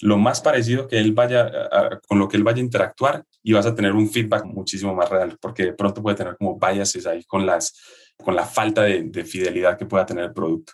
lo 0.00 0.18
más 0.18 0.40
parecido 0.40 0.88
que 0.88 0.98
él 0.98 1.12
vaya, 1.12 1.48
con 2.08 2.18
lo 2.18 2.28
que 2.28 2.36
él 2.36 2.42
vaya 2.42 2.58
a 2.58 2.64
interactuar 2.64 3.24
y 3.42 3.52
vas 3.52 3.66
a 3.66 3.74
tener 3.74 3.92
un 3.92 4.10
feedback 4.10 4.44
muchísimo 4.44 4.94
más 4.94 5.08
real, 5.08 5.38
porque 5.40 5.66
de 5.66 5.72
pronto 5.74 6.02
puede 6.02 6.16
tener 6.16 6.36
como 6.36 6.58
biases 6.58 7.06
ahí 7.06 7.22
con, 7.22 7.46
las, 7.46 7.78
con 8.16 8.34
la 8.34 8.44
falta 8.44 8.82
de 8.82 9.24
fidelidad 9.24 9.78
que 9.78 9.86
pueda 9.86 10.04
tener 10.04 10.24
el 10.24 10.32
producto. 10.32 10.72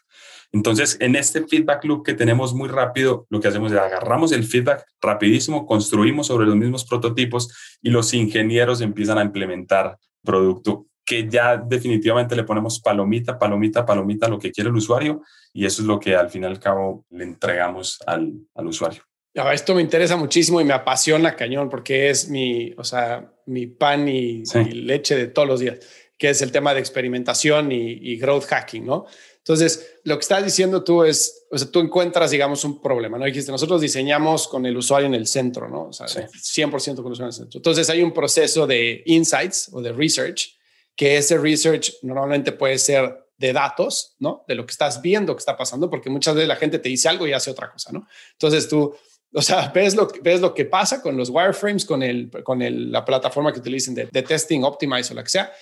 Entonces, 0.52 0.96
en 1.00 1.14
este 1.14 1.46
feedback 1.46 1.84
loop 1.84 2.04
que 2.04 2.14
tenemos 2.14 2.54
muy 2.54 2.68
rápido, 2.68 3.26
lo 3.28 3.40
que 3.40 3.48
hacemos 3.48 3.72
es 3.72 3.78
agarramos 3.78 4.32
el 4.32 4.44
feedback 4.44 4.84
rapidísimo, 5.00 5.66
construimos 5.66 6.26
sobre 6.26 6.46
los 6.46 6.56
mismos 6.56 6.84
prototipos 6.84 7.78
y 7.82 7.90
los 7.90 8.14
ingenieros 8.14 8.80
empiezan 8.80 9.18
a 9.18 9.24
implementar 9.24 9.98
producto 10.24 10.86
que 11.04 11.28
ya 11.28 11.56
definitivamente 11.56 12.36
le 12.36 12.44
ponemos 12.44 12.80
palomita, 12.80 13.38
palomita, 13.38 13.86
palomita 13.86 14.28
lo 14.28 14.38
que 14.38 14.52
quiere 14.52 14.68
el 14.68 14.76
usuario 14.76 15.22
y 15.52 15.64
eso 15.64 15.82
es 15.82 15.88
lo 15.88 15.98
que 15.98 16.14
al 16.14 16.28
fin 16.28 16.42
y 16.42 16.46
al 16.46 16.58
cabo 16.58 17.06
le 17.10 17.24
entregamos 17.24 17.98
al, 18.06 18.34
al 18.54 18.66
usuario 18.66 19.02
esto 19.52 19.74
me 19.74 19.82
interesa 19.82 20.16
muchísimo 20.16 20.60
y 20.60 20.64
me 20.64 20.74
apasiona 20.74 21.36
cañón 21.36 21.68
porque 21.68 22.10
es 22.10 22.28
mi, 22.28 22.72
o 22.76 22.84
sea, 22.84 23.32
mi 23.46 23.66
pan 23.66 24.08
y, 24.08 24.42
leche 24.72 25.16
de 25.16 25.28
todos 25.28 25.46
los 25.46 25.60
días, 25.60 25.78
que 26.18 26.30
es 26.30 26.42
el 26.42 26.50
tema 26.50 26.74
de 26.74 26.80
experimentación 26.80 27.70
y, 27.70 28.16
growth 28.16 28.44
hacking, 28.44 28.84
¿no? 28.84 29.06
Entonces, 29.48 30.00
lo 30.04 30.16
que 30.16 30.20
estás 30.20 30.44
diciendo 30.44 30.84
tú 30.84 31.04
es, 31.04 31.46
o 31.50 31.56
sea, 31.56 31.70
tú 31.70 31.80
encuentras, 31.80 32.30
digamos, 32.30 32.64
un 32.64 32.82
problema, 32.82 33.16
¿no? 33.16 33.24
Dijiste, 33.24 33.50
nosotros 33.50 33.80
diseñamos 33.80 34.46
con 34.46 34.66
el 34.66 34.76
usuario 34.76 35.06
en 35.06 35.14
el 35.14 35.26
centro, 35.26 35.68
¿no? 35.70 35.84
O 35.84 35.92
sea, 35.94 36.06
100% 36.06 36.70
con 36.70 37.06
el 37.06 37.12
usuario 37.12 37.22
en 37.22 37.26
el 37.28 37.32
centro. 37.32 37.58
Entonces, 37.58 37.88
hay 37.88 38.02
un 38.02 38.12
proceso 38.12 38.66
de 38.66 39.02
insights 39.06 39.70
o 39.72 39.80
de 39.80 39.92
research, 39.92 40.54
que 40.94 41.16
ese 41.16 41.38
research 41.38 41.94
normalmente 42.02 42.52
puede 42.52 42.76
ser 42.76 43.24
de 43.38 43.54
datos, 43.54 44.16
¿no? 44.18 44.44
De 44.46 44.54
lo 44.54 44.66
que 44.66 44.72
estás 44.72 45.00
viendo 45.00 45.34
que 45.34 45.40
está 45.40 45.56
pasando, 45.56 45.88
porque 45.88 46.10
muchas 46.10 46.34
veces 46.34 46.48
la 46.48 46.56
gente 46.56 46.78
te 46.78 46.90
dice 46.90 47.08
algo 47.08 47.26
y 47.26 47.32
hace 47.32 47.50
otra 47.50 47.72
cosa, 47.72 47.90
¿no? 47.90 48.06
Entonces 48.32 48.68
tú 48.68 48.94
o 49.32 49.42
sea, 49.42 49.68
ves 49.74 49.94
lo, 49.94 50.08
ves 50.22 50.42
lo 50.42 50.52
que 50.52 50.66
pasa 50.66 51.00
con 51.00 51.16
los 51.16 51.30
wireframes, 51.30 51.86
con, 51.86 52.02
el, 52.02 52.30
con 52.42 52.60
el, 52.60 52.92
la 52.92 53.04
plataforma 53.04 53.52
que 53.52 53.60
utilicen 53.60 53.94
de, 53.94 54.08
de 54.10 54.22
testing, 54.22 54.62
Optimize 54.62 55.12
o 55.12 55.16
la 55.16 55.22
que 55.22 55.30
sea. 55.30 55.52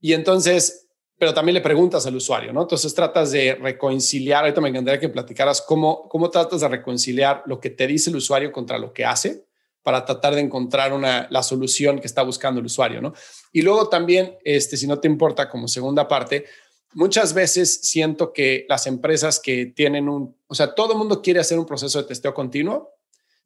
Y 0.00 0.12
entonces, 0.12 0.85
pero 1.18 1.32
también 1.32 1.54
le 1.54 1.60
preguntas 1.60 2.06
al 2.06 2.16
usuario, 2.16 2.52
¿no? 2.52 2.62
Entonces 2.62 2.94
tratas 2.94 3.30
de 3.30 3.54
reconciliar, 3.54 4.44
ahorita 4.44 4.60
me 4.60 4.68
encantaría 4.68 5.00
que 5.00 5.08
platicaras 5.08 5.62
cómo, 5.62 6.08
cómo 6.08 6.30
tratas 6.30 6.60
de 6.60 6.68
reconciliar 6.68 7.42
lo 7.46 7.58
que 7.58 7.70
te 7.70 7.86
dice 7.86 8.10
el 8.10 8.16
usuario 8.16 8.52
contra 8.52 8.78
lo 8.78 8.92
que 8.92 9.04
hace 9.04 9.46
para 9.82 10.04
tratar 10.04 10.34
de 10.34 10.40
encontrar 10.40 10.92
una, 10.92 11.26
la 11.30 11.42
solución 11.42 12.00
que 12.00 12.06
está 12.06 12.22
buscando 12.22 12.60
el 12.60 12.66
usuario, 12.66 13.00
¿no? 13.00 13.14
Y 13.52 13.62
luego 13.62 13.88
también, 13.88 14.36
este, 14.44 14.76
si 14.76 14.86
no 14.86 14.98
te 14.98 15.08
importa, 15.08 15.48
como 15.48 15.68
segunda 15.68 16.06
parte, 16.08 16.44
muchas 16.92 17.32
veces 17.32 17.80
siento 17.82 18.32
que 18.32 18.66
las 18.68 18.86
empresas 18.86 19.40
que 19.40 19.66
tienen 19.66 20.08
un, 20.08 20.36
o 20.48 20.54
sea, 20.54 20.74
todo 20.74 20.92
el 20.92 20.98
mundo 20.98 21.22
quiere 21.22 21.40
hacer 21.40 21.58
un 21.58 21.66
proceso 21.66 22.02
de 22.02 22.08
testeo 22.08 22.34
continuo, 22.34 22.90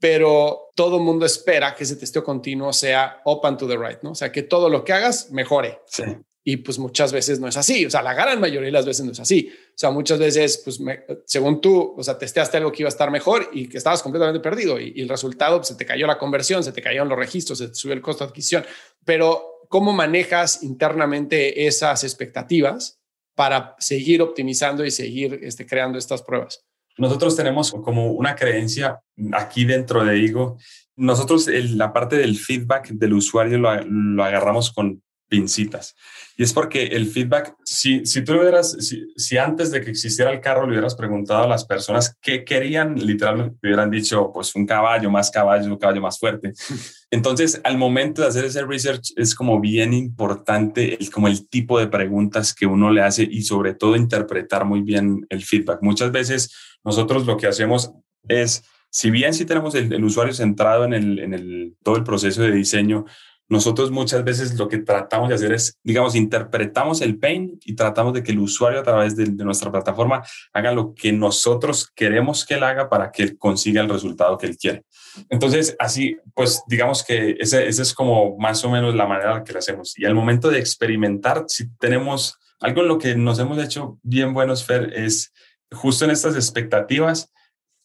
pero 0.00 0.70
todo 0.74 0.96
el 0.96 1.02
mundo 1.02 1.26
espera 1.26 1.74
que 1.74 1.84
ese 1.84 1.96
testeo 1.96 2.24
continuo 2.24 2.72
sea 2.72 3.20
open 3.24 3.58
to 3.58 3.68
the 3.68 3.76
right, 3.76 4.00
¿no? 4.02 4.12
O 4.12 4.14
sea, 4.14 4.32
que 4.32 4.42
todo 4.42 4.70
lo 4.70 4.82
que 4.82 4.94
hagas 4.94 5.30
mejore. 5.30 5.78
Sí. 5.86 6.04
Y 6.42 6.58
pues 6.58 6.78
muchas 6.78 7.12
veces 7.12 7.38
no 7.38 7.48
es 7.48 7.56
así, 7.58 7.84
o 7.84 7.90
sea, 7.90 8.02
la 8.02 8.14
gran 8.14 8.40
mayoría 8.40 8.66
de 8.66 8.72
las 8.72 8.86
veces 8.86 9.04
no 9.04 9.12
es 9.12 9.20
así. 9.20 9.50
O 9.52 9.72
sea, 9.76 9.90
muchas 9.90 10.18
veces, 10.18 10.62
pues 10.64 10.80
según 11.26 11.60
tú, 11.60 11.94
o 11.96 12.02
sea, 12.02 12.16
testeaste 12.16 12.56
algo 12.56 12.72
que 12.72 12.82
iba 12.82 12.88
a 12.88 12.90
estar 12.92 13.10
mejor 13.10 13.50
y 13.52 13.68
que 13.68 13.76
estabas 13.76 14.02
completamente 14.02 14.40
perdido 14.40 14.80
y, 14.80 15.00
el 15.00 15.08
resultado, 15.08 15.58
pues, 15.58 15.68
se 15.68 15.74
te 15.74 15.84
cayó 15.84 16.06
la 16.06 16.18
conversión, 16.18 16.64
se 16.64 16.72
te 16.72 16.80
cayeron 16.80 17.08
los 17.08 17.18
registros, 17.18 17.58
se 17.58 17.68
te 17.68 17.74
subió 17.74 17.94
el 17.94 18.00
costo 18.00 18.24
de 18.24 18.30
adquisición. 18.30 18.64
Pero, 19.04 19.66
¿cómo 19.68 19.92
manejas 19.92 20.62
internamente 20.62 21.66
esas 21.66 22.04
expectativas 22.04 23.00
para 23.34 23.76
seguir 23.78 24.22
optimizando 24.22 24.84
y 24.84 24.90
seguir 24.90 25.40
este, 25.42 25.66
creando 25.66 25.98
estas 25.98 26.22
pruebas? 26.22 26.64
Nosotros 27.00 27.36
tenemos 27.36 27.70
como 27.70 28.12
una 28.12 28.34
creencia 28.34 29.00
aquí 29.32 29.64
dentro 29.64 30.04
de 30.04 30.18
Igo. 30.18 30.58
Nosotros 30.96 31.48
la 31.48 31.92
parte 31.92 32.16
del 32.16 32.36
feedback 32.36 32.88
del 32.90 33.14
usuario 33.14 33.58
lo, 33.58 34.22
agarramos 34.22 34.70
con 34.70 35.02
pincitas. 35.30 35.94
Y 36.36 36.42
es 36.42 36.52
porque 36.52 36.84
el 36.86 37.06
feedback, 37.06 37.54
si, 37.64 38.04
si 38.04 38.22
tú 38.22 38.32
hubieras, 38.32 38.76
si, 39.16 39.38
antes 39.38 39.70
de 39.70 39.80
que 39.80 39.90
existiera 39.90 40.32
el 40.32 40.40
carro 40.40 40.66
le 40.66 40.72
hubieras 40.72 40.94
preguntado 40.94 41.44
a 41.44 41.48
las 41.48 41.64
personas 41.64 42.16
qué 42.20 42.44
querían, 42.44 42.96
literalmente 42.96 43.56
hubieran 43.62 43.90
dicho, 43.90 44.30
pues 44.32 44.54
un 44.54 44.66
caballo, 44.66 45.10
más 45.10 45.30
caballo, 45.30 45.66
un 45.66 45.78
caballo 45.78 46.00
más 46.00 46.18
fuerte. 46.18 46.52
Entonces, 47.10 47.60
al 47.64 47.78
momento 47.78 48.22
de 48.22 48.28
hacer 48.28 48.44
ese 48.44 48.64
research, 48.64 49.12
es 49.16 49.34
como 49.34 49.60
bien 49.60 49.92
importante 49.94 50.96
el, 51.00 51.10
como 51.10 51.28
el 51.28 51.48
tipo 51.48 51.78
de 51.78 51.86
preguntas 51.86 52.52
que 52.52 52.66
uno 52.66 52.90
le 52.90 53.02
hace 53.02 53.22
y 53.22 53.42
sobre 53.42 53.74
todo 53.74 53.96
interpretar 53.96 54.64
muy 54.64 54.82
bien 54.82 55.26
el 55.28 55.44
feedback. 55.44 55.78
Muchas 55.82 56.10
veces 56.10 56.52
nosotros 56.84 57.26
lo 57.26 57.36
que 57.36 57.46
hacemos 57.46 57.92
es, 58.28 58.64
si 58.90 59.10
bien 59.10 59.34
sí 59.34 59.44
tenemos 59.44 59.74
el, 59.74 60.02
usuario 60.02 60.34
centrado 60.34 60.84
en, 60.84 60.94
el, 60.94 61.18
en 61.20 61.34
el, 61.34 61.76
todo 61.82 61.96
el 61.96 62.04
proceso 62.04 62.42
de 62.42 62.50
diseño, 62.50 63.04
nosotros 63.50 63.90
muchas 63.90 64.22
veces 64.22 64.56
lo 64.56 64.68
que 64.68 64.78
tratamos 64.78 65.28
de 65.28 65.34
hacer 65.34 65.52
es, 65.52 65.76
digamos, 65.82 66.14
interpretamos 66.14 67.00
el 67.00 67.18
pain 67.18 67.58
y 67.64 67.74
tratamos 67.74 68.14
de 68.14 68.22
que 68.22 68.30
el 68.30 68.38
usuario 68.38 68.78
a 68.78 68.84
través 68.84 69.16
de, 69.16 69.26
nuestra 69.26 69.72
plataforma 69.72 70.22
haga 70.52 70.70
lo 70.70 70.94
que 70.94 71.12
nosotros 71.12 71.90
queremos 71.94 72.46
que 72.46 72.54
él 72.54 72.62
haga 72.62 72.88
para 72.88 73.10
que 73.10 73.36
consiga 73.36 73.82
el 73.82 73.88
resultado 73.88 74.38
que 74.38 74.46
él 74.46 74.56
quiere. 74.56 74.84
Entonces, 75.28 75.74
así, 75.80 76.16
pues 76.32 76.62
digamos 76.68 77.02
que 77.02 77.36
esa 77.40 77.60
es 77.60 77.92
como 77.92 78.38
más 78.38 78.64
o 78.64 78.70
menos 78.70 78.94
la 78.94 79.06
manera 79.06 79.42
que 79.42 79.52
lo 79.52 79.58
hacemos. 79.58 79.98
Y 79.98 80.04
al 80.04 80.14
momento 80.14 80.48
de 80.48 80.60
experimentar, 80.60 81.44
si 81.48 81.68
tenemos 81.76 82.38
algo 82.60 82.82
en 82.82 82.88
lo 82.88 82.98
que 82.98 83.16
nos 83.16 83.40
hemos 83.40 83.58
hecho 83.58 83.98
bien 84.02 84.32
buenos, 84.32 84.64
Fer, 84.64 84.92
es 84.94 85.32
justo 85.72 86.04
en 86.04 86.12
estas 86.12 86.36
expectativas, 86.36 87.32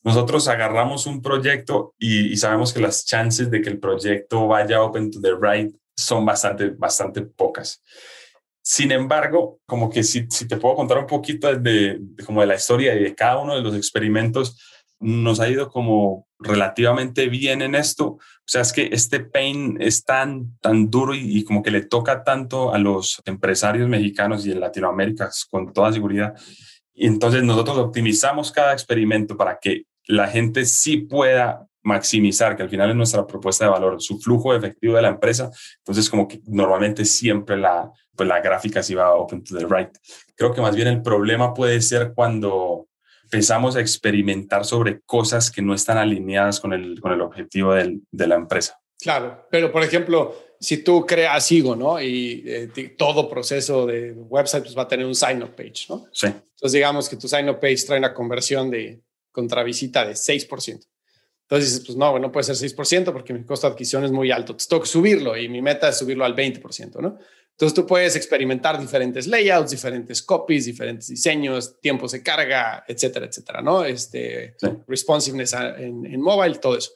nosotros 0.06 0.48
agarramos 0.48 1.08
un 1.08 1.20
proyecto 1.20 1.96
y, 1.98 2.38
sabemos 2.38 2.72
que 2.72 2.80
las 2.80 3.06
chances 3.06 3.50
de 3.50 3.60
que 3.60 3.70
el 3.70 3.80
proyecto 3.80 4.48
vaya 4.48 4.84
open 4.84 5.10
to 5.10 5.20
the 5.20 5.34
right 5.42 5.76
son 5.98 6.24
bastante, 6.24 6.70
bastante 6.70 7.24
pocas. 7.24 7.82
Sin 8.62 8.92
embargo, 8.92 9.60
como 9.66 9.90
que 9.90 10.04
si, 10.04 10.28
si 10.30 10.48
te 10.48 10.58
puedo 10.58 10.76
contar 10.76 11.00
un 11.00 11.08
poquito 11.08 11.52
de, 11.56 12.00
como 12.24 12.42
de 12.42 12.48
la 12.48 12.56
historia 12.56 12.94
y 12.94 13.02
de 13.02 13.16
cada 13.16 13.40
uno 13.40 13.56
de 13.56 13.64
los 13.64 13.76
experimentos, 13.76 14.62
nos 15.00 15.40
ha 15.40 15.50
ido 15.50 15.72
como 15.72 16.28
relativamente 16.38 17.28
bien 17.28 17.64
en 17.64 17.74
esto. 17.74 18.06
O 18.06 18.20
sea, 18.46 18.62
es 18.62 18.74
que 18.74 18.90
este 18.92 19.22
pain 19.22 19.78
es 19.82 20.06
tan, 20.06 20.56
tan 20.60 20.92
duro 20.92 21.16
y, 21.16 21.40
y, 21.40 21.44
como 21.44 21.64
que 21.64 21.72
le 21.72 21.82
toca 21.82 22.24
tanto 22.24 22.72
a 22.76 22.78
los 22.78 23.24
empresarios 23.26 23.90
mexicanos 23.90 24.46
y 24.46 24.52
en 24.52 24.60
Latinoamérica, 24.60 25.32
con 25.50 25.74
toda 25.74 25.92
seguridad, 25.92 26.36
y 26.94 27.08
entonces 27.08 27.44
nosotros 27.44 27.78
optimizamos 27.78 28.52
cada 28.52 28.72
experimento 28.72 29.36
para 29.36 29.58
que 29.60 29.86
la 30.08 30.28
gente 30.28 30.66
sí 30.66 30.98
pueda 30.98 31.68
maximizar, 31.84 32.56
que 32.56 32.64
al 32.64 32.70
final 32.70 32.90
es 32.90 32.96
nuestra 32.96 33.28
propuesta 33.28 33.66
de 33.66 33.72
valor, 33.72 34.02
su 34.02 34.20
flujo 34.20 34.56
efectivo 34.56 34.96
de 34.96 35.04
la 35.04 35.10
empresa. 35.10 35.52
Entonces, 35.78 36.10
como 36.10 36.28
que 36.28 36.42
normalmente 36.48 37.06
siempre 37.06 37.58
la, 37.58 37.92
pues 38.16 38.28
la 38.28 38.42
gráfica 38.42 38.82
se 38.82 38.96
va 38.96 39.14
open 39.14 39.44
to 39.44 39.56
the 39.56 39.66
right. 39.66 39.90
Creo 40.36 40.54
que 40.54 40.62
más 40.62 40.76
bien 40.76 40.88
el 40.88 41.02
problema 41.02 41.54
puede 41.54 41.80
ser 41.82 42.14
cuando 42.16 42.88
empezamos 43.24 43.76
a 43.76 43.82
experimentar 43.82 44.66
sobre 44.66 45.02
cosas 45.02 45.52
que 45.52 45.62
no 45.62 45.74
están 45.74 45.98
alineadas 45.98 46.60
con 46.60 46.74
el, 46.74 47.00
con 47.00 47.12
el 47.12 47.22
objetivo 47.22 47.74
del, 47.74 48.02
de 48.12 48.28
la 48.28 48.36
empresa. 48.36 48.80
Claro, 49.00 49.46
pero 49.52 49.72
por 49.72 49.84
ejemplo, 49.84 50.36
si 50.60 50.78
tú 50.78 51.06
creas 51.06 51.52
Igo, 51.52 51.76
¿no? 51.76 52.02
Y 52.02 52.44
eh, 52.48 52.96
todo 52.98 53.30
proceso 53.30 53.86
de 53.86 54.14
website 54.14 54.64
pues, 54.64 54.78
va 54.78 54.84
a 54.84 54.88
tener 54.88 55.06
un 55.06 55.16
sign-up 55.16 55.56
page, 55.56 55.86
¿no? 55.90 56.08
Sí. 56.12 56.28
Entonces, 56.28 56.72
digamos 56.72 57.10
que 57.10 57.18
tu 57.18 57.28
sign-up 57.28 57.60
page 57.60 57.86
trae 57.86 58.00
una 58.00 58.14
conversión 58.14 58.72
de 58.72 59.02
contravisita 59.36 60.06
de 60.06 60.14
6%. 60.14 60.88
Entonces 61.44 61.70
dices, 61.70 61.86
pues 61.86 61.98
no, 61.98 62.18
no 62.18 62.32
puede 62.32 62.46
ser 62.46 62.56
6% 62.56 63.12
porque 63.12 63.34
mi 63.34 63.44
costo 63.44 63.68
de 63.68 63.74
adquisición 63.74 64.06
es 64.06 64.12
muy 64.12 64.32
alto. 64.32 64.54
Entonces 64.54 64.70
tengo 64.70 64.82
que 64.82 64.90
subirlo 64.90 65.38
y 65.38 65.48
mi 65.50 65.62
meta 65.62 65.90
es 65.90 65.98
subirlo 65.98 66.26
al 66.26 66.36
20%, 66.36 67.00
¿no? 67.02 67.20
Entonces 67.52 67.74
tú 67.74 67.86
puedes 67.86 68.16
experimentar 68.16 68.80
diferentes 68.80 69.28
layouts, 69.28 69.72
diferentes 69.72 70.24
copies, 70.24 70.66
diferentes 70.66 71.08
diseños, 71.08 71.80
tiempos 71.80 72.14
de 72.14 72.24
carga, 72.24 72.84
etcétera, 72.88 73.28
etcétera, 73.28 73.62
¿no? 73.62 73.86
Este, 73.86 74.56
responsiveness 74.88 75.54
en, 75.54 76.06
en 76.06 76.22
mobile, 76.22 76.56
todo 76.56 76.78
eso. 76.78 76.92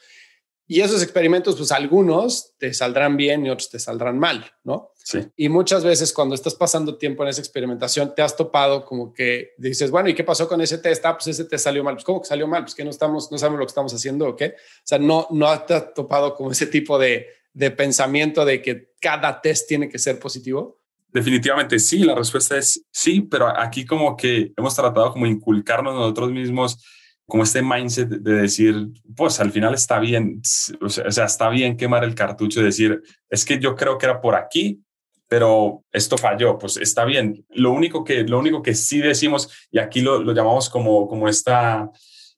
Y 0.68 0.82
esos 0.82 1.02
experimentos, 1.04 1.56
pues 1.56 1.72
algunos 1.72 2.56
te 2.58 2.74
saldrán 2.74 3.18
bien 3.18 3.46
y 3.46 3.50
otros 3.50 3.70
te 3.70 3.80
saldrán 3.80 4.20
mal, 4.20 4.46
¿no? 4.64 4.94
Sí. 5.10 5.26
Y 5.36 5.50
muchas 5.50 5.84
veces 5.84 6.14
cuando 6.14 6.36
estás 6.36 6.54
pasando 6.54 6.96
tiempo 6.96 7.24
en 7.24 7.30
esa 7.30 7.42
experimentación, 7.42 8.14
te 8.14 8.22
has 8.22 8.38
topado 8.38 8.86
como 8.86 9.12
que 9.12 9.54
dices, 9.58 9.90
bueno, 9.90 10.08
¿y 10.08 10.14
qué 10.14 10.24
pasó 10.24 10.48
con 10.48 10.62
ese 10.62 10.78
test? 10.78 11.04
Ah, 11.04 11.18
pues 11.18 11.26
ese 11.26 11.46
test 11.46 11.64
salió 11.64 11.84
mal. 11.84 11.96
Pues 11.96 12.04
¿cómo 12.04 12.22
que 12.22 12.28
salió 12.28 12.48
mal? 12.48 12.62
Pues 12.62 12.76
que 12.76 12.84
no 12.84 12.92
estamos, 12.92 13.32
no 13.32 13.40
sabemos 13.40 13.58
lo 13.58 13.66
que 13.66 13.72
estamos 13.72 13.92
haciendo 13.92 14.28
o 14.28 14.36
qué. 14.36 14.50
O 14.50 14.84
sea, 14.84 15.00
no, 15.00 15.26
no 15.32 15.60
te 15.64 15.74
has 15.74 15.96
topado 15.96 16.36
como 16.36 16.52
ese 16.52 16.68
tipo 16.68 17.00
de, 17.00 17.26
de 17.54 17.72
pensamiento 17.72 18.46
de 18.46 18.62
que 18.62 18.92
cada 19.02 19.42
test 19.42 19.68
tiene 19.68 19.90
que 19.90 19.98
ser 19.98 20.20
positivo. 20.20 20.80
Definitivamente 21.08 21.80
sí, 21.80 22.04
la 22.04 22.14
respuesta 22.14 22.56
es 22.56 22.86
sí, 22.92 23.22
pero 23.22 23.48
aquí 23.48 23.88
como 23.88 24.16
que 24.16 24.54
hemos 24.56 24.76
tratado 24.76 25.12
como 25.12 25.26
inculcarnos 25.26 25.96
nosotros 25.96 26.30
mismos 26.32 26.86
como 27.26 27.44
este 27.44 27.64
mindset 27.64 28.10
de 28.10 28.34
decir, 28.34 28.90
pues 29.16 29.40
al 29.40 29.52
final 29.52 29.74
está 29.74 30.00
bien, 30.00 30.42
o 30.82 30.90
sea, 30.90 31.26
está 31.26 31.50
bien 31.50 31.78
quemar 31.78 32.04
el 32.04 32.16
cartucho 32.16 32.60
y 32.60 32.66
decir, 32.66 33.02
es 33.30 33.46
que 33.46 33.60
yo 33.60 33.76
creo 33.76 33.98
que 33.98 34.06
era 34.06 34.20
por 34.20 34.36
aquí, 34.36 34.84
pero 35.30 35.86
esto 35.92 36.18
falló, 36.18 36.58
pues 36.58 36.76
está 36.76 37.06
bien. 37.06 37.46
Lo 37.52 37.72
único 37.72 38.04
que, 38.04 38.24
lo 38.24 38.38
único 38.38 38.62
que 38.62 38.76
sí 38.76 39.00
decimos, 39.00 39.50
y 39.72 39.80
aquí 39.80 40.02
lo, 40.02 40.22
lo 40.22 40.34
llamamos 40.34 40.70
como, 40.70 41.08
como 41.08 41.30
esta, 41.30 41.90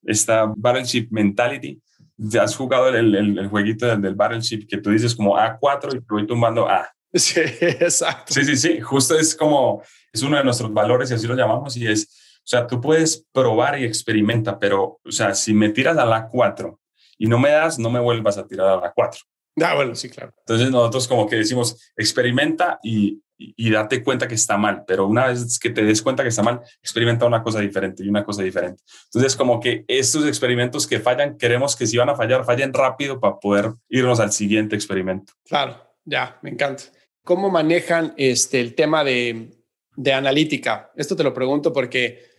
esta 0.03 0.53
battleship 0.55 1.07
mentality, 1.09 1.81
ya 2.17 2.43
has 2.43 2.55
jugado 2.55 2.89
el, 2.89 3.15
el, 3.15 3.39
el 3.39 3.47
jueguito 3.47 3.87
del, 3.87 4.01
del, 4.01 4.13
battleship 4.13 4.67
que 4.67 4.77
tú 4.77 4.91
dices 4.91 5.15
como 5.15 5.35
A4 5.35 5.95
y 5.95 5.99
te 6.01 6.05
voy 6.13 6.27
tumbando 6.27 6.69
A. 6.69 6.87
Sí, 7.13 7.41
exacto. 7.41 8.33
Sí, 8.33 8.45
sí, 8.45 8.55
sí, 8.55 8.79
justo 8.79 9.17
es 9.17 9.35
como, 9.35 9.81
es 10.13 10.21
uno 10.21 10.37
de 10.37 10.45
nuestros 10.45 10.71
valores 10.71 11.11
y 11.11 11.13
así 11.15 11.27
lo 11.27 11.35
llamamos 11.35 11.75
y 11.75 11.85
es 11.85 12.07
o 12.43 12.47
sea, 12.47 12.65
tú 12.65 12.81
puedes 12.81 13.27
probar 13.31 13.79
y 13.79 13.85
experimenta, 13.85 14.57
pero, 14.57 14.99
o 15.05 15.11
sea, 15.11 15.35
si 15.35 15.53
me 15.53 15.69
tiras 15.69 15.97
a 15.97 16.05
la 16.05 16.27
4 16.27 16.79
y 17.19 17.27
no 17.27 17.37
me 17.37 17.51
das, 17.51 17.77
no 17.77 17.91
me 17.91 17.99
vuelvas 17.99 18.37
a 18.37 18.47
tirar 18.47 18.67
a 18.67 18.77
la 18.77 18.91
4. 18.91 19.21
Ah, 19.57 19.75
bueno, 19.75 19.95
sí, 19.95 20.09
claro. 20.09 20.33
Entonces 20.39 20.71
nosotros 20.71 21.07
como 21.07 21.27
que 21.27 21.35
decimos, 21.35 21.91
experimenta 21.95 22.79
y, 22.83 23.21
y, 23.37 23.69
date 23.69 24.03
cuenta 24.03 24.27
que 24.27 24.35
está 24.35 24.57
mal, 24.57 24.83
pero 24.87 25.07
una 25.07 25.27
vez 25.27 25.59
que 25.59 25.69
te 25.69 25.83
des 25.83 26.01
cuenta 26.01 26.23
que 26.23 26.29
está 26.29 26.43
mal, 26.43 26.61
experimenta 26.81 27.25
una 27.25 27.43
cosa 27.43 27.59
diferente 27.59 28.03
y 28.03 28.09
una 28.09 28.23
cosa 28.23 28.43
diferente. 28.43 28.83
Entonces 29.05 29.35
como 29.35 29.59
que 29.59 29.83
estos 29.87 30.25
experimentos 30.25 30.87
que 30.87 30.99
fallan, 30.99 31.37
queremos 31.37 31.75
que 31.75 31.87
si 31.87 31.97
van 31.97 32.09
a 32.09 32.15
fallar, 32.15 32.45
fallen 32.45 32.73
rápido 32.73 33.19
para 33.19 33.39
poder 33.39 33.73
irnos 33.89 34.19
al 34.19 34.31
siguiente 34.31 34.75
experimento. 34.75 35.33
Claro, 35.45 35.81
ya, 36.05 36.39
me 36.41 36.51
encanta. 36.51 36.83
¿Cómo 37.23 37.49
manejan 37.49 38.13
este, 38.17 38.61
el 38.61 38.73
tema 38.73 39.03
de, 39.03 39.51
de 39.95 40.13
analítica? 40.13 40.91
Esto 40.95 41.15
te 41.15 41.23
lo 41.23 41.33
pregunto 41.33 41.73
porque 41.73 42.30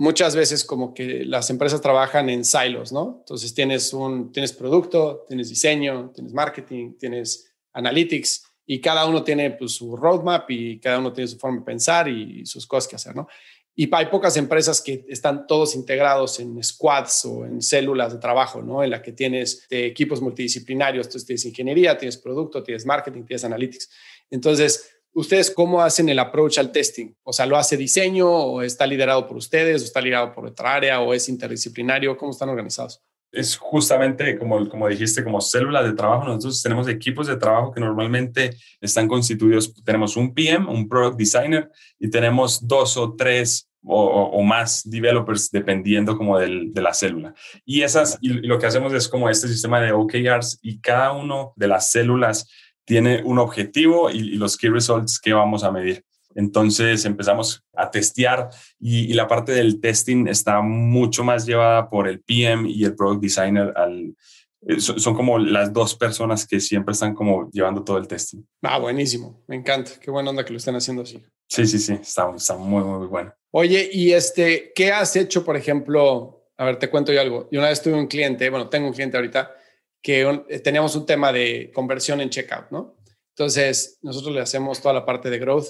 muchas 0.00 0.34
veces 0.34 0.64
como 0.64 0.94
que 0.94 1.26
las 1.26 1.50
empresas 1.50 1.82
trabajan 1.82 2.30
en 2.30 2.42
silos, 2.42 2.90
¿no? 2.90 3.18
Entonces 3.18 3.52
tienes 3.52 3.92
un 3.92 4.32
tienes 4.32 4.54
producto, 4.54 5.26
tienes 5.28 5.50
diseño, 5.50 6.10
tienes 6.14 6.32
marketing, 6.32 6.94
tienes 6.98 7.52
analytics 7.74 8.46
y 8.64 8.80
cada 8.80 9.04
uno 9.04 9.22
tiene 9.22 9.50
pues, 9.50 9.72
su 9.72 9.94
roadmap 9.96 10.50
y 10.50 10.80
cada 10.80 11.00
uno 11.00 11.12
tiene 11.12 11.28
su 11.28 11.38
forma 11.38 11.58
de 11.58 11.66
pensar 11.66 12.08
y 12.08 12.46
sus 12.46 12.66
cosas 12.66 12.88
que 12.88 12.96
hacer, 12.96 13.14
¿no? 13.14 13.28
Y 13.76 13.94
hay 13.94 14.06
pocas 14.06 14.38
empresas 14.38 14.80
que 14.80 15.04
están 15.06 15.46
todos 15.46 15.74
integrados 15.74 16.40
en 16.40 16.62
squads 16.64 17.26
o 17.26 17.44
en 17.44 17.60
células 17.60 18.14
de 18.14 18.18
trabajo, 18.18 18.62
¿no? 18.62 18.82
En 18.82 18.88
la 18.88 19.02
que 19.02 19.12
tienes 19.12 19.66
equipos 19.68 20.22
multidisciplinarios, 20.22 21.08
entonces 21.08 21.26
tienes 21.26 21.44
ingeniería, 21.44 21.98
tienes 21.98 22.16
producto, 22.16 22.62
tienes 22.62 22.86
marketing, 22.86 23.24
tienes 23.24 23.44
analytics. 23.44 23.90
Entonces, 24.30 24.99
¿Ustedes 25.12 25.50
cómo 25.50 25.82
hacen 25.82 26.08
el 26.08 26.18
approach 26.18 26.58
al 26.58 26.70
testing? 26.70 27.12
O 27.22 27.32
sea, 27.32 27.46
¿lo 27.46 27.56
hace 27.56 27.76
diseño 27.76 28.28
o 28.28 28.62
está 28.62 28.86
liderado 28.86 29.26
por 29.26 29.36
ustedes 29.36 29.82
o 29.82 29.84
está 29.84 30.00
liderado 30.00 30.32
por 30.32 30.46
otra 30.46 30.74
área 30.74 31.00
o 31.00 31.12
es 31.12 31.28
interdisciplinario? 31.28 32.16
¿Cómo 32.16 32.30
están 32.30 32.48
organizados? 32.48 33.02
Es 33.32 33.56
justamente 33.56 34.38
como, 34.38 34.68
como 34.68 34.88
dijiste, 34.88 35.24
como 35.24 35.40
células 35.40 35.84
de 35.84 35.92
trabajo. 35.92 36.24
Nosotros 36.24 36.62
tenemos 36.62 36.88
equipos 36.88 37.26
de 37.26 37.36
trabajo 37.36 37.72
que 37.72 37.80
normalmente 37.80 38.56
están 38.80 39.08
constituidos. 39.08 39.74
Tenemos 39.84 40.16
un 40.16 40.32
PM, 40.32 40.66
un 40.68 40.88
Product 40.88 41.16
Designer 41.16 41.70
y 41.98 42.08
tenemos 42.08 42.66
dos 42.66 42.96
o 42.96 43.14
tres 43.14 43.70
o, 43.82 44.42
más 44.42 44.88
developers 44.88 45.50
dependiendo 45.50 46.16
como 46.16 46.38
de 46.38 46.70
la 46.74 46.92
célula. 46.92 47.34
Y 47.64 47.82
esas, 47.82 48.18
y 48.20 48.28
lo 48.28 48.58
que 48.58 48.66
hacemos 48.66 48.92
es 48.92 49.08
como 49.08 49.28
este 49.28 49.48
sistema 49.48 49.80
de 49.80 49.92
OKRs 49.92 50.58
y 50.62 50.80
cada 50.80 51.12
uno 51.12 51.52
de 51.56 51.68
las 51.68 51.90
células 51.90 52.48
tiene 52.90 53.22
un 53.22 53.38
objetivo 53.38 54.10
y, 54.10 54.32
los 54.32 54.56
key 54.56 54.68
results 54.68 55.20
que 55.20 55.32
vamos 55.32 55.62
a 55.62 55.70
medir. 55.70 56.04
Entonces 56.34 57.04
empezamos 57.04 57.62
a 57.72 57.88
testear 57.88 58.50
y, 58.80 59.12
la 59.14 59.28
parte 59.28 59.52
del 59.52 59.80
testing 59.80 60.26
está 60.26 60.60
mucho 60.60 61.22
más 61.22 61.46
llevada 61.46 61.88
por 61.88 62.08
el 62.08 62.20
PM 62.20 62.68
y 62.68 62.82
el 62.82 62.96
Product 62.96 63.22
Designer. 63.22 63.72
Al, 63.76 64.12
eh, 64.66 64.80
son, 64.80 65.14
como 65.14 65.38
las 65.38 65.72
dos 65.72 65.94
personas 65.94 66.44
que 66.44 66.58
siempre 66.58 66.90
están 66.90 67.14
como 67.14 67.48
llevando 67.52 67.84
todo 67.84 67.96
el 67.96 68.08
testing. 68.08 68.42
Ah, 68.62 68.80
buenísimo. 68.80 69.40
Me 69.46 69.54
encanta. 69.54 69.92
Qué 70.00 70.10
buena 70.10 70.30
onda 70.30 70.44
que 70.44 70.52
lo 70.52 70.56
estén 70.56 70.74
haciendo 70.74 71.04
así. 71.04 71.22
Sí, 71.46 71.68
sí, 71.68 71.78
sí. 71.78 71.92
Está, 71.92 72.28
está 72.34 72.56
muy, 72.56 72.82
muy 72.82 73.06
bueno. 73.06 73.32
Oye, 73.52 73.88
y 73.92 74.14
este, 74.14 74.72
¿qué 74.74 74.90
has 74.90 75.14
hecho, 75.14 75.44
por 75.44 75.56
ejemplo? 75.56 76.44
A 76.56 76.64
ver, 76.64 76.76
te 76.76 76.90
cuento 76.90 77.12
yo 77.12 77.20
algo. 77.20 77.48
Yo 77.52 77.60
una 77.60 77.68
vez 77.68 77.80
tuve 77.80 77.94
un 77.94 78.08
cliente, 78.08 78.50
bueno, 78.50 78.68
tengo 78.68 78.88
un 78.88 78.92
cliente 78.92 79.16
ahorita 79.16 79.54
que 80.02 80.22
eh, 80.48 80.58
teníamos 80.60 80.96
un 80.96 81.06
tema 81.06 81.32
de 81.32 81.70
conversión 81.74 82.20
en 82.20 82.30
checkout, 82.30 82.70
¿no? 82.70 82.96
Entonces, 83.30 83.98
nosotros 84.02 84.34
le 84.34 84.40
hacemos 84.40 84.80
toda 84.80 84.94
la 84.94 85.06
parte 85.06 85.30
de 85.30 85.38
growth 85.38 85.68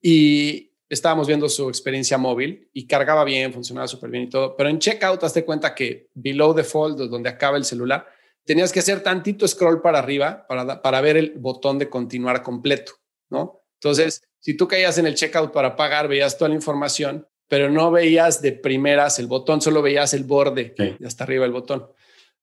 y 0.00 0.72
estábamos 0.88 1.26
viendo 1.26 1.48
su 1.48 1.68
experiencia 1.68 2.18
móvil 2.18 2.68
y 2.72 2.86
cargaba 2.86 3.24
bien, 3.24 3.52
funcionaba 3.52 3.86
súper 3.86 4.10
bien 4.10 4.24
y 4.24 4.28
todo, 4.28 4.56
pero 4.56 4.68
en 4.68 4.78
checkout 4.78 5.22
hazte 5.22 5.44
cuenta 5.44 5.74
que 5.74 6.08
below 6.14 6.54
the 6.54 6.64
fold, 6.64 6.98
donde 7.10 7.28
acaba 7.28 7.56
el 7.56 7.64
celular, 7.64 8.06
tenías 8.44 8.72
que 8.72 8.80
hacer 8.80 9.02
tantito 9.02 9.46
scroll 9.46 9.80
para 9.80 9.98
arriba 9.98 10.46
para, 10.48 10.82
para 10.82 11.00
ver 11.00 11.16
el 11.16 11.34
botón 11.36 11.78
de 11.78 11.88
continuar 11.88 12.42
completo, 12.42 12.92
¿no? 13.28 13.62
Entonces, 13.74 14.22
si 14.40 14.56
tú 14.56 14.66
caías 14.66 14.98
en 14.98 15.06
el 15.06 15.14
checkout 15.14 15.52
para 15.52 15.76
pagar, 15.76 16.08
veías 16.08 16.36
toda 16.36 16.48
la 16.48 16.54
información, 16.54 17.26
pero 17.48 17.68
no 17.68 17.90
veías 17.90 18.40
de 18.42 18.52
primeras 18.52 19.18
el 19.18 19.26
botón, 19.26 19.60
solo 19.60 19.82
veías 19.82 20.14
el 20.14 20.24
borde 20.24 20.74
y 20.98 21.04
hasta 21.04 21.24
arriba 21.24 21.44
el 21.44 21.52
botón. 21.52 21.86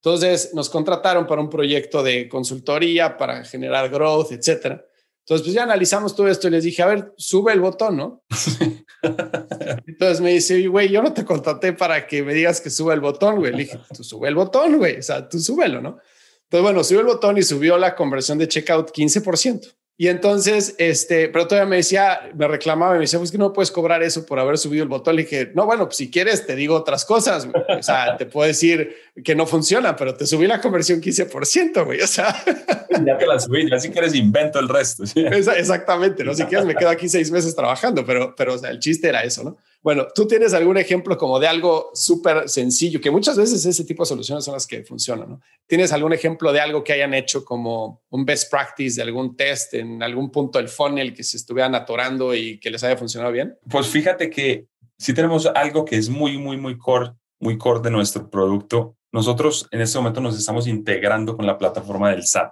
Entonces 0.02 0.54
nos 0.54 0.70
contrataron 0.70 1.28
para 1.28 1.42
un 1.42 1.50
proyecto 1.50 2.04
de 2.04 2.30
consultoría 2.30 3.18
para 3.18 3.44
generar 3.44 3.90
growth, 3.90 4.32
etcétera. 4.32 4.86
Entonces, 5.28 5.46
pues 5.46 5.56
ya 5.56 5.64
analizamos 5.64 6.16
todo 6.16 6.30
esto 6.30 6.48
y 6.48 6.52
les 6.52 6.64
dije, 6.64 6.82
a 6.82 6.86
ver, 6.86 7.14
sube 7.18 7.52
el 7.52 7.60
botón, 7.60 7.98
¿no? 7.98 8.24
Entonces 9.86 10.22
me 10.22 10.32
dice, 10.32 10.66
güey, 10.68 10.88
yo 10.88 11.02
no 11.02 11.14
te 11.14 11.26
contraté 11.26 11.74
para 11.74 12.08
que 12.08 12.24
me 12.24 12.34
digas 12.34 12.62
que 12.62 12.70
sube 12.70 12.94
el 12.94 13.02
botón, 13.02 13.36
güey. 13.36 13.52
Le 13.52 13.58
dije, 13.60 13.78
tú 13.94 14.06
sube 14.06 14.30
el 14.30 14.36
botón, 14.36 14.78
güey. 14.78 15.00
O 15.00 15.04
sea, 15.04 15.28
tú 15.28 15.38
súbelo, 15.40 15.82
¿no? 15.82 16.00
Entonces, 16.44 16.64
bueno, 16.64 16.82
subió 16.82 17.02
el 17.02 17.08
botón 17.08 17.38
y 17.38 17.44
subió 17.44 17.78
la 17.78 17.94
conversión 17.94 18.38
de 18.38 18.48
checkout 18.48 18.92
15%. 18.92 19.76
Y 20.00 20.10
entonces, 20.10 20.76
este, 20.78 21.28
pero 21.30 21.48
todavía 21.48 21.68
me 21.68 21.78
decía, 21.78 22.30
me 22.36 22.48
reclamaba 22.48 22.94
y 22.94 23.00
me 23.00 23.06
decía, 23.06 23.18
pues 23.18 23.32
que 23.32 23.40
no 23.40 23.52
puedes 23.52 23.72
cobrar 23.72 24.04
eso 24.04 24.28
por 24.28 24.38
haber 24.40 24.60
subido 24.60 24.84
el 24.84 24.90
botón. 24.90 25.16
Le 25.16 25.24
dije, 25.24 25.52
no, 25.56 25.66
bueno, 25.66 25.86
pues 25.86 25.98
si 25.98 26.12
quieres 26.12 26.46
te 26.46 26.56
digo 26.56 26.76
otras 26.76 27.04
cosas. 27.04 27.48
O 27.80 27.82
sea, 27.82 28.16
te 28.16 28.28
puedo 28.28 28.48
decir 28.48 28.96
que 29.24 29.34
no 29.34 29.48
funciona, 29.48 29.96
pero 29.96 30.14
te 30.14 30.28
subí 30.28 30.46
la 30.46 30.62
conversión 30.62 31.02
15%, 31.02 31.84
güey. 31.84 32.02
O 32.02 32.08
sea, 32.08 32.44
ya 33.06 33.18
te 33.18 33.26
la 33.26 33.40
subí, 33.40 33.68
ya 33.68 33.80
si 33.80 33.90
quieres 33.90 34.14
invento 34.14 34.60
el 34.60 34.70
resto. 34.70 35.04
Exactamente, 35.16 36.24
¿no? 36.24 36.36
Si 36.36 36.44
quieres 36.44 36.68
me 36.68 36.76
quedo 36.76 36.90
aquí 36.90 37.10
seis 37.10 37.32
meses 37.32 37.56
trabajando, 37.56 38.06
pero, 38.06 38.36
pero 38.36 38.54
o 38.54 38.58
sea, 38.60 38.70
el 38.70 38.78
chiste 38.80 39.10
era 39.10 39.24
eso, 39.24 39.44
¿no? 39.44 39.58
Bueno, 39.82 40.08
tú 40.14 40.28
tienes 40.28 40.54
algún 40.54 40.78
ejemplo 40.78 41.18
como 41.18 41.40
de 41.40 41.48
algo 41.48 41.92
súper 41.94 42.50
sencillo, 42.50 43.00
que 43.00 43.12
muchas 43.12 43.38
veces 43.38 43.66
ese 43.66 43.86
tipo 43.86 44.04
de 44.04 44.08
soluciones 44.08 44.44
son 44.44 44.54
las 44.54 44.68
que 44.68 44.84
funcionan. 44.84 45.40
¿Tienes 45.66 45.94
algún 45.94 46.14
ejemplo 46.14 46.52
de 46.52 46.60
algo 46.60 46.84
que 46.84 46.94
hayan 46.94 47.14
hecho 47.14 47.46
como 47.46 48.04
un 48.10 48.26
best 48.26 48.50
practice 48.52 48.96
de 48.96 49.04
algún 49.04 49.36
test 49.36 49.76
en 49.76 50.04
algún 50.04 50.32
punto 50.32 50.60
del 50.60 50.68
funnel 50.68 51.14
que 51.14 51.24
se 51.24 51.38
estuvieran 51.38 51.76
atorando 51.76 52.36
y 52.36 52.60
que 52.60 52.70
les 52.70 52.84
haya 52.84 52.98
funcionado 52.98 53.32
bien? 53.32 53.58
Pues 53.70 53.88
fíjate 53.88 54.30
que 54.30 54.68
sí 54.98 55.14
tenemos 55.14 55.46
algo 55.46 55.86
que 55.86 55.96
es 55.96 56.10
muy, 56.10 56.38
muy, 56.38 56.58
muy 56.58 56.78
core, 56.78 57.14
muy 57.40 57.58
core 57.58 57.82
de 57.82 57.92
nuestro 57.92 58.30
producto 58.30 58.98
nosotros 59.12 59.68
en 59.72 59.82
este 59.82 59.98
momento 59.98 60.22
nos 60.22 60.38
estamos 60.38 60.68
integrando 60.68 61.36
con 61.36 61.46
la 61.46 61.58
plataforma 61.58 62.12
del 62.12 62.26
SAT, 62.26 62.52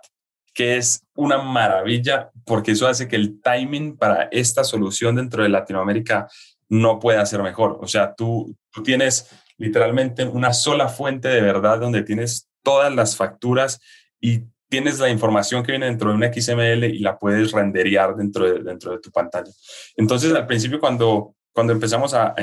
que 0.53 0.77
es 0.77 1.01
una 1.15 1.37
maravilla 1.37 2.31
porque 2.45 2.71
eso 2.71 2.87
hace 2.87 3.07
que 3.07 3.17
el 3.17 3.41
timing 3.41 3.97
para 3.97 4.29
esta 4.31 4.63
solución 4.63 5.15
dentro 5.15 5.43
de 5.43 5.49
Latinoamérica 5.49 6.27
no 6.69 6.99
pueda 6.99 7.25
ser 7.25 7.43
mejor. 7.43 7.77
O 7.81 7.87
sea, 7.87 8.13
tú, 8.15 8.55
tú 8.71 8.83
tienes 8.83 9.29
literalmente 9.57 10.25
una 10.25 10.53
sola 10.53 10.89
fuente 10.89 11.27
de 11.27 11.41
verdad 11.41 11.79
donde 11.79 12.03
tienes 12.03 12.49
todas 12.63 12.93
las 12.93 13.15
facturas 13.15 13.79
y 14.19 14.43
tienes 14.69 14.99
la 14.99 15.09
información 15.09 15.63
que 15.63 15.71
viene 15.71 15.85
dentro 15.85 16.09
de 16.09 16.15
un 16.15 16.33
XML 16.33 16.83
y 16.85 16.99
la 16.99 17.17
puedes 17.17 17.51
renderear 17.51 18.15
dentro 18.15 18.51
de, 18.51 18.63
dentro 18.63 18.91
de 18.91 18.99
tu 18.99 19.11
pantalla. 19.11 19.51
Entonces, 19.95 20.33
al 20.33 20.47
principio, 20.47 20.79
cuando, 20.79 21.35
cuando 21.53 21.73
empezamos 21.73 22.13
a, 22.13 22.33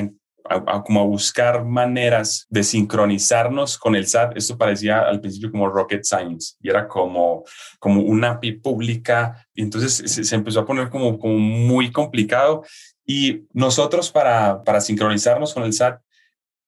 a, 0.49 0.83
como 0.83 1.01
a 1.01 1.05
buscar 1.05 1.63
maneras 1.63 2.45
de 2.49 2.63
sincronizarnos 2.63 3.77
con 3.77 3.95
el 3.95 4.07
SAT, 4.07 4.37
esto 4.37 4.57
parecía 4.57 5.01
al 5.01 5.21
principio 5.21 5.51
como 5.51 5.69
rocket 5.69 6.03
science 6.03 6.55
y 6.61 6.69
era 6.69 6.87
como, 6.87 7.43
como 7.79 8.01
una 8.01 8.31
API 8.31 8.53
pública. 8.53 9.47
Y 9.53 9.61
entonces 9.61 10.11
se, 10.11 10.23
se 10.23 10.35
empezó 10.35 10.61
a 10.61 10.65
poner 10.65 10.89
como, 10.89 11.17
como 11.17 11.37
muy 11.37 11.91
complicado. 11.91 12.63
Y 13.05 13.43
nosotros 13.53 14.11
para, 14.11 14.63
para 14.63 14.81
sincronizarnos 14.81 15.53
con 15.53 15.63
el 15.63 15.73
SAT 15.73 16.01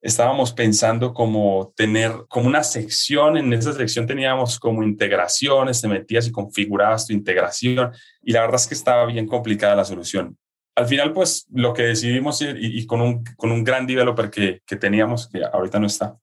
estábamos 0.06 0.54
pensando 0.54 1.16
como 1.16 1.74
tener 1.76 2.12
como 2.30 2.48
una 2.48 2.64
sección, 2.64 3.38
en 3.38 3.52
esa 3.54 3.74
sección 3.74 4.06
teníamos 4.06 4.60
como 4.60 4.84
integraciones, 4.84 5.82
te 5.82 5.88
metías 5.88 6.28
y 6.28 6.32
configurabas 6.32 7.08
tu 7.08 7.14
integración 7.14 7.92
y 8.22 8.32
la 8.32 8.42
verdad 8.42 8.58
es 8.58 8.68
que 8.68 8.76
estaba 8.76 9.06
bien 9.08 9.28
complicada 9.28 9.76
la 9.76 9.84
solución. 9.84 10.38
Al 10.76 10.88
final, 10.88 11.14
pues 11.14 11.48
lo 11.54 11.74
que 11.74 11.84
decidimos 11.84 12.42
y, 12.42 12.48
y 12.50 12.86
con, 12.86 13.02
un, 13.02 13.24
con 13.38 13.52
un 13.52 13.64
gran 13.64 13.88
developer 13.88 14.30
que, 14.30 14.62
que 14.66 14.76
teníamos, 14.76 15.28
que 15.30 15.42
ahorita 15.44 15.80
no 15.80 15.88
está, 15.88 16.18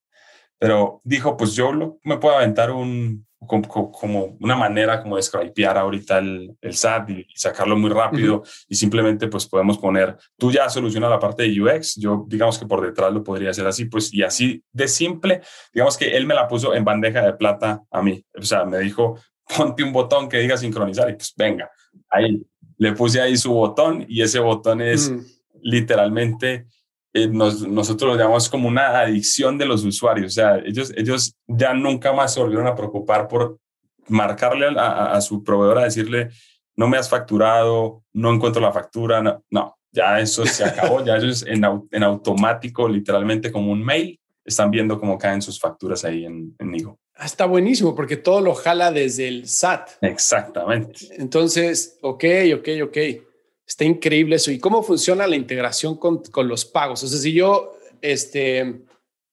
pero 0.58 1.00
dijo, 1.04 1.36
pues 1.36 1.54
yo 1.54 1.72
me 2.04 2.18
puedo 2.18 2.36
aventar 2.36 2.70
un, 2.70 3.26
como, 3.46 4.36
una 4.40 4.56
manera 4.56 5.02
como 5.02 5.16
de 5.16 5.22
scrapear 5.22 5.76
ahorita 5.76 6.18
el, 6.18 6.56
el 6.60 6.74
SAT 6.74 7.10
y, 7.10 7.26
sacarlo 7.34 7.76
muy 7.76 7.90
rápido 7.90 8.42
y 8.68 8.74
simplemente 8.74 9.26
pues 9.28 9.46
podemos 9.46 9.78
poner, 9.78 10.16
tú 10.38 10.52
ya 10.52 10.68
soluciona 10.68 11.08
la 11.08 11.18
parte 11.18 11.42
de 11.42 11.60
UX, 11.60 11.96
yo 11.96 12.24
digamos 12.28 12.58
que 12.58 12.66
por 12.66 12.80
detrás 12.80 13.12
lo 13.12 13.24
podría 13.24 13.50
hacer 13.50 13.66
así, 13.66 13.86
pues 13.86 14.12
y 14.12 14.22
así 14.22 14.62
de 14.72 14.88
simple, 14.88 15.40
digamos 15.72 15.96
que 15.96 16.16
él 16.16 16.26
me 16.26 16.34
la 16.34 16.46
puso 16.46 16.74
en 16.74 16.84
bandeja 16.84 17.22
de 17.22 17.32
plata 17.32 17.82
a 17.90 18.02
mí, 18.02 18.24
o 18.38 18.42
sea, 18.42 18.64
me 18.64 18.78
dijo, 18.78 19.18
ponte 19.56 19.82
un 19.82 19.92
botón 19.92 20.28
que 20.28 20.38
diga 20.38 20.56
sincronizar 20.56 21.10
y 21.10 21.14
pues 21.14 21.32
venga, 21.36 21.70
ahí 22.12 22.42
le 22.78 22.92
puse 22.92 23.20
ahí 23.20 23.36
su 23.36 23.52
botón 23.52 24.04
y 24.08 24.22
ese 24.22 24.38
botón 24.38 24.80
es 24.80 25.10
mm. 25.10 25.20
literalmente 25.62 26.66
eh, 27.14 27.28
nosotros 27.28 28.12
lo 28.12 28.16
llamamos 28.16 28.48
como 28.48 28.68
una 28.68 29.00
adicción 29.00 29.58
de 29.58 29.66
los 29.66 29.84
usuarios. 29.84 30.32
O 30.32 30.34
sea, 30.34 30.58
ellos, 30.58 30.92
ellos 30.96 31.36
ya 31.46 31.74
nunca 31.74 32.12
más 32.12 32.32
se 32.32 32.40
volvieron 32.40 32.66
a 32.66 32.74
preocupar 32.74 33.28
por 33.28 33.58
marcarle 34.08 34.66
a, 34.78 35.20
su 35.20 35.44
proveedor 35.44 35.78
a 35.78 35.84
decirle, 35.84 36.30
no 36.74 36.88
me 36.88 36.96
has 36.96 37.08
facturado, 37.08 38.02
no 38.14 38.32
encuentro 38.32 38.62
la 38.62 38.72
factura. 38.72 39.22
No, 39.50 39.78
ya 39.92 40.20
eso 40.20 40.46
se 40.46 40.64
acabó. 40.64 41.04
ya 41.04 41.16
ellos 41.16 41.44
en, 41.46 41.62
en, 41.90 42.02
automático, 42.02 42.88
literalmente 42.88 43.52
como 43.52 43.70
un 43.72 43.84
mail, 43.84 44.18
están 44.44 44.70
viendo 44.70 44.98
cómo 44.98 45.18
caen 45.18 45.42
sus 45.42 45.60
facturas 45.60 46.04
ahí 46.04 46.24
en, 46.24 46.56
en 46.58 46.70
Nigo. 46.70 46.98
Ah, 47.22 47.26
está 47.26 47.46
buenísimo 47.46 47.94
porque 47.94 48.16
todo 48.16 48.40
lo 48.40 48.52
jala 48.52 48.90
desde 48.90 49.28
el 49.28 49.48
SAT. 49.48 49.90
Exactamente. 50.00 51.06
Entonces, 51.12 51.96
ok, 52.00 52.24
ok, 52.56 52.68
ok. 52.82 52.98
Está 53.64 53.84
increíble 53.84 54.34
eso. 54.34 54.50
¿Y 54.50 54.58
cómo 54.58 54.82
funciona 54.82 55.28
la 55.28 55.36
integración 55.36 55.96
con, 55.98 56.20
con 56.24 56.48
los 56.48 56.64
pagos? 56.64 57.04
O 57.04 57.06
sea, 57.06 57.20
si 57.20 57.32
yo, 57.32 57.78
este, 58.00 58.80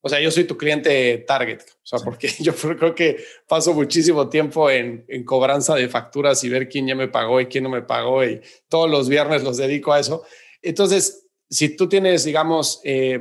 o 0.01 0.07
sea, 0.07 0.21
yo 0.21 0.29
soy 0.29 0.43
tu 0.43 0.55
cliente 0.55 1.17
target, 1.27 1.61
o 1.61 1.87
sea, 1.87 1.97
porque 1.97 2.27
yo 2.39 2.53
creo 2.53 2.93
que 2.93 3.23
paso 3.47 3.73
muchísimo 3.73 4.29
tiempo 4.29 4.69
en, 4.69 5.03
en, 5.07 5.23
cobranza 5.25 5.73
de 5.73 5.89
facturas 5.89 6.43
y 6.43 6.49
ver 6.49 6.69
quién 6.69 6.85
ya 6.85 6.93
me 6.93 7.07
pagó 7.07 7.41
y 7.41 7.47
quién 7.47 7.63
no 7.63 7.71
me 7.71 7.81
pagó 7.81 8.23
y 8.23 8.39
todos 8.67 8.87
los 8.87 9.09
viernes 9.09 9.41
los 9.41 9.57
dedico 9.57 9.93
a 9.93 9.99
eso. 9.99 10.23
Entonces, 10.61 11.25
si 11.49 11.75
tú 11.75 11.89
tienes, 11.89 12.23
digamos, 12.23 12.81
eh, 12.83 13.19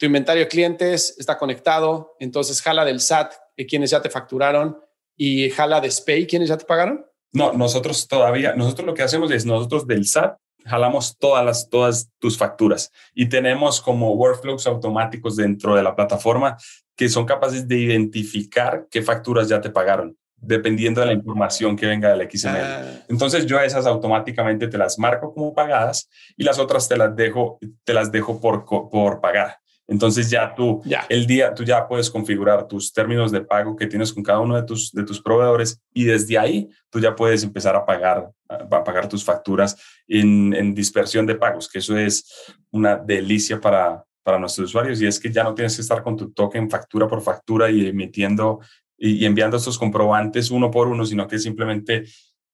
tu 0.00 0.06
inventario 0.06 0.44
de 0.44 0.48
clientes 0.48 1.14
está 1.18 1.36
conectado, 1.36 2.16
entonces 2.20 2.62
jala 2.62 2.86
del 2.86 3.00
SAT, 3.00 3.34
quienes 3.66 3.90
ya 3.90 4.00
te 4.00 4.10
facturaron, 4.10 4.76
y 5.16 5.50
jala 5.50 5.80
de 5.80 5.90
SPAY, 5.90 6.26
quienes 6.26 6.48
ya 6.48 6.56
te 6.56 6.64
pagaron. 6.64 7.04
No, 7.32 7.52
nosotros 7.52 8.08
todavía, 8.08 8.54
nosotros 8.54 8.86
lo 8.86 8.94
que 8.94 9.02
hacemos 9.02 9.30
es 9.30 9.44
nosotros 9.44 9.86
del 9.86 10.06
SAT 10.06 10.36
jalamos 10.64 11.16
todas 11.18 11.44
las, 11.44 11.68
todas 11.68 12.10
tus 12.18 12.36
facturas 12.36 12.90
y 13.14 13.28
tenemos 13.28 13.80
como 13.80 14.12
workflows 14.14 14.66
automáticos 14.66 15.36
dentro 15.36 15.74
de 15.74 15.82
la 15.82 15.94
plataforma 15.94 16.56
que 16.96 17.08
son 17.08 17.24
capaces 17.24 17.66
de 17.66 17.78
identificar 17.78 18.86
qué 18.90 19.02
facturas 19.02 19.48
ya 19.48 19.60
te 19.60 19.70
pagaron 19.70 20.16
dependiendo 20.36 21.02
de 21.02 21.06
la 21.06 21.12
información 21.12 21.76
que 21.76 21.86
venga 21.86 22.16
del 22.16 22.28
XML. 22.30 22.56
Ah. 22.56 23.04
Entonces 23.08 23.44
yo 23.46 23.60
esas 23.60 23.86
automáticamente 23.86 24.68
te 24.68 24.78
las 24.78 24.98
marco 24.98 25.34
como 25.34 25.52
pagadas 25.52 26.08
y 26.36 26.44
las 26.44 26.58
otras 26.58 26.88
te 26.88 26.96
las 26.96 27.14
dejo, 27.14 27.58
te 27.84 27.92
las 27.92 28.10
dejo 28.10 28.40
por, 28.40 28.64
por 28.64 29.20
pagar. 29.20 29.59
Entonces 29.90 30.30
ya 30.30 30.54
tú, 30.54 30.80
el 31.08 31.26
día, 31.26 31.52
tú 31.52 31.64
ya 31.64 31.88
puedes 31.88 32.08
configurar 32.08 32.68
tus 32.68 32.92
términos 32.92 33.32
de 33.32 33.40
pago 33.40 33.74
que 33.74 33.88
tienes 33.88 34.12
con 34.12 34.22
cada 34.22 34.38
uno 34.38 34.54
de 34.54 34.62
tus, 34.62 34.92
de 34.92 35.02
tus 35.02 35.20
proveedores 35.20 35.82
y 35.92 36.04
desde 36.04 36.38
ahí 36.38 36.70
tú 36.90 37.00
ya 37.00 37.16
puedes 37.16 37.42
empezar 37.42 37.74
a 37.74 37.84
pagar, 37.84 38.30
a 38.48 38.84
pagar 38.84 39.08
tus 39.08 39.24
facturas 39.24 39.76
en, 40.06 40.54
en 40.54 40.76
dispersión 40.76 41.26
de 41.26 41.34
pagos, 41.34 41.68
que 41.68 41.80
eso 41.80 41.98
es 41.98 42.54
una 42.70 42.96
delicia 42.96 43.60
para, 43.60 44.04
para 44.22 44.38
nuestros 44.38 44.68
usuarios. 44.68 45.02
Y 45.02 45.08
es 45.08 45.18
que 45.18 45.32
ya 45.32 45.42
no 45.42 45.54
tienes 45.54 45.74
que 45.74 45.82
estar 45.82 46.04
con 46.04 46.16
tu 46.16 46.30
token 46.30 46.70
factura 46.70 47.08
por 47.08 47.20
factura 47.20 47.68
y 47.68 47.88
emitiendo 47.88 48.60
y, 48.96 49.16
y 49.16 49.24
enviando 49.24 49.56
estos 49.56 49.76
comprobantes 49.76 50.52
uno 50.52 50.70
por 50.70 50.86
uno, 50.86 51.04
sino 51.04 51.26
que 51.26 51.40
simplemente 51.40 52.04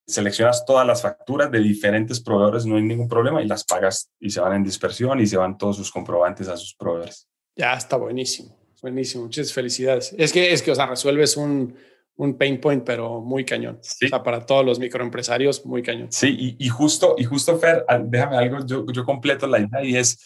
seleccionas 0.06 0.64
todas 0.64 0.86
las 0.86 1.02
facturas 1.02 1.50
de 1.50 1.58
diferentes 1.60 2.20
proveedores, 2.20 2.64
no 2.64 2.76
hay 2.76 2.82
ningún 2.82 3.08
problema 3.08 3.42
y 3.42 3.46
las 3.46 3.64
pagas 3.64 4.10
y 4.20 4.30
se 4.30 4.40
van 4.40 4.54
en 4.54 4.64
dispersión 4.64 5.20
y 5.20 5.26
se 5.26 5.36
van 5.36 5.58
todos 5.58 5.76
sus 5.76 5.90
comprobantes 5.90 6.48
a 6.48 6.56
sus 6.56 6.74
proveedores. 6.74 7.28
Ya 7.56 7.74
está 7.74 7.96
buenísimo, 7.96 8.56
buenísimo. 8.80 9.24
Muchas 9.24 9.52
felicidades. 9.52 10.14
Es 10.16 10.32
que, 10.32 10.52
es 10.52 10.62
que, 10.62 10.70
o 10.70 10.74
sea, 10.74 10.86
resuelves 10.86 11.36
un, 11.36 11.74
un 12.16 12.38
pain 12.38 12.60
point, 12.60 12.84
pero 12.84 13.20
muy 13.20 13.44
cañón. 13.44 13.78
Sí. 13.82 14.06
O 14.06 14.08
sea, 14.08 14.22
para 14.22 14.46
todos 14.46 14.64
los 14.64 14.78
microempresarios, 14.78 15.66
muy 15.66 15.82
cañón. 15.82 16.08
Sí, 16.10 16.56
y, 16.58 16.66
y, 16.66 16.68
justo, 16.68 17.16
y 17.18 17.24
justo, 17.24 17.58
Fer, 17.58 17.84
déjame 18.04 18.36
algo, 18.36 18.64
yo, 18.64 18.86
yo 18.92 19.04
completo 19.04 19.46
la 19.46 19.60
idea 19.60 19.84
y 19.84 19.96
es, 19.96 20.18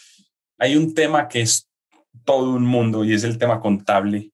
hay 0.58 0.76
un 0.76 0.94
tema 0.94 1.26
que 1.26 1.40
es 1.40 1.68
todo 2.24 2.50
un 2.50 2.64
mundo 2.64 3.04
y 3.04 3.14
es 3.14 3.24
el 3.24 3.38
tema 3.38 3.60
contable, 3.60 4.30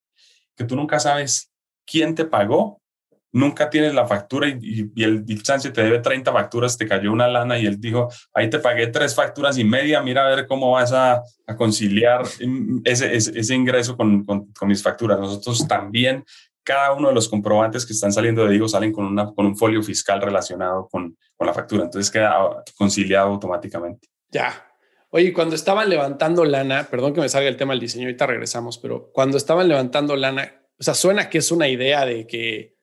que 0.57 0.65
tú 0.65 0.75
nunca 0.75 0.99
sabes 0.99 1.53
quién 1.85 2.15
te 2.15 2.25
pagó 2.25 2.81
nunca 3.37 3.69
tienes 3.69 3.95
la 3.95 4.07
factura 4.07 4.49
y, 4.49 4.91
el, 4.97 5.43
chance 5.43 5.71
te 5.71 5.83
debe 5.83 5.99
30 5.99 6.33
facturas, 6.33 6.79
te 6.79 6.89
cayó 6.89 7.13
una 7.13 7.29
lana 7.29 7.59
y 7.59 7.67
él 7.67 7.79
dijo, 7.79 8.09
ahí 8.33 8.49
te 8.49 8.59
pagué 8.59 8.87
tres 8.87 9.15
facturas 9.15 9.59
y 9.59 9.65
media, 9.65 10.01
mira 10.01 10.25
a 10.25 10.35
ver 10.35 10.47
cómo 10.47 10.73
vas 10.73 10.93
a, 10.93 11.23
conciliar 11.57 12.23
ese, 12.85 13.15
ese, 13.15 13.55
ingreso 13.55 13.97
con, 13.97 14.25
con, 14.25 14.69
mis 14.69 14.83
facturas. 14.83 15.21
Nosotros 15.21 15.69
también, 15.69 16.25
cada 16.65 16.93
uno 16.93 17.09
de 17.09 17.15
los 17.15 17.29
comprobantes 17.29 17.87
que 17.87 17.93
están 17.93 18.11
saliendo 18.11 18.45
de 18.45 18.53
Digo 18.53 18.67
salen 18.69 18.91
con, 18.91 19.05
una, 19.05 19.27
con 19.27 19.47
un 19.47 19.57
folio 19.57 19.83
fiscal 19.83 20.21
relacionado 20.21 20.89
con, 20.89 21.17
con 21.37 21.47
la 21.47 21.53
factura, 21.53 21.85
entonces 21.85 22.11
queda 22.11 22.35
conciliado 22.77 23.29
automáticamente. 23.29 24.09
Ya. 24.31 24.67
Oye, 25.11 25.33
cuando 25.33 25.55
estaban 25.55 25.89
levantando 25.89 26.45
lana, 26.45 26.89
perdón 26.91 27.13
que 27.13 27.21
me 27.21 27.29
salga 27.29 27.49
el 27.49 27.57
tema 27.57 27.75
del 27.75 27.81
diseño, 27.81 28.07
ahorita 28.07 28.27
regresamos, 28.27 28.79
pero 28.79 29.11
cuando 29.13 29.37
estaban 29.37 29.69
levantando 29.69 30.17
lana, 30.17 30.53
o 30.79 30.83
sea, 30.83 30.95
suena 30.95 31.29
que 31.29 31.39
es 31.39 31.53
una 31.53 31.69
idea 31.69 32.05
de 32.05 32.27
que 32.27 32.76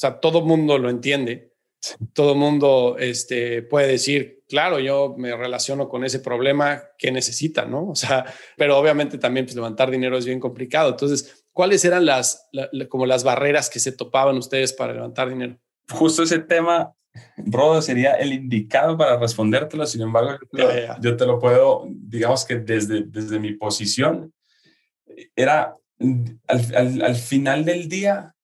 sea, 0.00 0.18
todo 0.18 0.40
mundo 0.40 0.78
lo 0.78 0.88
entiende. 0.88 1.52
Todo 2.12 2.34
mundo 2.34 2.96
este, 2.98 3.62
puede 3.62 3.88
decir, 3.88 4.42
claro, 4.48 4.80
yo 4.80 5.14
me 5.16 5.34
relaciono 5.36 5.88
con 5.88 6.04
ese 6.04 6.20
problema 6.20 6.82
que 6.98 7.12
necesita, 7.12 7.64
¿no? 7.64 7.88
O 7.90 7.94
sea, 7.94 8.24
pero 8.56 8.78
obviamente 8.78 9.18
también 9.18 9.46
pues, 9.46 9.56
levantar 9.56 9.90
dinero 9.90 10.18
es 10.18 10.26
bien 10.26 10.40
complicado. 10.40 10.90
Entonces, 10.90 11.46
¿cuáles 11.52 11.84
eran 11.84 12.04
las, 12.04 12.48
como 12.88 13.06
las 13.06 13.24
barreras 13.24 13.70
que 13.70 13.78
se 13.78 13.92
topaban 13.92 14.36
ustedes 14.36 14.72
para 14.72 14.92
levantar 14.92 15.28
dinero? 15.28 15.58
Justo 15.90 16.22
ese 16.22 16.38
tema, 16.38 16.92
Rodo, 17.36 17.80
sería 17.82 18.14
el 18.14 18.32
indicado 18.32 18.96
para 18.96 19.18
respondértelo. 19.18 19.86
Sin 19.86 20.02
embargo, 20.02 20.38
yo 21.00 21.16
te, 21.16 21.26
lo 21.26 21.38
puedo, 21.38 21.86
digamos 21.88 22.44
que 22.44 22.56
desde, 22.56 23.02
desde 23.02 23.38
mi 23.38 23.52
posición, 23.54 24.32
era 25.36 25.76
al, 26.46 27.02
al 27.02 27.16
final 27.16 27.64
del 27.64 27.88
día, 27.88 28.34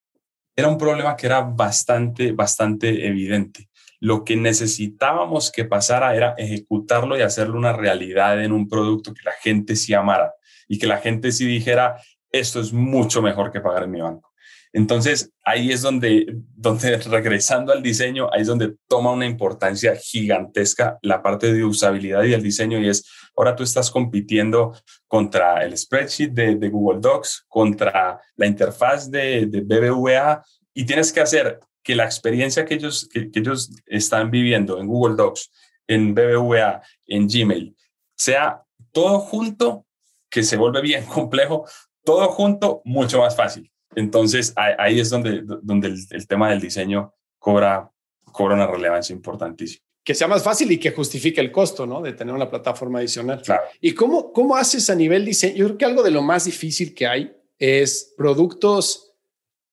era 0.56 0.68
un 0.68 0.78
problema 0.78 1.16
que 1.16 1.26
era 1.26 1.42
bastante, 1.42 2.32
bastante 2.32 3.06
evidente. 3.06 3.68
Lo 4.00 4.24
que 4.24 4.36
necesitábamos 4.36 5.52
que 5.52 5.66
pasara 5.66 6.16
era 6.16 6.34
ejecutarlo 6.38 7.16
y 7.16 7.22
hacerlo 7.22 7.58
una 7.58 7.74
realidad 7.74 8.42
en 8.42 8.52
un 8.52 8.68
producto 8.68 9.12
que 9.12 9.22
la 9.22 9.32
gente 9.32 9.76
sí 9.76 9.92
amara 9.92 10.34
y 10.66 10.78
que 10.78 10.86
la 10.86 10.98
gente 10.98 11.30
sí 11.30 11.46
dijera, 11.46 12.00
esto 12.32 12.60
es 12.60 12.72
mucho 12.72 13.20
mejor 13.20 13.52
que 13.52 13.60
pagar 13.60 13.84
en 13.84 13.90
mi 13.90 14.00
banco. 14.00 14.32
Entonces, 14.76 15.32
ahí 15.42 15.72
es 15.72 15.80
donde, 15.80 16.26
donde, 16.54 16.98
regresando 17.08 17.72
al 17.72 17.82
diseño, 17.82 18.28
ahí 18.30 18.42
es 18.42 18.46
donde 18.46 18.74
toma 18.86 19.10
una 19.10 19.24
importancia 19.24 19.96
gigantesca 19.96 20.98
la 21.00 21.22
parte 21.22 21.50
de 21.50 21.64
usabilidad 21.64 22.24
y 22.24 22.34
el 22.34 22.42
diseño, 22.42 22.78
y 22.78 22.90
es, 22.90 23.10
ahora 23.34 23.56
tú 23.56 23.62
estás 23.62 23.90
compitiendo 23.90 24.76
contra 25.06 25.64
el 25.64 25.78
spreadsheet 25.78 26.32
de, 26.32 26.68
Google 26.68 27.00
Docs, 27.00 27.46
contra 27.48 28.20
la 28.36 28.46
interfaz 28.46 29.10
de, 29.10 29.46
de, 29.46 29.62
BBVA, 29.62 30.44
y 30.74 30.84
tienes 30.84 31.10
que 31.10 31.22
hacer 31.22 31.58
que 31.82 31.96
la 31.96 32.04
experiencia 32.04 32.66
que 32.66 32.74
ellos, 32.74 33.08
que 33.10 33.30
ellos 33.32 33.70
están 33.86 34.30
viviendo 34.30 34.78
en 34.78 34.88
Google 34.88 35.16
Docs, 35.16 35.52
en 35.86 36.14
BBVA, 36.14 36.82
en 37.06 37.26
Gmail, 37.26 37.74
sea 38.14 38.62
todo 38.92 39.20
junto, 39.20 39.86
que 40.28 40.42
se 40.42 40.58
vuelve 40.58 40.82
bien 40.82 41.06
complejo, 41.14 41.64
todo 42.04 42.28
junto, 42.28 42.82
mucho 42.84 43.20
más 43.20 43.34
fácil. 43.34 43.72
Entonces, 43.96 44.52
ahí 44.56 45.00
es 45.00 45.08
donde, 45.08 45.42
donde 45.42 45.88
el, 45.88 46.28
tema 46.28 46.50
del 46.50 46.60
diseño 46.60 47.14
cobra, 47.38 47.90
cobra 48.30 48.54
una 48.54 48.66
relevancia 48.66 49.14
importantísima. 49.14 49.82
Que 50.04 50.14
sea 50.14 50.28
más 50.28 50.42
fácil 50.42 50.70
y 50.70 50.78
que 50.78 50.92
justifique 50.92 51.40
el 51.40 51.50
costo, 51.50 51.86
¿no? 51.86 52.02
De 52.02 52.12
tener 52.12 52.32
una 52.32 52.48
plataforma 52.48 52.98
adicional. 52.98 53.40
Claro. 53.42 53.62
¿Y 53.80 53.92
cómo, 53.92 54.32
cómo 54.32 54.54
haces 54.54 54.90
a 54.90 54.94
nivel 54.94 55.24
diseño? 55.24 55.56
Yo 55.56 55.64
creo 55.64 55.78
que 55.78 55.84
algo 55.86 56.02
de 56.02 56.10
lo 56.10 56.22
más 56.22 56.44
difícil 56.44 56.94
que 56.94 57.06
hay 57.06 57.34
es 57.58 58.12
productos, 58.16 59.14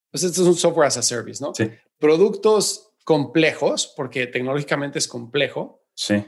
pues 0.09 0.23
esto 0.23 0.41
es 0.41 0.47
un 0.47 0.55
software 0.55 0.87
as 0.87 0.97
a 0.97 1.03
service, 1.03 1.43
¿no? 1.43 1.53
Sí. 1.53 1.69
Productos 1.99 2.93
complejos, 3.03 3.93
porque 3.95 4.25
tecnológicamente 4.27 4.99
es 4.99 5.07
complejo. 5.07 5.83
Sí. 5.93 6.23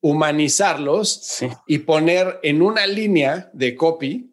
Humanizarlos 0.00 1.10
sí. 1.10 1.48
y 1.66 1.78
poner 1.78 2.38
en 2.44 2.62
una 2.62 2.86
línea 2.86 3.50
de 3.52 3.74
copy 3.74 4.29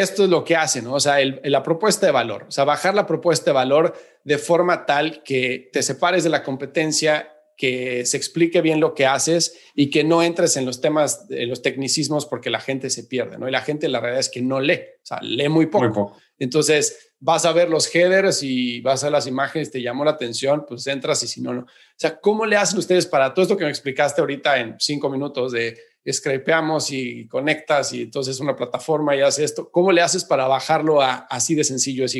esto 0.00 0.24
es 0.24 0.30
lo 0.30 0.44
que 0.44 0.56
hace, 0.56 0.82
¿no? 0.82 0.94
O 0.94 1.00
sea, 1.00 1.16
la 1.24 1.62
propuesta 1.62 2.06
de 2.06 2.12
valor, 2.12 2.46
o 2.48 2.50
sea, 2.50 2.64
bajar 2.64 2.94
la 2.94 3.06
propuesta 3.06 3.50
de 3.50 3.54
valor 3.54 3.94
de 4.24 4.38
forma 4.38 4.86
tal 4.86 5.22
que 5.22 5.70
te 5.72 5.82
separes 5.82 6.24
de 6.24 6.30
la 6.30 6.42
competencia, 6.42 7.30
que 7.56 8.04
se 8.04 8.16
explique 8.16 8.60
bien 8.60 8.80
lo 8.80 8.94
que 8.94 9.06
haces 9.06 9.56
y 9.74 9.90
que 9.90 10.02
no 10.02 10.22
entres 10.22 10.56
en 10.56 10.66
los 10.66 10.80
temas, 10.80 11.26
en 11.30 11.48
los 11.48 11.62
tecnicismos 11.62 12.26
porque 12.26 12.50
la 12.50 12.60
gente 12.60 12.90
se 12.90 13.04
pierde, 13.04 13.38
¿no? 13.38 13.48
Y 13.48 13.52
la 13.52 13.60
gente 13.60 13.88
la 13.88 14.00
realidad 14.00 14.20
es 14.20 14.28
que 14.28 14.42
no 14.42 14.60
lee, 14.60 14.80
o 15.02 15.06
sea, 15.06 15.20
lee 15.22 15.48
muy 15.48 15.66
poco. 15.66 15.84
Muy 15.84 15.94
poco. 15.94 16.16
Entonces, 16.38 17.12
vas 17.20 17.44
a 17.44 17.52
ver 17.52 17.70
los 17.70 17.94
headers 17.94 18.42
y 18.42 18.80
vas 18.80 19.04
a 19.04 19.10
las 19.10 19.26
imágenes, 19.26 19.70
te 19.70 19.80
llamó 19.80 20.04
la 20.04 20.12
atención, 20.12 20.64
pues 20.66 20.86
entras 20.86 21.22
y 21.22 21.28
si 21.28 21.40
no, 21.40 21.54
no. 21.54 21.62
O 21.62 21.66
sea, 21.96 22.18
¿cómo 22.18 22.44
le 22.44 22.56
hacen 22.56 22.78
ustedes 22.78 23.06
para 23.06 23.32
todo 23.32 23.44
esto 23.44 23.56
que 23.56 23.64
me 23.64 23.70
explicaste 23.70 24.20
ahorita 24.20 24.58
en 24.58 24.74
cinco 24.78 25.08
minutos 25.08 25.52
de 25.52 25.78
scrapeamos 26.10 26.90
y 26.90 27.26
conectas 27.28 27.92
y 27.92 28.02
entonces 28.02 28.40
una 28.40 28.56
plataforma 28.56 29.16
y 29.16 29.20
hace 29.20 29.44
esto. 29.44 29.70
¿Cómo 29.70 29.92
le 29.92 30.02
haces 30.02 30.24
para 30.24 30.46
bajarlo 30.46 31.00
a 31.00 31.14
así 31.30 31.54
de 31.54 31.64
sencillo 31.64 32.04
es 32.04 32.12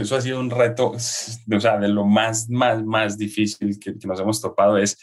eso 0.00 0.16
ha 0.16 0.20
sido 0.20 0.40
un 0.40 0.50
reto, 0.50 0.92
o 0.92 0.98
sea, 1.60 1.78
de 1.78 1.88
lo 1.88 2.04
más, 2.04 2.48
más, 2.48 2.82
más 2.84 3.18
difícil 3.18 3.78
que, 3.78 3.94
nos 4.06 4.20
hemos 4.20 4.40
topado 4.40 4.78
es 4.78 4.98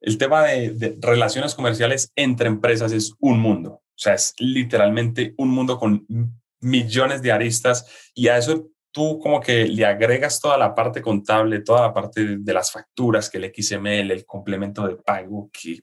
el 0.00 0.18
tema 0.18 0.44
de, 0.44 0.70
de, 0.70 0.96
relaciones 1.00 1.54
comerciales 1.54 2.12
entre 2.16 2.48
empresas 2.48 2.92
es 2.92 3.12
un 3.18 3.38
mundo, 3.38 3.70
o 3.72 3.98
sea, 3.98 4.14
es 4.14 4.34
literalmente 4.38 5.34
un 5.36 5.50
mundo 5.50 5.78
con 5.78 6.06
millones 6.60 7.22
de 7.22 7.32
aristas 7.32 7.86
y 8.14 8.28
a 8.28 8.38
eso 8.38 8.70
tú 8.96 9.18
como 9.18 9.42
que 9.42 9.66
le 9.66 9.84
agregas 9.84 10.40
toda 10.40 10.56
la 10.56 10.74
parte 10.74 11.02
contable, 11.02 11.60
toda 11.60 11.82
la 11.82 11.92
parte 11.92 12.38
de, 12.38 12.54
las 12.54 12.72
facturas, 12.72 13.28
que 13.28 13.36
el 13.36 13.52
XML, 13.54 14.10
el 14.10 14.24
complemento 14.24 14.88
de 14.88 14.96
pago, 14.96 15.50
que 15.52 15.80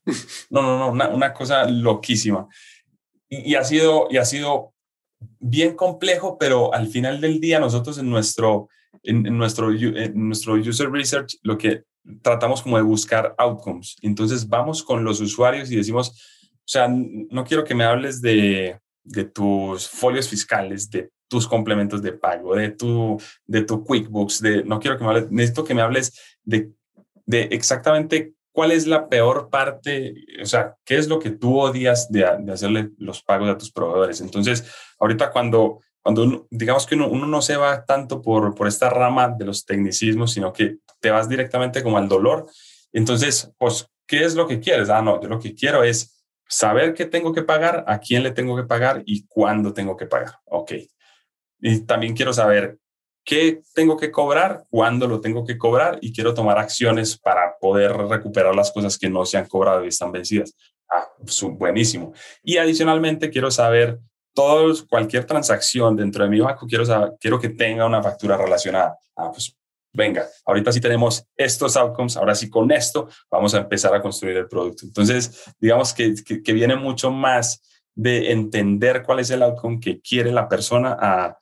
no, 0.49 0.63
no, 0.63 0.91
no, 0.91 1.09
una, 1.13 1.31
cosa 1.31 1.69
loquísima. 1.69 2.47
Y, 3.29 3.53
ha 3.53 3.63
sido, 3.63 4.07
y 4.09 4.17
ha 4.17 4.25
sido 4.25 4.73
bien 5.39 5.75
complejo, 5.75 6.39
pero 6.39 6.73
al 6.73 6.87
final 6.87 7.21
del 7.21 7.39
día 7.39 7.59
nosotros 7.59 7.99
en 7.99 8.09
nuestro, 8.09 8.67
en, 9.03 9.21
nuestro, 9.37 9.71
en 9.71 10.27
nuestro 10.29 10.55
user 10.55 10.89
research 10.89 11.37
lo 11.43 11.55
que 11.55 11.83
tratamos 12.23 12.63
como 12.63 12.77
de 12.77 12.83
buscar 12.83 13.35
outcomes. 13.37 13.95
Entonces 14.01 14.49
vamos 14.49 14.81
con 14.81 15.03
los 15.03 15.21
usuarios 15.21 15.69
y 15.69 15.75
decimos, 15.75 16.49
o 16.51 16.67
sea, 16.67 16.87
no 16.87 17.43
quiero 17.43 17.63
que 17.63 17.75
me 17.75 17.83
hables 17.83 18.23
de, 18.23 18.79
de 19.03 19.23
tus 19.25 19.87
folios 19.87 20.27
fiscales, 20.27 20.89
de 20.89 21.11
tus 21.33 21.47
complementos 21.47 22.03
de 22.03 22.13
pago, 22.13 22.55
de 22.55 22.69
tu, 22.69 23.19
de 23.47 23.63
tu 23.63 23.83
QuickBooks, 23.83 24.39
de, 24.39 24.63
no 24.63 24.79
quiero 24.79 24.99
que 24.99 25.03
me 25.03 25.09
hables, 25.09 25.31
necesito 25.31 25.63
que 25.63 25.73
me 25.73 25.81
hables 25.81 26.37
de, 26.43 26.69
de 27.25 27.41
exactamente 27.49 28.35
cuál 28.51 28.71
es 28.71 28.85
la 28.85 29.09
peor 29.09 29.49
parte, 29.49 30.13
o 30.39 30.45
sea, 30.45 30.75
qué 30.85 30.99
es 30.99 31.07
lo 31.07 31.17
que 31.17 31.31
tú 31.31 31.59
odias 31.59 32.11
de, 32.11 32.23
de 32.41 32.51
hacerle 32.53 32.91
los 32.99 33.23
pagos 33.23 33.49
a 33.49 33.57
tus 33.57 33.71
proveedores. 33.71 34.21
Entonces, 34.21 34.63
ahorita 34.99 35.31
cuando, 35.31 35.79
cuando 36.03 36.45
digamos 36.51 36.85
que 36.85 36.93
uno, 36.93 37.07
uno, 37.07 37.25
no 37.25 37.41
se 37.41 37.57
va 37.57 37.83
tanto 37.83 38.21
por, 38.21 38.53
por 38.53 38.67
esta 38.67 38.91
rama 38.91 39.29
de 39.35 39.45
los 39.45 39.65
tecnicismos, 39.65 40.33
sino 40.33 40.53
que 40.53 40.77
te 40.99 41.09
vas 41.09 41.27
directamente 41.27 41.81
como 41.81 41.97
al 41.97 42.07
dolor, 42.07 42.45
entonces, 42.91 43.51
pues, 43.57 43.87
¿qué 44.05 44.23
es 44.23 44.35
lo 44.35 44.45
que 44.45 44.59
quieres? 44.59 44.91
Ah, 44.91 45.01
no, 45.01 45.19
yo 45.19 45.29
lo 45.29 45.39
que 45.39 45.55
quiero 45.55 45.83
es 45.83 46.23
saber 46.47 46.93
qué 46.93 47.05
tengo 47.05 47.33
que 47.33 47.41
pagar, 47.41 47.85
a 47.87 47.97
quién 47.97 48.21
le 48.21 48.29
tengo 48.29 48.55
que 48.55 48.65
pagar 48.65 49.01
y 49.07 49.25
cuándo 49.25 49.73
tengo 49.73 49.97
que 49.97 50.05
pagar. 50.05 50.35
Ok, 50.45 50.73
y 51.63 51.79
también 51.79 52.13
quiero 52.13 52.33
saber 52.33 52.77
qué 53.23 53.61
tengo 53.73 53.95
que 53.95 54.11
cobrar, 54.11 54.65
cuándo 54.69 55.07
lo 55.07 55.21
tengo 55.21 55.45
que 55.45 55.57
cobrar 55.57 55.97
y 56.01 56.11
quiero 56.11 56.33
tomar 56.33 56.59
acciones 56.59 57.17
para 57.17 57.57
poder 57.57 57.95
recuperar 57.95 58.53
las 58.53 58.69
cosas 58.69 58.97
que 58.97 59.09
no 59.09 59.25
se 59.25 59.37
han 59.37 59.47
cobrado 59.47 59.85
y 59.85 59.87
están 59.87 60.11
vencidas. 60.11 60.53
Ah, 60.91 61.07
pues, 61.17 61.41
buenísimo. 61.41 62.13
Y 62.43 62.57
adicionalmente 62.57 63.29
quiero 63.29 63.49
saber 63.49 63.97
todos, 64.33 64.83
cualquier 64.83 65.23
transacción 65.23 65.95
dentro 65.95 66.25
de 66.25 66.29
mi 66.29 66.41
banco, 66.41 66.67
quiero, 66.67 66.83
quiero 67.17 67.39
que 67.39 67.49
tenga 67.49 67.85
una 67.85 68.03
factura 68.03 68.35
relacionada. 68.35 68.97
Ah, 69.15 69.31
pues 69.31 69.55
venga, 69.93 70.27
ahorita 70.45 70.73
sí 70.73 70.81
tenemos 70.81 71.25
estos 71.37 71.77
outcomes, 71.77 72.17
ahora 72.17 72.35
sí 72.35 72.49
con 72.49 72.69
esto 72.73 73.07
vamos 73.31 73.53
a 73.53 73.59
empezar 73.59 73.95
a 73.95 74.01
construir 74.01 74.35
el 74.35 74.49
producto. 74.49 74.85
Entonces, 74.85 75.45
digamos 75.61 75.93
que, 75.93 76.13
que, 76.25 76.43
que 76.43 76.51
viene 76.51 76.75
mucho 76.75 77.09
más 77.09 77.61
de 77.95 78.31
entender 78.31 79.03
cuál 79.03 79.19
es 79.19 79.29
el 79.29 79.43
outcome 79.43 79.79
que 79.79 80.01
quiere 80.01 80.31
la 80.31 80.49
persona 80.49 80.97
a, 80.99 81.37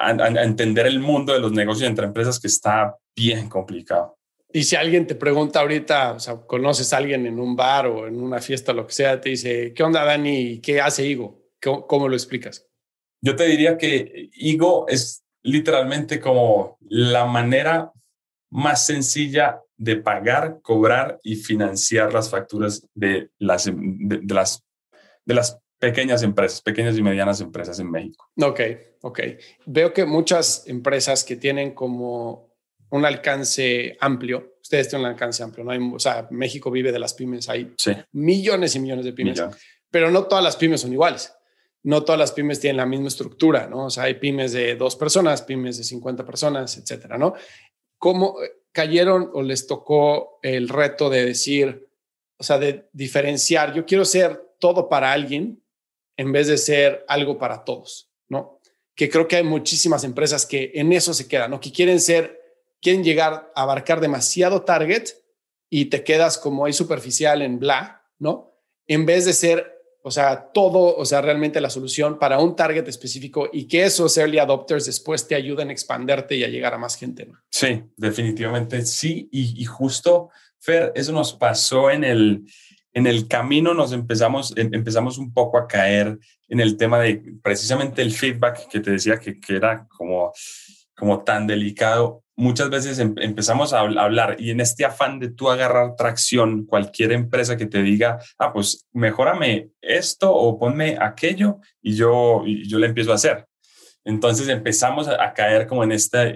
a, 0.00 0.42
entender 0.42 0.86
el 0.86 0.98
mundo 0.98 1.32
de 1.32 1.40
los 1.40 1.52
negocios 1.52 1.88
entre 1.88 2.06
empresas 2.06 2.40
que 2.40 2.48
está 2.48 2.96
bien 3.14 3.48
complicado. 3.48 4.16
Y 4.52 4.64
si 4.64 4.74
alguien 4.74 5.06
te 5.06 5.14
pregunta 5.14 5.60
ahorita, 5.60 6.12
o 6.12 6.20
sea, 6.20 6.36
conoces 6.36 6.92
a 6.92 6.96
alguien 6.96 7.26
en 7.26 7.38
un 7.38 7.54
bar 7.54 7.86
o 7.86 8.08
en 8.08 8.20
una 8.20 8.40
fiesta, 8.40 8.72
lo 8.72 8.86
que 8.86 8.94
sea, 8.94 9.20
te 9.20 9.30
dice, 9.30 9.72
¿qué 9.74 9.82
onda, 9.82 10.04
Dani? 10.04 10.60
¿Qué 10.60 10.80
hace 10.80 11.06
Igo? 11.06 11.44
¿Cómo, 11.62 11.86
cómo 11.86 12.08
lo 12.08 12.16
explicas? 12.16 12.66
Yo 13.22 13.36
te 13.36 13.44
diría 13.44 13.76
que 13.76 14.30
Igo 14.32 14.88
es 14.88 15.22
literalmente 15.42 16.18
como 16.18 16.78
la 16.88 17.26
manera 17.26 17.92
más 18.50 18.86
sencilla 18.86 19.60
de 19.76 19.96
pagar, 19.96 20.58
cobrar 20.62 21.20
y 21.22 21.36
financiar 21.36 22.12
las 22.12 22.28
facturas 22.28 22.86
de 22.94 23.30
las, 23.38 23.70
de 23.72 24.34
las, 24.34 24.64
de 25.24 25.34
las 25.34 25.58
pequeñas 25.80 26.22
empresas, 26.22 26.60
pequeñas 26.60 26.96
y 26.96 27.02
medianas 27.02 27.40
empresas 27.40 27.80
en 27.80 27.90
México. 27.90 28.30
Ok, 28.40 28.60
ok. 29.00 29.20
Veo 29.66 29.92
que 29.92 30.04
muchas 30.04 30.64
empresas 30.68 31.24
que 31.24 31.36
tienen 31.36 31.72
como 31.74 32.54
un 32.90 33.04
alcance 33.04 33.96
amplio, 33.98 34.56
ustedes 34.62 34.88
tienen 34.88 35.06
un 35.06 35.12
alcance 35.12 35.42
amplio, 35.42 35.64
¿no? 35.64 35.70
Hay, 35.70 35.80
o 35.80 35.98
sea, 35.98 36.28
México 36.30 36.70
vive 36.70 36.92
de 36.92 36.98
las 36.98 37.14
pymes, 37.14 37.48
hay 37.48 37.74
millones 38.12 38.76
y 38.76 38.80
millones 38.80 39.06
de 39.06 39.12
pymes, 39.12 39.42
pero 39.90 40.10
no 40.10 40.24
todas 40.24 40.44
las 40.44 40.56
pymes 40.56 40.82
son 40.82 40.92
iguales. 40.92 41.32
No 41.82 42.04
todas 42.04 42.18
las 42.18 42.32
pymes 42.32 42.60
tienen 42.60 42.76
la 42.76 42.84
misma 42.84 43.08
estructura, 43.08 43.66
¿no? 43.66 43.86
O 43.86 43.90
sea, 43.90 44.04
hay 44.04 44.14
pymes 44.14 44.52
de 44.52 44.76
dos 44.76 44.96
personas, 44.96 45.40
pymes 45.40 45.78
de 45.78 45.84
50 45.84 46.26
personas, 46.26 46.76
etcétera, 46.76 47.16
¿no? 47.16 47.32
¿Cómo 47.96 48.36
cayeron 48.70 49.30
o 49.32 49.42
les 49.42 49.66
tocó 49.66 50.38
el 50.42 50.68
reto 50.68 51.08
de 51.08 51.24
decir, 51.24 51.88
o 52.36 52.42
sea, 52.44 52.58
de 52.58 52.90
diferenciar, 52.92 53.72
yo 53.72 53.86
quiero 53.86 54.04
ser 54.04 54.42
todo 54.58 54.90
para 54.90 55.10
alguien, 55.10 55.59
en 56.20 56.32
vez 56.32 56.48
de 56.48 56.58
ser 56.58 57.02
algo 57.08 57.38
para 57.38 57.64
todos, 57.64 58.10
¿no? 58.28 58.60
Que 58.94 59.08
creo 59.08 59.26
que 59.26 59.36
hay 59.36 59.42
muchísimas 59.42 60.04
empresas 60.04 60.44
que 60.44 60.70
en 60.74 60.92
eso 60.92 61.14
se 61.14 61.26
quedan, 61.26 61.52
¿no? 61.52 61.60
Que 61.60 61.72
quieren 61.72 61.98
ser, 61.98 62.38
quieren 62.82 63.02
llegar 63.02 63.50
a 63.54 63.62
abarcar 63.62 64.02
demasiado 64.02 64.60
target 64.60 65.08
y 65.70 65.86
te 65.86 66.04
quedas 66.04 66.36
como 66.36 66.66
ahí 66.66 66.74
superficial 66.74 67.40
en 67.40 67.58
bla, 67.58 68.04
¿no? 68.18 68.54
En 68.86 69.06
vez 69.06 69.24
de 69.24 69.32
ser, 69.32 69.72
o 70.02 70.10
sea, 70.10 70.50
todo, 70.52 70.94
o 70.94 71.06
sea, 71.06 71.22
realmente 71.22 71.58
la 71.58 71.70
solución 71.70 72.18
para 72.18 72.38
un 72.38 72.54
target 72.54 72.86
específico 72.86 73.48
y 73.50 73.66
que 73.66 73.84
esos 73.84 74.18
early 74.18 74.40
adopters 74.40 74.84
después 74.84 75.26
te 75.26 75.34
ayuden 75.34 75.70
a 75.70 75.72
expanderte 75.72 76.36
y 76.36 76.44
a 76.44 76.48
llegar 76.48 76.74
a 76.74 76.78
más 76.78 76.96
gente, 76.96 77.24
¿no? 77.24 77.38
Sí, 77.48 77.82
definitivamente 77.96 78.84
sí. 78.84 79.26
Y, 79.32 79.62
y 79.62 79.64
justo, 79.64 80.28
Fer, 80.58 80.92
eso 80.94 81.12
nos 81.12 81.32
pasó 81.32 81.90
en 81.90 82.04
el, 82.04 82.44
en 82.92 83.06
el 83.06 83.28
camino 83.28 83.74
nos 83.74 83.92
empezamos, 83.92 84.52
em, 84.56 84.70
empezamos 84.72 85.18
un 85.18 85.32
poco 85.32 85.58
a 85.58 85.66
caer 85.66 86.18
en 86.48 86.60
el 86.60 86.76
tema 86.76 86.98
de 87.00 87.22
precisamente 87.42 88.02
el 88.02 88.12
feedback 88.12 88.68
que 88.68 88.80
te 88.80 88.90
decía 88.90 89.18
que, 89.18 89.38
que 89.38 89.56
era 89.56 89.86
como, 89.88 90.32
como 90.96 91.22
tan 91.22 91.46
delicado. 91.46 92.24
Muchas 92.36 92.70
veces 92.70 92.98
em, 92.98 93.14
empezamos 93.18 93.72
a 93.72 93.80
hablar 93.80 94.36
y 94.38 94.50
en 94.50 94.60
este 94.60 94.84
afán 94.84 95.20
de 95.20 95.30
tú 95.30 95.50
agarrar 95.50 95.94
tracción, 95.96 96.66
cualquier 96.66 97.12
empresa 97.12 97.56
que 97.56 97.66
te 97.66 97.82
diga, 97.82 98.18
ah, 98.38 98.52
pues 98.52 98.86
mejórame 98.92 99.70
esto 99.80 100.32
o 100.32 100.58
ponme 100.58 100.96
aquello 101.00 101.58
y 101.80 101.94
yo, 101.94 102.44
yo 102.46 102.78
le 102.78 102.86
empiezo 102.86 103.12
a 103.12 103.16
hacer. 103.16 103.46
Entonces 104.04 104.48
empezamos 104.48 105.08
a, 105.08 105.32
caer 105.34 105.66
como 105.66 105.84
en 105.84 105.92
esta, 105.92 106.32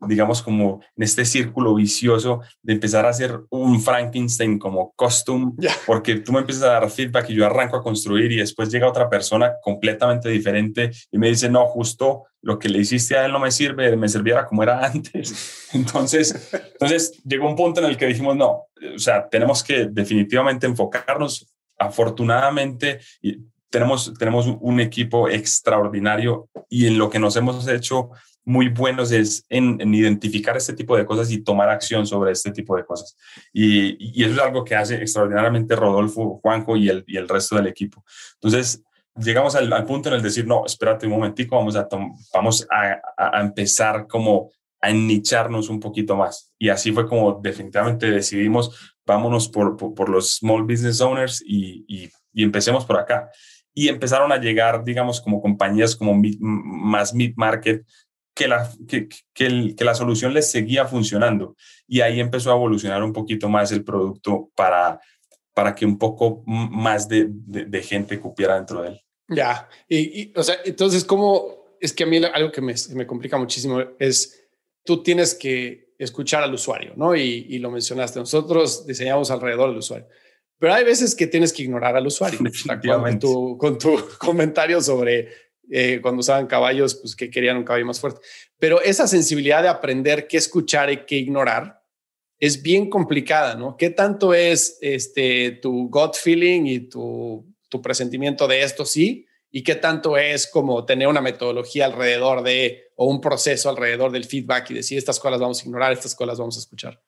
digamos, 0.00 0.42
como 0.42 0.80
en 0.96 1.02
este 1.02 1.24
círculo 1.24 1.74
vicioso 1.74 2.40
de 2.62 2.74
empezar 2.74 3.06
a 3.06 3.10
hacer 3.10 3.40
un 3.50 3.80
Frankenstein 3.80 4.58
como 4.58 4.92
costume, 4.96 5.52
porque 5.86 6.16
tú 6.16 6.32
me 6.32 6.40
empiezas 6.40 6.64
a 6.64 6.72
dar 6.72 6.90
feedback 6.90 7.30
y 7.30 7.34
yo 7.34 7.46
arranco 7.46 7.76
a 7.76 7.82
construir 7.82 8.32
y 8.32 8.36
después 8.36 8.70
llega 8.70 8.88
otra 8.88 9.08
persona 9.08 9.54
completamente 9.62 10.28
diferente 10.28 10.90
y 11.10 11.18
me 11.18 11.28
dice, 11.28 11.48
no, 11.48 11.66
justo 11.66 12.24
lo 12.42 12.58
que 12.58 12.68
le 12.68 12.78
hiciste 12.78 13.16
a 13.16 13.24
él 13.24 13.32
no 13.32 13.40
me 13.40 13.50
sirve, 13.50 13.96
me 13.96 14.08
sirviera 14.08 14.46
como 14.46 14.62
era 14.62 14.84
antes. 14.84 15.68
Entonces, 15.72 16.50
entonces 16.52 17.22
llegó 17.24 17.48
un 17.48 17.56
punto 17.56 17.80
en 17.80 17.86
el 17.86 17.96
que 17.96 18.06
dijimos, 18.06 18.36
no, 18.36 18.66
o 18.94 18.98
sea, 18.98 19.28
tenemos 19.28 19.62
que 19.64 19.86
definitivamente 19.90 20.66
enfocarnos. 20.66 21.50
Afortunadamente, 21.76 23.00
tenemos, 23.74 24.14
tenemos 24.16 24.46
un 24.46 24.78
equipo 24.78 25.28
extraordinario 25.28 26.48
y 26.70 26.86
en 26.86 26.96
lo 26.96 27.10
que 27.10 27.18
nos 27.18 27.34
hemos 27.34 27.66
hecho 27.66 28.10
muy 28.44 28.68
buenos 28.68 29.10
es 29.10 29.44
en, 29.48 29.92
identificar 29.92 30.56
este 30.56 30.74
tipo 30.74 30.96
de 30.96 31.04
cosas 31.04 31.28
y 31.32 31.42
tomar 31.42 31.68
acción 31.68 32.06
sobre 32.06 32.30
este 32.30 32.52
tipo 32.52 32.76
de 32.76 32.84
cosas. 32.84 33.16
Y, 33.52 34.22
eso 34.22 34.34
es 34.34 34.38
algo 34.38 34.62
que 34.62 34.76
hace 34.76 34.94
extraordinariamente 35.02 35.74
Rodolfo, 35.74 36.38
Juanjo 36.40 36.76
y 36.76 36.88
el, 36.88 37.02
y 37.08 37.16
el 37.16 37.28
resto 37.28 37.56
del 37.56 37.66
equipo. 37.66 38.04
Entonces, 38.34 38.80
llegamos 39.16 39.56
al, 39.56 39.84
punto 39.84 40.08
en 40.08 40.14
el 40.14 40.22
decir, 40.22 40.46
no, 40.46 40.64
espérate 40.64 41.06
un 41.06 41.12
momentico, 41.14 41.56
vamos 41.56 41.74
a, 41.74 41.88
vamos 42.32 42.64
a, 42.70 43.00
a, 43.16 43.40
empezar 43.40 44.06
como 44.06 44.52
a 44.80 44.90
ennicharnos 44.90 45.68
un 45.68 45.80
poquito 45.80 46.14
más. 46.14 46.52
Y 46.60 46.68
así 46.68 46.92
fue 46.92 47.08
como 47.08 47.40
definitivamente 47.42 48.08
decidimos, 48.08 48.94
vámonos 49.04 49.48
por, 49.48 49.76
por, 49.76 50.08
los 50.08 50.36
small 50.36 50.62
business 50.62 51.00
owners 51.00 51.42
y, 51.44 51.84
y, 51.88 52.08
y 52.32 52.44
empecemos 52.44 52.84
por 52.84 52.98
acá 52.98 53.28
y 53.74 53.88
empezaron 53.88 54.32
a 54.32 54.38
llegar, 54.38 54.84
digamos, 54.84 55.20
como 55.20 55.42
compañías 55.42 55.96
como 55.96 56.14
más 56.40 57.12
mid-market 57.12 57.84
que 58.34 58.48
la, 58.48 58.70
que, 58.88 59.74
la 59.78 59.94
solución 59.94 60.32
les 60.32 60.50
seguía 60.50 60.86
funcionando. 60.86 61.56
Y 61.86 62.00
ahí 62.00 62.20
empezó 62.20 62.50
a 62.50 62.56
evolucionar 62.56 63.02
un 63.02 63.12
poquito 63.12 63.48
más 63.48 63.72
el 63.72 63.84
producto 63.84 64.50
para, 64.54 65.00
para 65.54 65.74
que 65.74 65.86
un 65.86 65.98
poco 65.98 66.42
más 66.46 67.08
de, 67.08 67.30
gente 67.82 68.20
cupiera 68.20 68.56
dentro 68.56 68.82
de 68.82 68.88
él. 68.88 69.00
Ya, 69.28 69.68
y, 69.88 70.32
o 70.36 70.42
sea, 70.42 70.56
entonces, 70.64 71.04
¿cómo? 71.04 71.76
Es 71.80 71.92
que 71.92 72.04
a 72.04 72.06
mí 72.06 72.18
algo 72.24 72.52
que 72.52 72.60
me, 72.60 72.74
me, 72.94 73.06
complica 73.06 73.38
muchísimo 73.38 73.80
es, 73.98 74.48
tú 74.84 75.02
tienes 75.02 75.34
que 75.34 75.94
escuchar 75.98 76.42
al 76.42 76.54
usuario, 76.54 76.92
¿no? 76.96 77.14
Y, 77.14 77.58
lo 77.58 77.70
mencionaste, 77.70 78.18
nosotros 78.18 78.86
diseñamos 78.86 79.30
alrededor 79.30 79.70
del 79.70 79.78
usuario. 79.78 80.06
Pero 80.58 80.74
hay 80.74 80.84
veces 80.84 81.14
que 81.14 81.26
tienes 81.26 81.52
que 81.52 81.62
ignorar 81.62 81.96
al 81.96 82.06
usuario. 82.06 82.38
Con 82.38 83.18
tu, 83.18 83.58
con 83.58 83.78
tu 83.78 84.00
comentario 84.18 84.80
sobre 84.80 85.28
eh, 85.70 86.00
cuando 86.02 86.20
usaban 86.20 86.46
caballos, 86.46 86.94
pues 86.94 87.16
que 87.16 87.30
querían 87.30 87.56
un 87.56 87.64
caballo 87.64 87.86
más 87.86 88.00
fuerte. 88.00 88.20
Pero 88.58 88.80
esa 88.80 89.06
sensibilidad 89.06 89.62
de 89.62 89.68
aprender 89.68 90.26
qué 90.26 90.36
escuchar 90.36 90.90
y 90.90 91.04
qué 91.04 91.16
ignorar 91.16 91.82
es 92.38 92.62
bien 92.62 92.90
complicada, 92.90 93.54
¿no? 93.54 93.76
¿Qué 93.76 93.90
tanto 93.90 94.34
es 94.34 94.78
este, 94.80 95.52
tu 95.62 95.88
gut 95.88 96.14
feeling 96.14 96.66
y 96.66 96.80
tu, 96.80 97.46
tu 97.68 97.80
presentimiento 97.80 98.46
de 98.46 98.62
esto 98.62 98.84
sí? 98.84 99.26
¿Y 99.50 99.62
qué 99.62 99.76
tanto 99.76 100.18
es 100.18 100.48
como 100.48 100.84
tener 100.84 101.06
una 101.06 101.20
metodología 101.20 101.86
alrededor 101.86 102.42
de, 102.42 102.90
o 102.96 103.06
un 103.06 103.20
proceso 103.20 103.70
alrededor 103.70 104.10
del 104.10 104.24
feedback 104.24 104.70
y 104.70 104.74
decir 104.74 104.98
estas 104.98 105.20
cosas 105.20 105.40
vamos 105.40 105.60
a 105.60 105.64
ignorar, 105.64 105.92
estas 105.92 106.14
cosas 106.14 106.38
vamos 106.38 106.56
a 106.56 106.60
escuchar? 106.60 107.00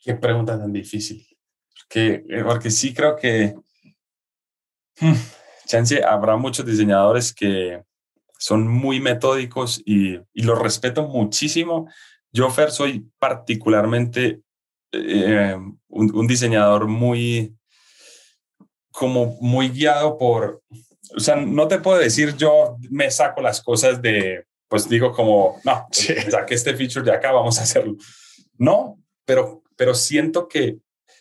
Qué 0.00 0.14
pregunta 0.14 0.56
tan 0.56 0.72
difícil. 0.72 1.26
Que, 1.88 2.24
eh, 2.28 2.42
porque 2.44 2.70
sí 2.70 2.92
creo 2.92 3.16
que, 3.16 3.54
hmm, 5.00 5.14
chance, 5.66 6.02
habrá 6.04 6.36
muchos 6.36 6.66
diseñadores 6.66 7.32
que, 7.32 7.82
son 8.38 8.68
muy 8.68 9.00
metódicos 9.00 9.82
y, 9.84 10.16
y 10.32 10.42
los 10.42 10.58
respeto 10.58 11.02
muchísimo. 11.02 11.90
Yo, 12.32 12.48
Fer, 12.50 12.70
soy 12.70 13.10
particularmente 13.18 14.42
eh, 14.92 15.56
un, 15.88 16.26
diseñador 16.26 16.86
muy, 16.86 17.54
como 18.90 19.36
muy 19.40 19.68
guiado 19.68 20.16
por, 20.16 20.62
o 21.14 21.20
sea, 21.20 21.36
no 21.36 21.68
te 21.68 21.78
puedo 21.78 21.98
decir 21.98 22.36
yo 22.36 22.76
me 22.90 23.10
saco 23.10 23.42
las 23.42 23.60
cosas 23.60 24.00
de, 24.00 24.46
pues 24.68 24.88
digo 24.88 25.12
como, 25.12 25.60
no, 25.64 25.86
saqué 25.90 26.54
este 26.54 26.74
feature 26.74 27.04
de 27.04 27.12
acá, 27.12 27.32
vamos 27.32 27.58
a 27.58 27.64
hacerlo. 27.64 27.96
No, 28.56 28.98
pero, 29.24 29.62
pero 29.76 29.94
siento 29.94 30.48
que, 30.48 30.78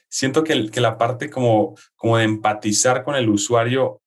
siento 0.09 0.43
que, 0.43 0.69
que 0.69 0.81
la 0.81 0.97
parte 0.97 1.29
como, 1.29 1.75
como 1.95 2.17
de 2.17 2.23
empatizar 2.23 3.03
con 3.03 3.15
el 3.15 3.29
usuario 3.29 4.01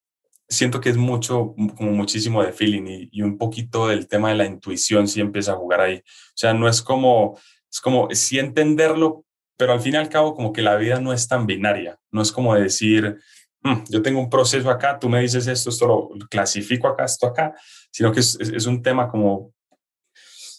siento 0.50 0.80
que 0.80 0.90
es 0.90 0.96
mucho, 0.96 1.54
como 1.76 1.92
muchísimo 1.92 2.42
de 2.42 2.52
feeling 2.52 3.08
y, 3.10 3.22
un 3.22 3.38
poquito 3.38 3.86
del 3.86 4.08
tema 4.08 4.30
de 4.30 4.34
la 4.34 4.46
intuición 4.46 5.06
si 5.06 5.20
empieza 5.20 5.52
a 5.52 5.56
jugar 5.56 5.80
ahí. 5.80 5.98
O 5.98 6.34
sea, 6.34 6.52
no 6.52 6.68
es 6.68 6.82
como, 6.82 7.38
es 7.70 7.80
como 7.80 8.08
sí 8.10 8.38
entenderlo, 8.38 9.24
pero 9.56 9.72
al 9.72 9.80
fin 9.80 9.94
y 9.94 9.96
al 9.98 10.08
cabo 10.08 10.34
como 10.34 10.52
que 10.52 10.62
la 10.62 10.76
vida 10.76 11.00
no 11.00 11.12
es 11.12 11.28
tan 11.28 11.46
binaria. 11.46 11.98
No 12.10 12.20
es 12.20 12.32
como 12.32 12.54
decir, 12.56 13.16
mm, 13.62 13.84
yo 13.90 14.02
tengo 14.02 14.18
un 14.18 14.28
proceso 14.28 14.68
acá, 14.70 14.98
tú 14.98 15.08
me 15.08 15.20
dices 15.20 15.46
esto, 15.46 15.70
esto 15.70 15.86
lo 15.86 16.26
clasifico 16.28 16.88
acá, 16.88 17.04
esto 17.04 17.28
acá, 17.28 17.54
sino 17.92 18.10
que 18.10 18.20
es, 18.20 18.38
es 18.40 18.66
un 18.66 18.82
tema 18.82 19.08
como, 19.08 19.52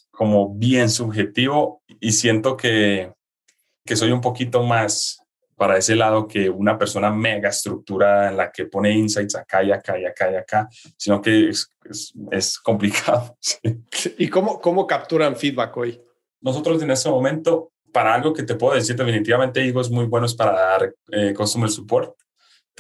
como 0.10 0.56
bien 0.56 0.90
subjetivo 0.90 1.84
y 2.00 2.14
siento 2.14 2.56
que, 2.56 3.12
que 3.86 3.98
soy 3.98 4.12
un 4.12 4.22
poquito 4.22 4.64
más 4.64 5.21
para 5.62 5.78
ese 5.78 5.96
lado 5.96 6.28
que 6.28 6.50
una 6.50 6.76
persona 6.76 7.12
mega 7.12 7.50
estructurada 7.50 8.32
en 8.32 8.38
la 8.38 8.52
que 8.52 8.66
pone 8.66 8.92
insights 8.94 9.36
acá 9.36 9.62
y 9.62 9.72
acá 9.72 10.00
y 10.00 10.06
acá 10.06 10.32
y 10.32 10.36
acá, 10.36 10.68
sino 10.98 11.22
que 11.22 11.50
es, 11.50 11.70
es, 12.32 12.58
complicado. 12.58 13.38
¿Y 14.18 14.28
cómo, 14.28 14.60
cómo 14.60 14.88
capturan 14.88 15.36
feedback 15.36 15.78
hoy? 15.78 16.02
Nosotros 16.40 16.82
en 16.82 16.90
este 16.90 17.12
momento, 17.12 17.74
para 17.94 18.16
algo 18.16 18.34
que 18.34 18.42
te 18.42 18.56
puedo 18.56 18.74
decir 18.74 18.96
definitivamente, 18.96 19.64
Higo 19.64 19.82
es 19.82 19.92
muy 19.92 20.06
bueno 20.06 20.26
para 20.36 20.54
dar 20.54 20.96
eh, 21.12 21.36
customer 21.36 21.70
support. 21.70 22.16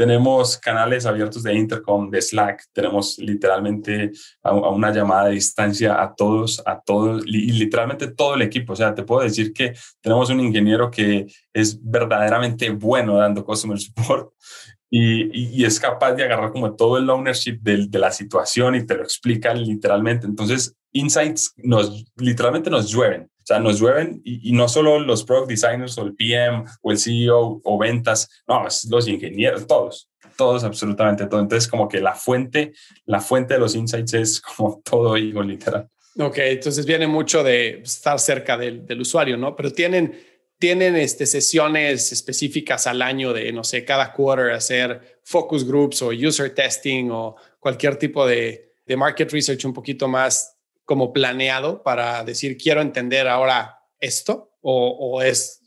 Tenemos 0.01 0.57
canales 0.57 1.05
abiertos 1.05 1.43
de 1.43 1.53
Intercom, 1.53 2.09
de 2.09 2.19
Slack, 2.23 2.63
tenemos 2.73 3.19
literalmente 3.19 4.09
a, 4.41 4.51
una 4.51 4.91
llamada 4.91 5.25
de 5.25 5.35
distancia 5.35 6.01
a 6.01 6.15
todos, 6.15 6.59
a 6.65 6.81
todos, 6.81 7.23
y 7.27 7.51
literalmente 7.51 8.07
todo 8.07 8.33
el 8.33 8.41
equipo. 8.41 8.73
O 8.73 8.75
sea, 8.75 8.95
te 8.95 9.03
puedo 9.03 9.21
decir 9.21 9.53
que 9.53 9.75
tenemos 10.01 10.31
un 10.31 10.39
ingeniero 10.39 10.89
que 10.89 11.27
es 11.53 11.77
verdaderamente 11.79 12.71
bueno 12.71 13.17
dando 13.17 13.45
customer 13.45 13.77
support 13.77 14.33
y, 14.89 15.59
y, 15.59 15.65
es 15.65 15.79
capaz 15.79 16.13
de 16.13 16.23
agarrar 16.23 16.51
como 16.51 16.75
todo 16.75 16.97
el 16.97 17.07
ownership 17.07 17.59
de, 17.61 17.85
de, 17.87 17.99
la 17.99 18.09
situación 18.09 18.73
y 18.73 18.83
te 18.83 18.95
lo 18.95 19.03
explica 19.03 19.53
literalmente. 19.53 20.25
Entonces, 20.25 20.75
insights 20.93 21.53
nos 21.57 22.05
literalmente 22.15 22.71
nos 22.71 22.89
llueven. 22.89 23.30
O 23.41 23.45
sea, 23.45 23.59
nos 23.59 23.79
llueven 23.79 24.21
y, 24.23 24.51
no 24.51 24.67
solo 24.67 24.99
los 24.99 25.23
product 25.23 25.49
designers 25.49 25.97
o 25.97 26.03
el 26.03 26.15
PM 26.15 26.63
o 26.81 26.91
el 26.91 26.97
CEO 26.99 27.61
o 27.63 27.77
ventas, 27.77 28.29
no, 28.47 28.63
los 28.63 29.07
ingenieros, 29.07 29.65
todos, 29.65 30.09
todos, 30.37 30.63
absolutamente 30.63 31.25
todo. 31.25 31.39
Entonces, 31.39 31.67
como 31.67 31.87
que 31.89 31.99
la 31.99 32.13
fuente, 32.13 32.73
la 33.05 33.19
fuente 33.19 33.55
de 33.55 33.59
los 33.59 33.75
insights 33.75 34.13
es 34.13 34.41
como 34.41 34.81
todo 34.85 35.17
igual 35.17 35.47
literal. 35.47 35.89
Ok, 36.19 36.37
entonces 36.39 36.85
viene 36.85 37.07
mucho 37.07 37.43
de 37.43 37.81
estar 37.81 38.19
cerca 38.19 38.57
del, 38.57 38.85
usuario, 38.99 39.37
¿no? 39.37 39.55
Pero 39.55 39.71
tienen, 39.71 40.19
tienen 40.59 40.95
este, 40.97 41.25
sesiones 41.25 42.11
específicas 42.11 42.85
al 42.85 43.01
año 43.01 43.33
de, 43.33 43.51
no 43.53 43.63
sé, 43.63 43.85
cada 43.85 44.11
quarter 44.13 44.51
hacer 44.51 45.19
focus 45.23 45.65
groups 45.65 46.01
o 46.01 46.09
user 46.09 46.53
testing 46.53 47.09
o 47.11 47.37
cualquier 47.59 47.95
tipo 47.95 48.27
de 48.27 48.67
market 48.97 49.31
research 49.31 49.63
un 49.63 49.73
poquito 49.73 50.09
más 50.09 50.60
como 50.91 51.13
planeado 51.13 51.83
para 51.83 52.21
decir, 52.25 52.57
quiero 52.57 52.81
entender 52.81 53.25
ahora 53.29 53.79
esto 53.97 54.51
o, 54.59 55.21
es 55.21 55.63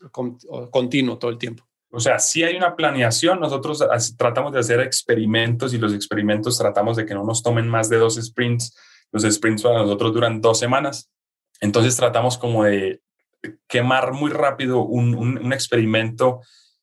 continuo 0.71 1.17
todo 1.17 1.31
el 1.31 1.39
tiempo? 1.39 1.65
O 1.89 1.99
sea, 1.99 2.19
si 2.19 2.43
hay 2.43 2.59
una 2.59 2.77
planeación, 2.77 3.41
nosotros 3.41 3.83
tratamos 4.19 4.53
de 4.53 4.59
hacer 4.59 4.81
experimentos 4.81 5.73
y 5.73 5.79
los 5.79 5.95
experimentos 5.95 6.59
tratamos 6.59 6.99
de 6.99 7.07
que 7.07 7.15
no 7.15 7.25
nos 7.25 7.43
tomen 7.43 7.67
más 7.67 7.89
de 7.89 7.97
dos 7.97 8.17
sprints. 8.17 8.77
Los 9.13 9.23
sprints 9.23 9.63
para 9.63 9.79
nosotros 9.79 10.13
duran 10.13 10.43
dos 10.43 10.59
semanas. 10.59 11.11
Entonces 11.59 11.97
tratamos 11.97 12.37
como 12.37 12.65
de 12.65 13.01
quemar 13.67 14.13
muy 14.13 14.31
rápido 14.31 14.85
un, 14.85 15.15
un, 15.15 15.55
experimento 15.55 16.43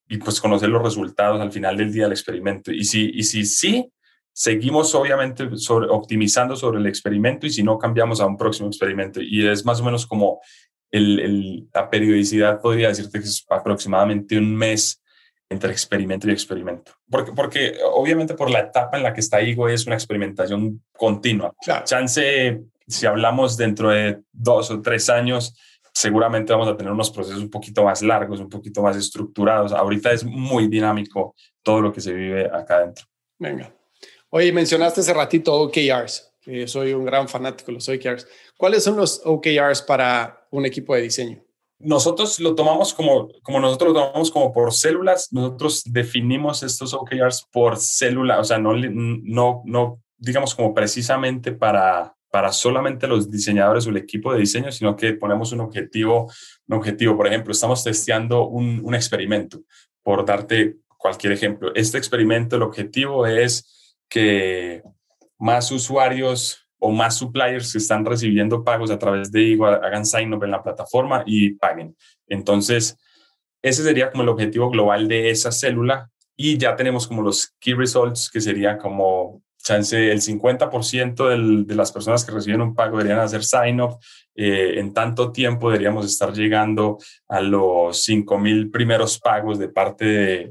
y 0.10 0.18
pues 0.18 0.42
conocer 0.42 0.70
los 0.70 0.82
resultados 0.82 1.39
al 1.39 1.52
final 1.52 1.78
del 1.78 1.94
día 1.94 2.06
del 2.06 2.14
experimento. 2.14 2.72
Y 2.72 2.86
si, 2.86 3.12
y 3.14 3.22
si 3.22 3.46
sí, 3.46 3.94
seguimos 4.34 4.94
obviamente 4.96 5.58
sobre, 5.58 5.88
optimizando 5.90 6.56
sobre 6.56 6.80
el 6.80 6.88
experimento 6.88 7.46
y 7.46 7.50
si 7.50 7.64
no 7.64 7.78
cambiamos 7.78 8.22
a 8.22 8.26
un 8.26 8.38
próximo 8.38 8.68
experimento. 8.68 9.22
Y 9.22 9.48
es 9.48 9.66
más 9.66 9.82
o 9.82 9.84
menos 9.84 10.06
como 10.06 10.40
el, 10.92 11.68
la 11.74 11.90
periodicidad, 11.90 12.62
podría 12.62 12.90
decirte 12.90 13.20
que 13.20 13.26
es 13.26 13.46
aproximadamente 13.50 14.38
un 14.38 14.56
mes 14.56 15.02
entre 15.50 15.72
experimento 15.72 16.30
y 16.30 16.32
experimento. 16.32 16.94
Porque, 17.10 17.34
porque 17.34 17.78
obviamente 17.94 18.36
por 18.36 18.50
la 18.50 18.60
etapa 18.60 18.98
en 18.98 19.04
la 19.04 19.14
que 19.14 19.20
está 19.20 19.42
IGO 19.42 19.68
es 19.68 19.86
una 19.86 19.96
experimentación 19.96 20.82
continua. 20.94 21.54
Chance, 21.84 22.62
si 22.88 23.06
hablamos 23.06 23.58
dentro 23.58 23.90
de 23.90 24.22
dos 24.32 24.72
o 24.72 24.82
tres 24.82 25.10
años, 25.10 25.54
seguramente 25.94 26.54
vamos 26.54 26.70
a 26.70 26.78
tener 26.78 26.92
unos 26.92 27.12
procesos 27.12 27.42
un 27.42 27.50
poquito 27.50 27.84
más 27.84 28.02
largos, 28.02 28.40
un 28.40 28.50
poquito 28.50 28.82
más 28.82 28.96
estructurados. 28.96 29.74
Ahorita 29.74 30.12
es 30.12 30.24
muy 30.24 30.68
dinámico 30.68 31.36
todo 31.62 31.82
lo 31.82 31.92
que 31.92 32.00
se 32.00 32.14
vive 32.14 32.46
acá 32.46 32.78
adentro. 32.78 33.06
Venga, 33.38 33.74
Oye, 34.34 34.54
mencionaste 34.54 35.02
hace 35.02 35.14
ratito 35.14 35.54
OKRs. 35.54 36.32
que 36.42 36.66
soy 36.66 36.94
un 36.94 37.04
gran 37.04 37.28
fanático 37.28 37.68
de 37.68 37.74
los 37.74 37.90
OKRs. 37.90 38.26
¿Cuáles 38.58 38.84
son 38.84 38.96
los 38.96 39.22
OKRs 39.26 39.82
para 39.82 40.48
un 40.52 40.66
equipo 40.66 40.96
de 40.96 41.02
diseño? 41.02 41.44
Nosotros 41.80 42.40
lo 42.40 42.56
tomamos 42.56 42.94
como, 42.94 43.28
como 43.44 43.60
nosotros 43.60 43.94
lo 43.94 44.00
tomamos 44.00 44.32
como 44.32 44.54
por 44.54 44.74
células, 44.74 45.28
nosotros 45.32 45.84
definimos 45.86 46.64
estos 46.64 46.94
OKRs 46.94 47.48
por 47.52 47.78
célula, 47.78 48.40
o 48.40 48.44
sea, 48.44 48.58
no, 48.58 48.74
no, 48.74 49.64
no 49.66 50.02
digamos 50.18 50.56
como 50.56 50.74
precisamente 50.74 51.52
para, 51.52 52.16
para 52.30 52.54
solamente 52.54 53.08
los 53.08 53.30
diseñadores 53.30 53.86
o 53.86 53.90
el 53.90 53.98
equipo 53.98 54.32
de 54.32 54.40
diseño, 54.40 54.72
sino 54.72 54.96
que 54.96 55.14
ponemos 55.14 55.52
un 55.52 55.60
objetivo, 55.60 56.32
un 56.68 56.78
objetivo. 56.78 57.18
Por 57.18 57.28
ejemplo, 57.28 57.52
estamos 57.52 57.84
testeando 57.84 58.48
un, 58.48 58.80
un 58.82 58.96
experimento, 58.96 59.62
por 60.04 60.24
darte 60.24 60.78
cualquier 60.98 61.34
ejemplo. 61.34 61.72
Este 61.76 61.98
experimento, 61.98 62.56
el 62.56 62.62
objetivo 62.62 63.26
es 63.26 63.81
que 64.12 64.84
más 65.39 65.72
usuarios 65.72 66.68
o 66.78 66.91
más 66.91 67.16
suppliers 67.16 67.72
que 67.72 67.78
están 67.78 68.05
recibiendo 68.05 68.64
pagos 68.64 68.91
a 68.91 68.99
través 68.99 69.32
de 69.32 69.41
Igo 69.41 69.66
hagan 69.66 70.05
sign 70.05 70.34
up 70.34 70.43
en 70.43 70.51
la 70.51 70.62
plataforma 70.62 71.24
y 71.26 71.53
paguen. 71.53 71.95
Entonces, 72.28 72.97
ese 73.62 73.84
sería 73.84 74.12
como 74.12 74.24
el 74.24 74.30
objetivo 74.30 74.70
global 74.70 75.07
de 75.07 75.30
esa 75.30 75.51
célula 75.51 76.09
y 76.36 76.57
ya 76.57 76.76
tenemos 76.76 77.07
como 77.07 77.22
los 77.22 77.55
key 77.59 77.74
results 77.74 78.30
que 78.30 78.41
sería 78.41 78.78
como 78.78 79.41
chance 79.64 80.12
el 80.12 80.22
50% 80.22 81.66
de 81.66 81.76
las 81.76 81.91
personas 81.91 82.26
que 82.26 82.32
reciben 82.32 82.62
un 82.62 82.76
pago 82.76 82.97
deberían 82.97 83.20
hacer 83.20 83.43
sign 83.43 83.80
up. 83.80 83.97
Eh, 84.36 84.80
en 84.80 84.93
tanto 84.93 85.32
tiempo 85.32 85.70
deberíamos 85.70 86.05
estar 86.05 86.34
llegando 86.34 86.97
a 87.30 87.39
los 87.41 88.03
5000 88.03 88.72
primeros 88.72 89.20
pagos 89.20 89.59
de 89.59 89.70
parte 89.70 90.05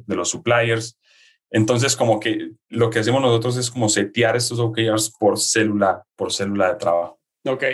de 0.06 0.16
los 0.16 0.30
suppliers. 0.30 0.96
Entonces, 1.51 1.96
como 1.96 2.20
que 2.20 2.53
lo 2.68 2.90
que 2.90 3.01
hacemos 3.01 3.20
nosotros 3.20 3.57
es 3.57 3.70
como 3.70 3.88
setear 3.88 4.36
estos 4.36 4.59
OKRs 4.61 5.11
por 5.18 5.38
célula, 5.38 6.05
por 6.14 6.32
célula 6.32 6.72
de 6.72 6.78
trabajo. 6.78 7.20
Ok. 7.44 7.64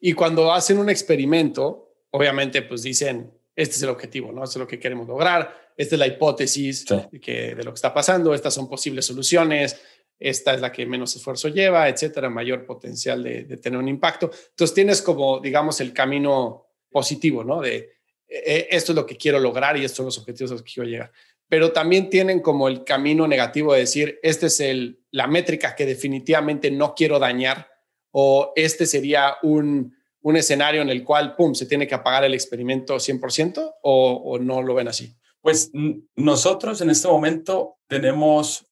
Y 0.00 0.14
cuando 0.14 0.52
hacen 0.52 0.78
un 0.78 0.88
experimento, 0.88 1.92
obviamente, 2.10 2.62
pues 2.62 2.82
dicen, 2.82 3.30
este 3.54 3.74
es 3.76 3.82
el 3.82 3.90
objetivo, 3.90 4.32
¿no? 4.32 4.44
Esto 4.44 4.58
es 4.58 4.60
lo 4.60 4.66
que 4.66 4.78
queremos 4.78 5.06
lograr, 5.06 5.72
esta 5.76 5.94
es 5.94 5.98
la 5.98 6.06
hipótesis 6.06 6.86
de, 6.86 7.20
que, 7.20 7.54
de 7.54 7.64
lo 7.64 7.72
que 7.72 7.76
está 7.76 7.92
pasando, 7.92 8.32
estas 8.32 8.54
son 8.54 8.68
posibles 8.68 9.04
soluciones, 9.04 9.78
esta 10.18 10.54
es 10.54 10.60
la 10.60 10.72
que 10.72 10.86
menos 10.86 11.14
esfuerzo 11.14 11.48
lleva, 11.48 11.88
etcétera, 11.88 12.30
mayor 12.30 12.64
potencial 12.64 13.22
de, 13.22 13.44
de 13.44 13.56
tener 13.56 13.78
un 13.78 13.88
impacto. 13.88 14.30
Entonces 14.50 14.74
tienes 14.74 15.02
como, 15.02 15.40
digamos, 15.40 15.80
el 15.80 15.92
camino 15.92 16.66
positivo, 16.90 17.44
¿no? 17.44 17.60
De 17.60 17.98
e, 18.28 18.38
e, 18.46 18.68
esto 18.70 18.92
es 18.92 18.96
lo 18.96 19.06
que 19.06 19.16
quiero 19.16 19.38
lograr 19.38 19.76
y 19.76 19.84
estos 19.84 19.96
son 19.96 20.06
los 20.06 20.18
objetivos 20.18 20.50
a 20.50 20.54
los 20.54 20.62
que 20.62 20.72
quiero 20.72 20.88
llegar 20.88 21.12
pero 21.48 21.72
también 21.72 22.10
tienen 22.10 22.40
como 22.40 22.68
el 22.68 22.84
camino 22.84 23.26
negativo 23.26 23.72
de 23.72 23.80
decir, 23.80 24.18
esta 24.22 24.46
es 24.46 24.60
el, 24.60 25.00
la 25.10 25.26
métrica 25.26 25.74
que 25.74 25.86
definitivamente 25.86 26.70
no 26.70 26.94
quiero 26.94 27.18
dañar 27.18 27.68
o 28.10 28.52
este 28.56 28.86
sería 28.86 29.36
un, 29.42 29.94
un 30.22 30.36
escenario 30.36 30.82
en 30.82 30.90
el 30.90 31.04
cual, 31.04 31.34
pum, 31.36 31.54
se 31.54 31.66
tiene 31.66 31.86
que 31.86 31.94
apagar 31.94 32.24
el 32.24 32.34
experimento 32.34 32.96
100% 32.96 33.74
o, 33.82 34.12
o 34.24 34.38
no 34.38 34.62
lo 34.62 34.74
ven 34.74 34.88
así? 34.88 35.14
Pues 35.40 35.70
nosotros 36.16 36.80
en 36.80 36.90
este 36.90 37.08
momento 37.08 37.78
tenemos, 37.86 38.66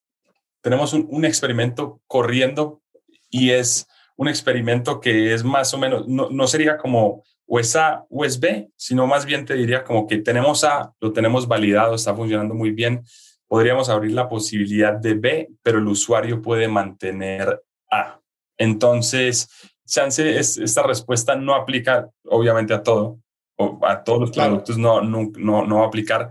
tenemos 0.61 0.93
un, 0.93 1.07
un, 1.11 1.25
experimento 1.25 2.03
corriendo 2.07 2.83
y 3.31 3.51
es 3.51 3.87
un 4.17 4.29
experimento 4.29 5.01
que 5.01 5.33
es 5.33 5.45
más 5.45 5.73
o 5.73 5.79
menos, 5.79 6.09
no, 6.09 6.29
no 6.31 6.47
sería 6.47 6.77
como 6.77 7.23
o 7.47 7.61
es 7.61 7.77
A 7.77 8.05
o 8.11 8.25
es 8.25 8.41
B, 8.41 8.69
sino 8.77 9.07
más 9.07 9.25
bien 9.25 9.45
te 9.45 9.55
diría 9.55 9.85
como 9.85 10.07
que 10.07 10.19
tenemos 10.19 10.65
A, 10.65 10.93
lo 11.01 11.13
tenemos 11.13 11.47
validado, 11.47 11.95
está 11.95 12.15
funcionando 12.15 12.55
muy 12.55 12.71
bien, 12.71 13.03
podríamos 13.47 13.89
abrir 13.89 14.13
la 14.13 14.29
posibilidad 14.29 14.95
de 14.95 15.15
B, 15.15 15.49
pero 15.63 15.79
el 15.79 15.87
usuario 15.87 16.43
puede 16.43 16.69
mantener 16.69 17.63
A. 17.91 18.21
Entonces, 18.59 19.49
chance, 19.87 20.39
es, 20.39 20.57
esta 20.59 20.83
respuesta 20.83 21.37
no 21.37 21.55
aplica 21.55 22.09
obviamente 22.25 22.75
a 22.75 22.83
todo, 22.83 23.21
o 23.57 23.79
a 23.83 24.03
todos 24.03 24.21
los 24.21 24.31
productos 24.33 24.77
no, 24.77 25.01
no, 25.01 25.31
no, 25.37 25.77
va 25.79 25.85
a 25.85 25.89
aplicar, 25.89 26.31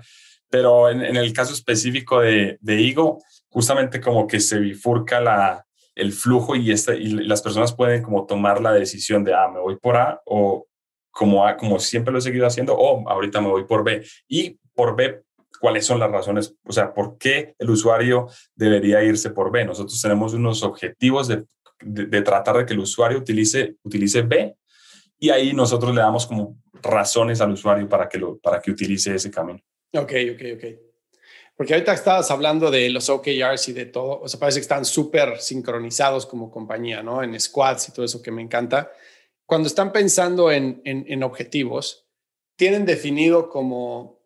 pero 0.49 0.89
en, 0.89 1.01
el 1.01 1.33
caso 1.33 1.53
específico 1.53 2.19
de, 2.19 2.57
de 2.61 2.81
Igo, 2.81 3.19
justamente 3.49 4.01
como 4.01 4.27
que 4.27 4.39
se 4.39 4.59
bifurca 4.59 5.19
la, 5.21 5.65
el 5.95 6.11
flujo 6.11 6.55
y, 6.55 6.71
esta, 6.71 6.93
y 6.93 7.07
las 7.07 7.41
personas 7.41 7.73
pueden 7.73 8.03
como 8.03 8.25
tomar 8.25 8.61
la 8.61 8.73
decisión 8.73 9.23
de, 9.23 9.33
ah, 9.33 9.47
me 9.51 9.59
voy 9.59 9.77
por 9.77 9.95
A 9.95 10.21
o 10.25 10.67
como, 11.15 11.45
como 11.57 11.79
siempre 11.79 12.11
lo 12.11 12.19
he 12.19 12.21
seguido 12.21 12.45
haciendo, 12.45 12.75
o 12.75 13.07
ahorita 13.07 13.39
me 13.39 13.47
voy 13.47 13.63
por 13.63 13.85
B. 13.85 14.05
Y 14.27 14.59
por 14.73 14.97
B, 14.97 15.23
¿cuáles 15.61 15.85
son 15.85 15.97
las 15.97 16.11
razones? 16.11 16.53
O 16.65 16.73
sea, 16.73 16.93
¿por 16.93 17.17
qué 17.17 17.55
el 17.57 17.69
usuario 17.69 18.27
debería 18.53 19.01
irse 19.01 19.29
por 19.29 19.49
B? 19.49 19.63
Nosotros 19.63 20.01
tenemos 20.01 20.33
unos 20.33 20.61
objetivos 20.61 21.29
de, 21.29 21.45
de, 21.79 22.21
tratar 22.21 22.57
de 22.57 22.65
que 22.65 22.73
el 22.73 22.79
usuario 22.79 23.17
utilice, 23.17 23.77
utilice 23.83 24.23
B 24.23 24.57
y 25.17 25.29
ahí 25.29 25.53
nosotros 25.53 25.95
le 25.95 26.01
damos 26.01 26.27
como 26.27 26.57
razones 26.81 27.39
al 27.39 27.51
usuario 27.51 27.87
para 27.87 28.09
que, 28.09 28.17
lo, 28.17 28.37
para 28.37 28.59
que 28.59 28.71
utilice 28.71 29.15
ese 29.15 29.31
camino. 29.31 29.61
Ok, 29.93 30.11
ok, 30.33 30.41
ok. 30.55 30.65
Porque 31.55 31.75
ahorita 31.75 31.93
estabas 31.93 32.29
hablando 32.29 32.69
de 32.69 32.89
los 32.89 33.07
OKRs 33.07 33.69
y 33.69 33.73
de 33.73 33.85
todo, 33.85 34.19
o 34.19 34.27
sea, 34.27 34.37
parece 34.37 34.59
que 34.59 34.63
están 34.63 34.83
súper 34.83 35.39
sincronizados 35.39 36.25
como 36.25 36.51
compañía, 36.51 37.01
¿no? 37.01 37.23
En 37.23 37.39
squads 37.39 37.87
y 37.87 37.93
todo 37.93 38.03
eso 38.03 38.21
que 38.21 38.31
me 38.31 38.41
encanta 38.41 38.91
cuando 39.45 39.67
están 39.67 39.91
pensando 39.91 40.51
en, 40.51 40.81
en, 40.85 41.23
objetivos, 41.23 42.07
tienen 42.55 42.85
definido 42.85 43.49
como 43.49 44.19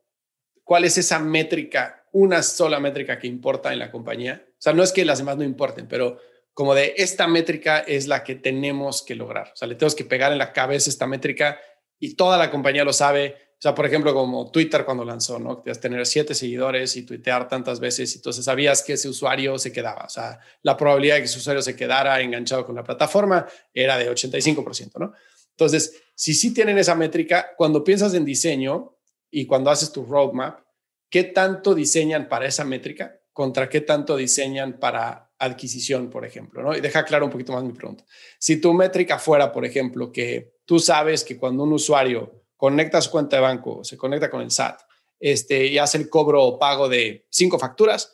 cuál 0.64 0.86
es 0.86 0.98
esa 0.98 1.20
métrica, 1.20 2.06
una 2.12 2.42
sola 2.42 2.80
métrica 2.80 3.20
que 3.20 3.28
importa 3.28 3.74
en 3.74 3.80
la 3.80 3.92
compañía. 3.92 4.46
O 4.52 4.62
sea, 4.62 4.74
no 4.74 4.84
es 4.84 4.94
que 4.94 5.06
las 5.06 5.18
demás 5.18 5.38
no 5.38 5.44
importen, 5.44 5.88
pero 5.88 6.20
como 6.54 6.74
de 6.74 6.94
esta 6.98 7.28
métrica 7.28 7.80
es 7.80 8.08
la 8.08 8.24
que 8.24 8.36
tenemos 8.36 9.04
que 9.04 9.16
lograr. 9.16 9.52
O 9.54 9.56
sea, 9.56 9.68
le 9.68 9.76
tenemos 9.76 9.96
que 9.96 10.06
pegar 10.06 10.32
en 10.32 10.38
la 10.38 10.54
cabeza 10.54 10.90
esta 10.90 11.08
métrica 11.08 11.60
y 12.00 12.16
toda 12.16 12.38
la 12.38 12.50
compañía 12.50 12.84
lo 12.84 12.94
sabe 12.94 13.49
o 13.60 13.62
sea, 13.62 13.76
por 13.76 13.86
ejemplo, 13.86 14.14
como 14.14 14.50
Twitter 14.52 14.86
cuando 14.86 15.04
lanzó, 15.04 15.38
¿no? 15.38 15.58
Tener 15.58 16.06
siete 16.06 16.34
seguidores 16.34 16.96
y 16.96 17.04
tuitear 17.04 17.50
tantas 17.50 17.82
veces, 17.82 18.14
y 18.14 18.20
entonces 18.20 18.46
sabías 18.46 18.82
que 18.82 18.94
ese 18.94 19.10
usuario 19.10 19.60
se 19.60 19.74
quedaba. 19.74 20.06
O 20.06 20.10
sea, 20.10 20.40
la 20.62 20.78
probabilidad 20.78 21.16
de 21.16 21.22
que 21.24 21.26
ese 21.26 21.40
usuario 21.40 21.62
se 21.62 21.76
quedara 21.76 22.22
enganchado 22.22 22.66
con 22.66 22.74
la 22.74 22.86
plataforma 22.86 23.46
era 23.74 23.98
de 23.98 24.10
85%, 24.10 24.98
¿no? 25.00 25.12
Entonces, 25.50 26.02
si 26.16 26.34
sí 26.34 26.54
tienen 26.54 26.78
esa 26.78 26.96
métrica, 26.96 27.50
cuando 27.58 27.84
piensas 27.84 28.14
en 28.14 28.24
diseño 28.24 28.96
y 29.30 29.46
cuando 29.46 29.72
haces 29.72 29.92
tu 29.92 30.06
roadmap, 30.06 30.62
¿qué 31.10 31.26
tanto 31.26 31.76
diseñan 31.76 32.30
para 32.30 32.46
esa 32.46 32.64
métrica 32.64 33.20
contra 33.34 33.68
qué 33.68 33.82
tanto 33.82 34.16
diseñan 34.16 34.80
para 34.80 35.34
adquisición, 35.38 36.10
por 36.10 36.24
ejemplo? 36.24 36.62
¿no? 36.62 36.78
Y 36.78 36.80
deja 36.80 37.04
claro 37.04 37.26
un 37.26 37.32
poquito 37.32 37.52
más 37.52 37.66
mi 37.66 37.74
pregunta. 37.74 38.06
Si 38.40 38.62
tu 38.62 38.74
métrica 38.74 39.20
fuera, 39.20 39.52
por 39.52 39.66
ejemplo, 39.66 40.14
que 40.14 40.54
tú 40.64 40.80
sabes 40.80 41.26
que 41.26 41.38
cuando 41.38 41.64
un 41.64 41.74
usuario 41.74 42.40
conecta 42.60 43.02
su 43.02 43.10
cuenta 43.10 43.38
de 43.38 43.42
banco, 43.42 43.86
se 43.86 43.96
conecta 43.96 44.30
con 44.30 44.42
el 44.42 44.52
SAT 44.52 44.82
este, 45.18 45.66
y 45.66 45.78
hace 45.78 45.98
el 45.98 46.10
cobro 46.10 46.44
o 46.44 46.60
pago 46.60 46.90
de 46.90 47.26
cinco 47.30 47.58
facturas, 47.58 48.14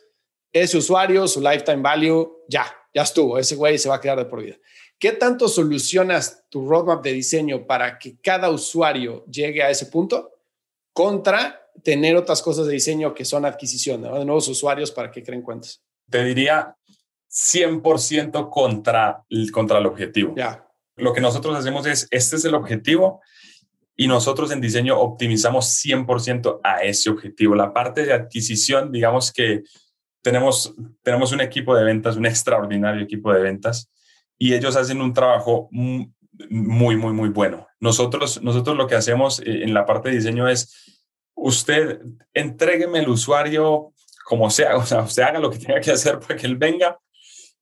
ese 0.54 0.78
usuario, 0.78 1.28
su 1.28 1.42
lifetime 1.42 1.82
value, 1.82 2.44
ya, 2.48 2.64
ya 2.94 3.02
estuvo, 3.02 3.40
ese 3.40 3.56
güey 3.56 3.80
se 3.80 3.90
va 3.90 3.96
a 3.96 4.00
quedar 4.00 4.20
de 4.20 4.26
por 4.26 4.44
vida. 4.44 4.56
¿Qué 5.00 5.14
tanto 5.14 5.48
solucionas 5.48 6.46
tu 6.50 6.70
roadmap 6.70 7.04
de 7.04 7.14
diseño 7.14 7.66
para 7.66 7.98
que 7.98 8.18
cada 8.22 8.52
usuario 8.52 9.26
llegue 9.26 9.64
a 9.64 9.72
ese 9.72 9.88
punto 9.88 10.32
contra 10.94 11.68
tener 11.84 12.16
otras 12.16 12.44
cosas 12.44 12.68
de 12.68 12.74
diseño 12.74 13.16
que 13.16 13.26
son 13.26 13.46
adquisición 13.46 14.04
de 14.04 14.10
nuevos 14.26 14.48
usuarios 14.48 14.92
para 14.92 15.10
que 15.10 15.24
creen 15.24 15.42
cuentas? 15.42 15.82
Te 16.08 16.24
diría 16.24 16.78
100% 17.32 18.52
contra, 18.52 19.26
contra 19.52 19.80
el 19.80 19.88
objetivo. 19.88 20.36
Ya. 20.38 20.70
Lo 20.98 21.14
que 21.14 21.20
nosotros 21.20 21.58
hacemos 21.58 21.88
es, 21.88 22.08
este 22.12 22.36
es 22.36 22.46
el 22.46 22.54
objetivo, 22.54 23.22
y 23.96 24.08
nosotros 24.08 24.52
en 24.52 24.62
diseño 24.62 25.00
optimizamos 25.00 25.66
100% 25.84 26.60
a 26.64 26.84
ese 26.84 27.10
objetivo. 27.10 27.56
La 27.56 27.74
parte 27.74 28.06
de 28.06 28.14
adquisición, 28.14 28.92
digamos 28.92 29.32
que 29.32 29.64
tenemos, 30.22 30.74
tenemos 31.02 31.32
un 31.32 31.42
equipo 31.42 31.76
de 31.76 31.84
ventas, 31.84 32.18
un 32.18 32.26
extraordinario 32.26 33.04
equipo 33.04 33.32
de 33.32 33.42
ventas, 33.42 33.92
y 34.38 34.54
ellos 34.54 34.76
hacen 34.76 35.02
un 35.02 35.14
trabajo 35.14 35.70
muy, 35.72 36.98
muy, 36.98 37.14
muy 37.14 37.30
bueno. 37.30 37.68
Nosotros, 37.80 38.42
nosotros 38.42 38.76
lo 38.76 38.88
que 38.88 38.96
hacemos 38.96 39.40
eh, 39.40 39.64
en 39.64 39.74
la 39.74 39.86
parte 39.86 40.10
de 40.10 40.16
diseño 40.16 40.48
es, 40.48 41.02
usted 41.36 42.02
entrégueme 42.34 43.00
el 43.00 43.10
usuario 43.10 43.94
como 44.26 44.50
sea, 44.50 44.76
o 44.76 44.86
sea, 44.86 45.02
usted 45.02 45.24
haga 45.24 45.40
lo 45.40 45.52
que 45.52 45.60
tenga 45.60 45.80
que 45.80 45.92
hacer 45.92 46.20
para 46.20 46.36
que 46.36 46.48
él 46.48 46.58
venga 46.58 47.00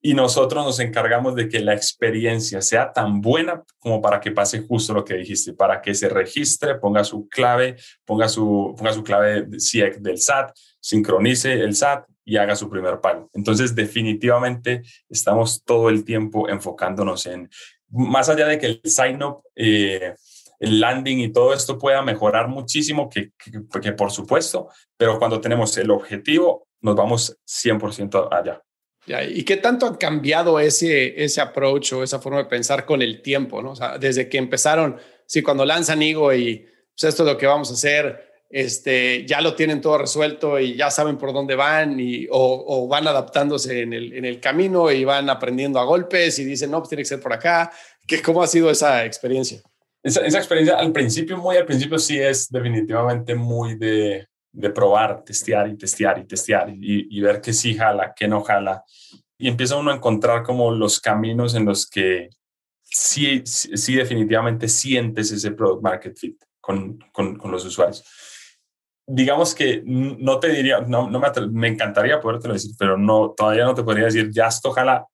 y 0.06 0.14
nosotros 0.16 0.66
nos 0.66 0.82
encargamos 0.82 1.34
de 1.34 1.48
que 1.48 1.62
la 1.62 1.74
experiencia 1.74 2.62
sea 2.62 2.92
tan 2.92 3.22
buena 3.22 3.64
como 3.80 4.02
para 4.02 4.20
que 4.20 4.32
pase 4.32 4.60
justo 4.60 4.94
lo 4.94 5.06
que 5.06 5.14
dijiste, 5.14 5.54
para 5.54 5.82
que 5.82 5.96
se 5.96 6.10
registre, 6.10 6.76
ponga 6.76 7.06
su 7.06 7.30
clave, 7.30 7.78
ponga 8.04 8.28
su, 8.28 8.76
ponga 8.78 8.92
su 8.92 9.02
clave 9.02 9.48
CIEC 9.58 10.00
del 10.00 10.20
SAT, 10.20 10.52
sincronice 10.82 11.54
el 11.54 11.74
SAT 11.74 12.06
y 12.26 12.36
haga 12.36 12.54
su 12.58 12.70
primer 12.70 13.00
pago. 13.00 13.30
Entonces, 13.32 13.74
definitivamente 13.74 14.82
estamos 15.08 15.64
todo 15.64 15.88
el 15.88 16.04
tiempo 16.04 16.50
enfocándonos 16.50 17.26
en, 17.26 17.50
más 17.88 18.28
allá 18.28 18.48
de 18.48 18.60
que 18.60 18.66
el 18.66 18.82
sign-up, 18.84 19.42
eh, 19.56 20.16
el 20.60 20.82
landing 20.82 21.20
y 21.20 21.32
todo 21.32 21.54
esto 21.54 21.80
pueda 21.80 22.02
mejorar 22.02 22.50
muchísimo, 22.50 23.10
que, 23.10 23.32
que, 23.38 23.82
que 23.82 23.94
por 23.94 24.12
supuesto, 24.12 24.68
pero 24.98 25.18
cuando 25.18 25.40
tenemos 25.40 25.78
el 25.78 25.92
objetivo, 25.92 26.68
nos 26.82 26.94
vamos 26.94 27.38
100% 27.48 28.28
allá. 28.30 28.62
¿Y 29.06 29.44
qué 29.44 29.58
tanto 29.58 29.86
ha 29.86 29.98
cambiado 30.00 30.60
ese, 30.60 31.22
ese 31.24 31.42
approach 31.42 31.94
o 31.94 32.04
esa 32.04 32.20
forma 32.20 32.40
de 32.40 32.46
pensar 32.46 32.86
con 32.86 33.02
el 33.02 33.22
tiempo? 33.22 33.62
¿no? 33.62 33.72
O 33.72 33.76
sea, 33.76 33.98
desde 33.98 34.30
que 34.30 34.38
empezaron, 34.38 34.98
sí, 35.26 35.42
cuando 35.42 35.66
lanzan 35.66 36.02
Igo 36.02 36.34
y 36.34 36.66
pues 36.96 37.10
esto 37.10 37.24
es 37.24 37.30
lo 37.30 37.38
que 37.38 37.48
vamos 37.48 37.70
a 37.70 37.74
hacer, 37.74 38.34
este, 38.50 39.26
ya 39.26 39.42
lo 39.42 39.56
tienen 39.56 39.82
todo 39.82 39.98
resuelto 39.98 40.60
y 40.60 40.76
ya 40.76 40.92
saben 40.92 41.18
por 41.18 41.34
dónde 41.34 41.56
van 41.56 42.00
y, 42.00 42.28
o, 42.30 42.88
van 42.88 43.08
adaptándose 43.08 43.82
en 43.82 43.94
el, 43.94 44.14
en 44.14 44.26
el, 44.26 44.40
camino 44.40 44.92
y 44.92 45.04
van 45.04 45.30
aprendiendo 45.30 45.80
a 45.80 45.86
golpes 45.86 46.38
y 46.40 46.46
dicen, 46.46 46.72
no, 46.72 46.80
pues 46.80 46.90
tiene 46.90 47.02
que 47.02 47.10
ser 47.10 47.20
por 47.20 47.34
acá. 47.34 47.72
¿Qué, 48.08 48.22
¿Cómo 48.22 48.44
ha 48.44 48.48
sido 48.48 48.70
esa 48.70 49.06
experiencia? 49.06 49.62
Esa, 50.04 50.22
esa, 50.26 50.38
experiencia 50.38 50.78
al 50.78 50.92
principio, 50.92 51.38
muy 51.38 51.58
al 51.58 51.66
principio 51.66 51.98
sí 51.98 52.20
es 52.20 52.50
definitivamente 52.50 53.34
muy 53.36 53.76
de, 53.76 54.28
de 54.54 54.70
probar, 54.70 55.24
testear 55.24 55.68
y 55.68 55.78
testear 55.78 56.20
y 56.20 56.26
testear 56.26 56.70
y, 56.70 57.08
y, 57.10 57.22
ver 57.22 57.42
qué 57.42 57.52
sí 57.52 57.76
jala, 57.76 58.14
qué 58.16 58.28
no 58.28 58.42
jala. 58.42 58.84
Y 59.38 59.50
empieza 59.50 59.76
uno 59.76 59.92
a 59.92 59.96
encontrar 59.96 60.44
como 60.44 60.72
los 60.72 61.02
caminos 61.02 61.56
en 61.56 61.66
los 61.66 61.90
que 61.90 62.30
sí, 62.84 63.42
sí, 63.46 63.96
definitivamente 63.96 64.70
sientes 64.70 65.32
ese 65.32 65.52
product 65.52 65.84
market 65.84 66.18
fit 66.18 66.38
con, 66.62 67.00
con, 67.12 67.36
con 67.36 67.52
los 67.52 67.66
usuarios 67.66 68.04
digamos 69.06 69.54
que 69.54 69.84
no 69.86 70.40
te 70.40 70.50
diría, 70.50 70.80
no, 70.80 71.10
no 71.10 71.20
me, 71.20 71.28
me 71.52 71.68
encantaría 71.68 72.22
poderte 72.22 72.48
decir, 72.48 72.72
pero 72.80 72.98
no, 72.98 73.34
todavía 73.36 73.66
no 73.66 73.76
te 73.76 73.84
podría 73.84 74.06
decir, 74.06 74.30
ya 74.32 74.48
esto 74.48 74.70
ojalá, 74.70 75.06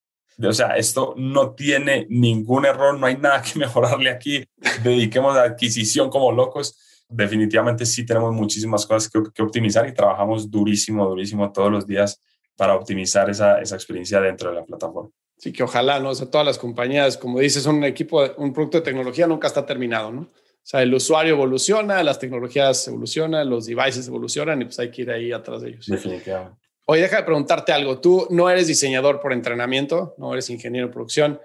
o 0.41 0.53
sea, 0.53 0.77
esto 0.77 1.13
no 1.17 1.53
tiene 1.53 2.05
ningún 2.09 2.65
error, 2.65 2.97
no 2.97 3.07
hay 3.07 3.17
nada 3.17 3.41
que 3.41 3.57
mejorarle 3.59 4.09
aquí, 4.09 4.45
dediquemos 4.83 5.35
a 5.35 5.43
adquisición 5.43 6.09
como 6.09 6.31
locos. 6.31 6.77
Definitivamente 7.09 7.85
sí 7.85 8.05
tenemos 8.05 8.33
muchísimas 8.33 8.85
cosas 8.85 9.09
que, 9.09 9.19
que 9.33 9.41
optimizar 9.41 9.87
y 9.87 9.93
trabajamos 9.93 10.49
durísimo, 10.49 11.07
durísimo 11.07 11.51
todos 11.51 11.71
los 11.71 11.87
días 11.87 12.21
para 12.55 12.75
optimizar 12.75 13.29
esa, 13.29 13.59
esa 13.59 13.75
experiencia 13.75 14.21
dentro 14.21 14.49
de 14.49 14.57
la 14.57 14.65
plataforma. 14.65 15.09
Sí, 15.37 15.53
que 15.53 15.63
ojalá, 15.63 15.99
¿no? 15.99 16.09
O 16.09 16.15
sea, 16.15 16.29
todas 16.29 16.45
las 16.45 16.57
compañías, 16.57 17.17
como 17.17 17.39
dices, 17.39 17.65
un 17.65 17.83
equipo, 17.85 18.21
un 18.37 18.51
producto 18.53 18.79
de 18.79 18.83
tecnología 18.83 19.25
nunca 19.25 19.47
está 19.47 19.65
terminado, 19.65 20.11
¿no? 20.11 20.21
O 20.21 20.27
sea, 20.69 20.83
el 20.83 20.93
usuario 20.93 21.33
evoluciona, 21.33 22.03
las 22.03 22.19
tecnologías 22.19 22.85
evolucionan, 22.89 23.49
los 23.49 23.65
devices 23.65 24.07
evolucionan 24.07 24.61
y 24.61 24.65
pues 24.65 24.77
hay 24.79 24.91
que 24.91 25.01
ir 25.03 25.09
ahí 25.09 25.31
atrás 25.31 25.61
de 25.61 25.69
ellos. 25.69 25.85
Definitivamente. 25.87 26.59
Oye, 26.85 27.01
deja 27.01 27.17
de 27.17 27.23
preguntarte 27.23 27.71
algo. 27.71 27.99
Tú 27.99 28.27
no 28.29 28.49
eres 28.49 28.67
diseñador 28.67 29.21
por 29.21 29.31
entrenamiento, 29.31 30.15
no 30.17 30.33
eres 30.33 30.49
ingeniero 30.49 30.87
de 30.87 30.93
producción. 30.93 31.39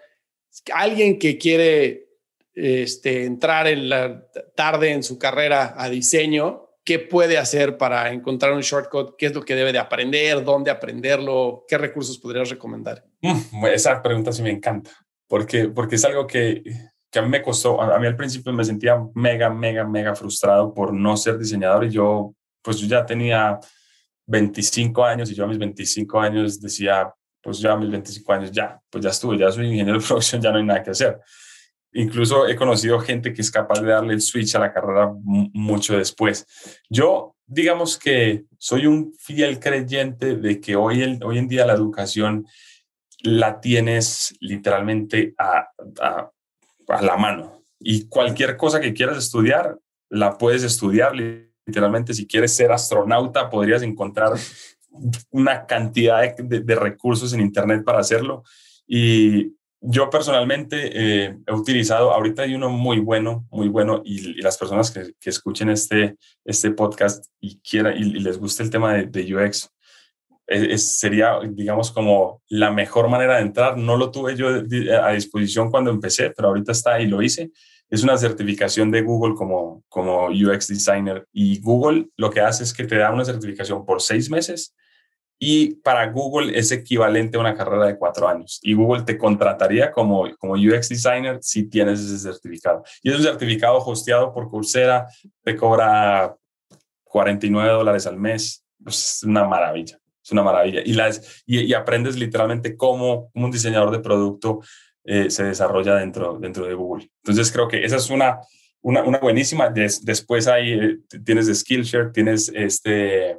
Alguien 0.73 1.19
que 1.19 1.39
quiere 1.39 2.04
este, 2.55 3.25
entrar 3.25 3.67
en 3.67 3.89
la 3.89 4.27
tarde 4.55 4.93
en 4.93 5.03
su 5.03 5.19
carrera 5.19 5.75
a 5.77 5.89
diseño, 5.89 6.71
¿qué 6.85 6.99
puede 6.99 7.39
hacer 7.39 7.77
para 7.77 8.13
encontrar 8.13 8.53
un 8.53 8.61
shortcut? 8.61 9.17
¿Qué 9.17 9.27
es 9.27 9.35
lo 9.35 9.43
que 9.43 9.55
debe 9.55 9.73
de 9.73 9.79
aprender? 9.79 10.45
¿Dónde 10.45 10.71
aprenderlo? 10.71 11.65
¿Qué 11.69 11.79
recursos 11.79 12.19
podrías 12.19 12.51
recomendar? 12.51 13.05
Mm, 13.23 13.67
esa 13.67 14.03
pregunta 14.03 14.33
sí 14.33 14.43
me 14.43 14.51
encanta, 14.51 14.91
porque, 15.27 15.69
porque 15.69 15.97
es 15.97 16.05
algo 16.05 16.27
que 16.27 16.63
que 17.15 17.21
a 17.21 17.23
mí 17.23 17.29
me 17.29 17.43
costó, 17.43 17.81
a 17.81 17.97
mí 18.01 18.09
al 18.09 18.17
principio 18.17 18.53
me 18.53 18.65
sentía 18.65 19.01
mega, 19.15 19.49
mega, 19.49 19.85
mega 19.85 20.17
frustrado 20.17 20.75
por 20.75 20.93
no 20.93 21.17
ser 21.17 21.39
diseñador 21.39 21.85
y 21.85 21.91
yo, 21.91 22.35
pues 22.61 22.79
yo 22.79 22.89
ya 22.89 23.07
tenía 23.07 23.61
25 24.27 25.05
años 25.05 25.31
y 25.31 25.35
yo 25.37 25.45
a 25.45 25.47
mis 25.47 25.59
25 25.59 26.19
años 26.19 26.61
decía, 26.61 27.15
pues 27.41 27.61
ya 27.61 27.71
a 27.71 27.77
mis 27.77 27.89
25 27.89 28.33
años 28.33 28.51
ya, 28.51 28.81
pues 28.91 29.05
ya 29.05 29.11
estuve, 29.11 29.39
ya 29.39 29.53
soy 29.53 29.67
ingeniero 29.67 30.01
de 30.01 30.05
producción, 30.09 30.43
ya 30.43 30.51
no 30.51 30.59
hay 30.59 30.65
nada 30.65 30.83
que 30.83 30.91
hacer. 30.91 31.21
Incluso 31.95 32.47
he 32.47 32.57
conocido 32.57 32.99
gente 32.99 33.33
que 33.33 33.41
es 33.41 33.51
capaz 33.51 33.81
de 33.81 33.91
darle 33.93 34.15
el 34.15 34.21
switch 34.21 34.55
a 34.57 34.59
la 34.59 34.73
carrera 34.73 35.13
mucho 35.23 35.97
después. 35.97 36.47
Yo, 36.91 37.37
digamos 37.47 37.99
que 37.99 38.45
soy 38.59 38.87
un 38.87 39.15
fiel 39.19 39.59
creyente 39.61 40.37
de 40.37 40.61
que 40.61 40.77
hoy, 40.77 41.19
hoy 41.23 41.39
en 41.39 41.49
día 41.49 41.67
la 41.67 41.75
educación 41.75 42.47
la 43.23 43.61
tienes 43.61 44.37
literalmente 44.41 45.35
a, 45.39 45.69
a 46.01 46.31
a 46.89 47.03
la 47.03 47.17
mano. 47.17 47.63
Y 47.79 48.07
cualquier 48.09 48.57
cosa 48.57 48.81
que 48.81 48.95
quieras 48.95 49.19
estudiar, 49.19 49.79
la 50.09 50.39
puedes 50.39 50.63
estudiar 50.63 51.15
literalmente. 51.15 52.15
Si 52.15 52.27
quieres 52.27 52.55
ser 52.55 52.73
astronauta, 52.73 53.51
podrías 53.51 53.83
encontrar 53.83 54.33
una 55.31 55.67
cantidad 55.67 56.37
de, 56.37 56.75
recursos 56.75 57.33
en 57.33 57.41
Internet 57.41 57.85
para 57.85 57.99
hacerlo. 57.99 58.45
Y 58.87 59.57
yo 59.87 60.09
personalmente 60.09 60.91
eh, 61.27 61.37
he 61.47 61.53
utilizado, 61.53 62.13
ahorita 62.13 62.43
hay 62.43 62.55
uno 62.55 62.71
muy 62.71 63.01
bueno, 63.01 63.47
muy 63.51 63.69
bueno, 63.69 64.01
y, 64.05 64.41
las 64.41 64.57
personas 64.57 64.91
que, 64.91 65.13
escuchen 65.29 65.69
este, 65.69 66.17
este 66.45 66.71
podcast 66.71 67.27
y, 67.39 67.61
quiera, 67.61 67.95
y, 67.95 68.05
les 68.05 68.39
guste 68.39 68.63
el 68.63 68.71
tema 68.71 68.95
de, 68.95 69.07
de 69.07 69.37
UX, 69.37 69.71
sería, 70.77 71.39
digamos, 71.47 71.91
como 71.91 72.43
la 72.49 72.71
mejor 72.71 73.09
manera 73.09 73.37
de 73.37 73.43
entrar. 73.43 73.77
No 73.79 73.97
lo 73.97 74.11
tuve 74.11 74.37
yo 74.37 74.49
a 74.49 75.13
disposición 75.13 75.71
cuando 75.71 75.91
empecé, 75.91 76.31
pero 76.31 76.49
ahorita 76.49 76.73
está 76.73 77.01
y 77.01 77.07
lo 77.07 77.23
hice. 77.23 77.51
Es 77.91 78.03
una 78.03 78.17
certificación 78.17 78.91
de 78.91 79.03
Google 79.03 79.35
como, 79.35 79.85
como 79.89 80.29
UX 80.29 80.69
Designer 80.69 81.27
y 81.33 81.61
Google 81.61 82.09
lo 82.17 82.31
que 82.31 82.41
hace 82.41 82.63
es 82.63 82.73
que 82.73 82.85
te 82.85 82.97
da 82.97 83.13
una 83.13 83.25
certificación 83.25 83.85
por 83.85 84.01
seis 84.01 84.31
meses 84.31 84.75
y 85.39 85.77
para 85.77 86.11
Google 86.11 86.59
es 86.59 86.73
equivalente 86.73 87.37
a 87.37 87.41
una 87.41 87.55
carrera 87.55 87.87
de 87.87 87.99
cuatro 87.99 88.29
años 88.29 88.61
y 88.63 88.75
Google 88.75 89.03
te 89.03 89.19
contrataría 89.19 89.91
como, 89.91 90.29
como 90.39 90.55
UX 90.55 90.89
Designer 90.89 91.39
si 91.43 91.69
tienes 91.69 92.01
ese 92.01 92.19
certificado. 92.19 92.83
Y 93.03 93.11
es 93.11 93.17
un 93.17 93.23
certificado 93.23 93.79
hosteado 93.79 94.33
por 94.33 94.49
Coursera, 94.49 95.07
te 95.43 95.57
cobra 95.57 96.35
49 97.05 97.71
dólares 97.71 98.07
al 98.07 98.17
mes. 98.17 98.65
Pues, 98.83 99.17
es 99.17 99.23
una 99.25 99.45
maravilla 99.45 99.99
es 100.25 100.33
una 100.33 100.43
maravilla. 100.43 100.81
Y, 100.85 100.95
las, 100.95 101.43
y, 101.47 101.73
aprendes 101.75 102.17
literalmente 102.17 102.77
cómo, 102.77 103.31
un 103.35 103.51
diseñador 103.51 103.91
de 103.91 104.01
producto 104.01 104.61
eh, 105.05 105.29
se 105.29 105.45
desarrolla 105.45 105.97
dentro, 105.97 106.39
dentro 106.39 106.67
de 106.67 106.75
Google. 106.75 107.11
Entonces 107.23 107.53
creo 107.53 107.69
que 107.69 107.85
esa 107.85 107.97
es 107.97 108.09
una, 108.09 108.41
una, 108.81 109.03
una 109.03 109.19
buenísima. 109.19 109.69
después 109.69 110.49
ahí 110.49 110.73
eh, 110.73 110.99
tienes 111.25 111.55
Skillshare, 111.55 112.11
tienes 112.11 112.51
este, 112.55 113.39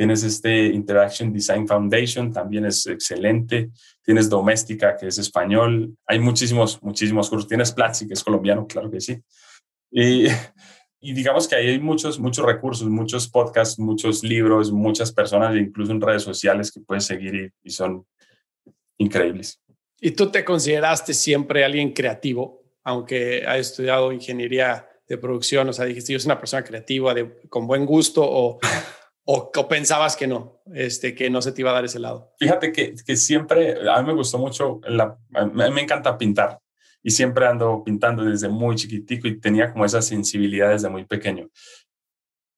tienes 0.00 0.22
este 0.22 0.68
Interaction 0.68 1.30
Design 1.30 1.68
Foundation, 1.68 2.32
también 2.32 2.64
es 2.64 2.86
excelente. 2.86 3.68
Tienes 4.02 4.30
Doméstica, 4.30 4.96
que 4.96 5.08
es 5.08 5.18
español. 5.18 5.94
Hay 6.06 6.18
muchísimos, 6.18 6.82
muchísimos 6.82 7.28
cursos. 7.28 7.46
Tienes 7.46 7.70
Platzi, 7.70 8.06
que 8.06 8.14
es 8.14 8.24
colombiano, 8.24 8.66
claro 8.66 8.90
que 8.90 8.98
sí. 8.98 9.20
Y 9.90 10.24
digamos 11.12 11.46
que 11.46 11.56
hay 11.56 11.78
muchos, 11.78 12.18
muchos 12.18 12.46
recursos, 12.46 12.88
muchos 12.88 13.28
podcasts, 13.28 13.78
muchos 13.78 14.24
libros, 14.24 14.72
muchas 14.72 15.12
personas, 15.12 15.54
incluso 15.54 15.92
en 15.92 16.00
redes 16.00 16.22
sociales 16.22 16.72
que 16.72 16.80
puedes 16.80 17.04
seguir 17.04 17.52
y, 17.62 17.70
son 17.70 18.06
increíbles. 18.96 19.60
¿Y 20.00 20.12
tú 20.12 20.30
te 20.30 20.46
consideraste 20.46 21.12
siempre 21.12 21.62
alguien 21.62 21.92
creativo, 21.92 22.62
aunque 22.84 23.44
has 23.46 23.58
estudiado 23.58 24.12
ingeniería 24.12 24.88
de 25.06 25.18
producción? 25.18 25.68
O 25.68 25.74
sea, 25.74 25.84
dijiste, 25.84 26.14
yo 26.14 26.18
soy 26.18 26.28
una 26.28 26.40
persona 26.40 26.64
creativa, 26.64 27.12
de, 27.12 27.42
con 27.50 27.66
buen 27.66 27.84
gusto, 27.84 28.22
o, 28.24 28.58
o, 29.32 29.68
pensabas 29.68 30.16
que 30.16 30.26
no, 30.26 30.60
este, 30.74 31.14
que 31.14 31.30
no 31.30 31.40
se 31.40 31.52
te 31.52 31.60
iba 31.60 31.70
a 31.70 31.74
dar 31.74 31.84
ese 31.84 32.00
lado. 32.00 32.32
Fíjate 32.38 32.72
que, 32.72 32.94
que 33.06 33.16
siempre, 33.16 33.76
a 33.88 34.00
mí 34.02 34.08
me 34.08 34.14
gustó 34.14 34.38
mucho, 34.38 34.80
la, 34.88 35.16
a 35.34 35.44
mí 35.44 35.70
me 35.72 35.82
encanta 35.82 36.18
pintar 36.18 36.58
y 37.02 37.10
siempre 37.12 37.46
ando 37.46 37.82
pintando 37.84 38.24
desde 38.24 38.48
muy 38.48 38.74
chiquitico 38.74 39.28
y 39.28 39.38
tenía 39.38 39.72
como 39.72 39.84
esa 39.84 40.02
sensibilidad 40.02 40.70
desde 40.70 40.88
muy 40.88 41.04
pequeño. 41.04 41.48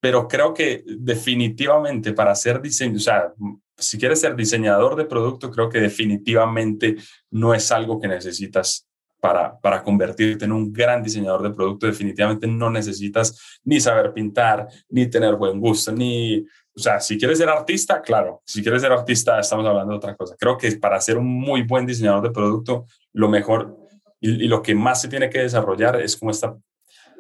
Pero 0.01 0.27
creo 0.27 0.55
que 0.55 0.83
definitivamente 0.87 2.13
para 2.13 2.35
ser 2.35 2.61
diseño, 2.61 2.97
o 2.97 3.01
sea, 3.01 3.33
si 3.77 3.99
quieres 3.99 4.21
ser 4.21 4.35
diseñador 4.35 4.97
de 4.97 5.05
producto, 5.05 5.51
creo 5.51 5.69
que 5.69 5.81
definitivamente 5.81 6.97
no 7.31 7.53
es 7.53 7.71
algo 7.71 8.01
que 8.01 8.09
necesitas 8.09 8.89
para, 9.21 9.57
para 9.61 9.85
convertirte 9.85 10.47
en 10.47 10.53
un 10.53 10.73
gran 10.73 11.01
diseñador 11.01 11.43
de 11.43 11.51
producto. 11.51 11.87
Definitivamente 11.87 12.49
no 12.49 12.71
necesitas 12.71 13.61
ni 13.63 13.79
saber 13.79 14.13
pintar, 14.13 14.67
ni 14.89 15.09
tener 15.09 15.37
buen 15.37 15.61
gusto, 15.61 15.93
ni, 15.93 16.45
o 16.75 16.81
sea, 16.81 17.01
si 17.01 17.19
quieres 17.19 17.39
ser 17.39 17.49
artista, 17.49 18.01
claro, 18.01 18.43
si 18.47 18.63
quieres 18.63 18.83
ser 18.83 18.93
artista, 18.93 19.39
estamos 19.39 19.67
hablando 19.67 19.93
de 19.93 19.99
otra 19.99 20.17
cosa. 20.17 20.37
Creo 20.39 20.57
que 20.57 20.71
para 20.73 21.01
ser 21.01 21.19
un 21.19 21.27
muy 21.27 21.63
buen 21.63 21.85
diseñador 21.85 22.23
de 22.23 22.31
producto, 22.31 22.87
lo 23.13 23.29
mejor 23.29 23.77
y, 24.21 24.47
lo 24.47 24.63
que 24.63 24.75
más 24.75 25.03
se 25.03 25.09
tiene 25.09 25.29
que 25.29 25.41
desarrollar 25.41 26.01
es 26.01 26.17
como 26.17 26.31
esta 26.31 26.57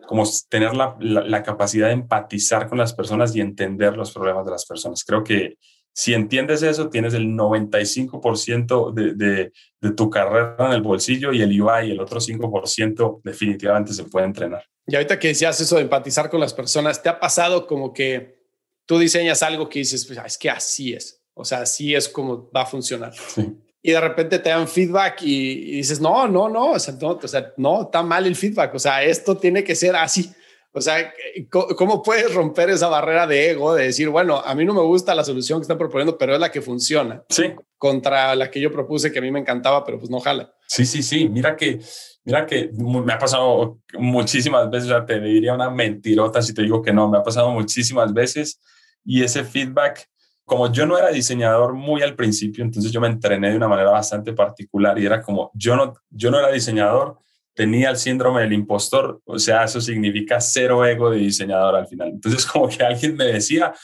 como 0.06 0.24
tener 0.48 0.74
la, 0.74 0.96
la, 0.98 1.42
capacidad 1.42 1.86
de 1.86 1.92
empatizar 1.94 2.68
con 2.68 2.76
las 2.76 2.92
personas 2.92 3.34
y 3.34 3.40
entender 3.40 3.96
los 3.96 4.10
problemas 4.10 4.44
de 4.44 4.50
las 4.50 4.66
personas. 4.66 5.04
Creo 5.04 5.22
que 5.22 5.56
si 5.94 6.12
entiendes 6.12 6.62
eso, 6.62 6.90
tienes 6.90 7.14
el 7.14 7.28
95% 7.28 8.92
de, 8.92 9.14
de, 9.14 9.52
de, 9.80 9.92
tu 9.92 10.10
carrera 10.10 10.56
en 10.58 10.72
el 10.72 10.82
bolsillo 10.82 11.32
y 11.32 11.40
el 11.40 11.60
UI 11.60 11.86
y 11.86 11.90
el 11.92 12.00
otro 12.00 12.18
5% 12.18 13.20
definitivamente 13.22 13.92
se 13.92 14.04
puede 14.04 14.26
entrenar. 14.26 14.64
Y 14.86 14.96
ahorita 14.96 15.18
que 15.18 15.28
decías 15.28 15.60
eso 15.60 15.76
de 15.76 15.82
empatizar 15.82 16.28
con 16.28 16.40
las 16.40 16.52
personas, 16.52 17.02
¿te 17.02 17.08
ha 17.08 17.20
pasado 17.20 17.66
como 17.66 17.92
que 17.92 18.41
tú 18.86 18.98
diseñas 18.98 19.42
algo 19.42 19.68
que 19.68 19.80
dices, 19.80 20.04
pues, 20.06 20.18
es 20.24 20.38
que 20.38 20.50
así 20.50 20.92
es? 20.92 21.22
O 21.34 21.44
sea, 21.44 21.60
así 21.60 21.94
es 21.94 22.08
como 22.08 22.50
va 22.50 22.62
a 22.62 22.66
funcionar. 22.66 23.14
Sí 23.14 23.56
y 23.82 23.90
de 23.90 24.00
repente 24.00 24.38
te 24.38 24.50
dan 24.50 24.68
feedback 24.68 25.22
y, 25.22 25.76
dices, 25.76 26.00
no, 26.00 26.28
no, 26.28 26.48
no, 26.48 26.70
o 26.70 26.78
sea, 26.78 26.94
no, 27.00 27.18
o 27.20 27.28
sea, 27.28 27.52
no, 27.56 27.82
está 27.82 28.02
mal 28.02 28.26
el 28.26 28.36
feedback, 28.36 28.74
o 28.74 28.78
sea, 28.78 29.02
esto 29.02 29.36
tiene 29.36 29.64
que 29.64 29.74
ser 29.74 29.96
así. 29.96 30.30
O 30.74 30.80
sea, 30.80 31.12
¿cómo 31.50 32.02
puedes 32.02 32.32
romper 32.32 32.70
esa 32.70 32.88
barrera 32.88 33.26
de 33.26 33.50
ego 33.50 33.74
de 33.74 33.84
decir, 33.84 34.08
bueno, 34.08 34.38
a 34.38 34.54
mí 34.54 34.64
no 34.64 34.72
me 34.72 34.80
gusta 34.80 35.14
la 35.14 35.24
solución 35.24 35.58
que 35.58 35.64
están 35.64 35.76
proponiendo, 35.76 36.16
pero 36.16 36.32
es 36.32 36.40
la 36.40 36.50
que 36.50 36.62
funciona? 36.62 37.22
Sí. 37.28 37.52
contra 37.76 38.34
la 38.36 38.50
que 38.50 38.58
yo 38.58 38.72
propuse 38.72 39.12
que 39.12 39.18
a 39.18 39.22
mí 39.22 39.30
me 39.30 39.40
encantaba, 39.40 39.84
pero 39.84 39.98
pues 39.98 40.10
no 40.10 40.18
jala. 40.20 40.54
Sí, 40.74 40.86
sí, 40.86 41.02
sí. 41.02 41.28
Mira 41.28 41.54
que, 41.54 41.80
mira 42.24 42.46
que 42.46 42.70
me 42.72 43.12
ha 43.12 43.18
pasado 43.18 43.80
muchísimas 43.92 44.70
veces, 44.70 44.90
o 44.90 44.94
sea, 44.94 45.04
te 45.04 45.20
diría 45.20 45.52
una 45.52 45.68
mentirota 45.68 46.40
si 46.40 46.54
te 46.54 46.62
digo 46.62 46.80
que 46.80 46.94
no, 46.94 47.10
me 47.10 47.18
ha 47.18 47.22
pasado 47.22 47.50
muchísimas 47.50 48.14
veces 48.14 48.58
y 49.04 49.22
ese 49.22 49.44
feedback, 49.44 50.08
como 50.46 50.72
yo 50.72 50.86
no 50.86 50.96
era 50.96 51.10
diseñador 51.10 51.74
muy 51.74 52.00
al 52.00 52.16
principio, 52.16 52.64
entonces 52.64 52.90
yo 52.90 53.02
me 53.02 53.08
entrené 53.08 53.50
de 53.50 53.56
una 53.58 53.68
manera 53.68 53.90
bastante 53.90 54.32
particular 54.32 54.98
y 54.98 55.04
era 55.04 55.20
como, 55.20 55.50
yo 55.52 55.76
no, 55.76 55.92
yo 56.08 56.30
no 56.30 56.38
era 56.38 56.50
diseñador, 56.50 57.18
tenía 57.52 57.90
el 57.90 57.98
síndrome 57.98 58.40
del 58.40 58.54
impostor, 58.54 59.20
o 59.26 59.38
sea, 59.38 59.64
eso 59.64 59.78
significa 59.78 60.40
cero 60.40 60.86
ego 60.86 61.10
de 61.10 61.18
diseñador 61.18 61.76
al 61.76 61.86
final. 61.86 62.08
Entonces, 62.08 62.46
como 62.46 62.66
que 62.66 62.82
alguien 62.82 63.14
me 63.14 63.26
decía 63.26 63.74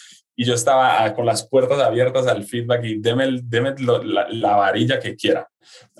y 0.41 0.45
yo 0.45 0.55
estaba 0.55 1.03
ah, 1.03 1.14
con 1.14 1.26
las 1.26 1.49
puertas 1.49 1.80
abiertas 1.80 2.28
al 2.28 2.45
feedback 2.45 2.84
y 2.84 3.01
deme, 3.01 3.26
la, 3.76 4.57
varilla 4.57 5.01
que 5.01 5.16
quiera. 5.16 5.49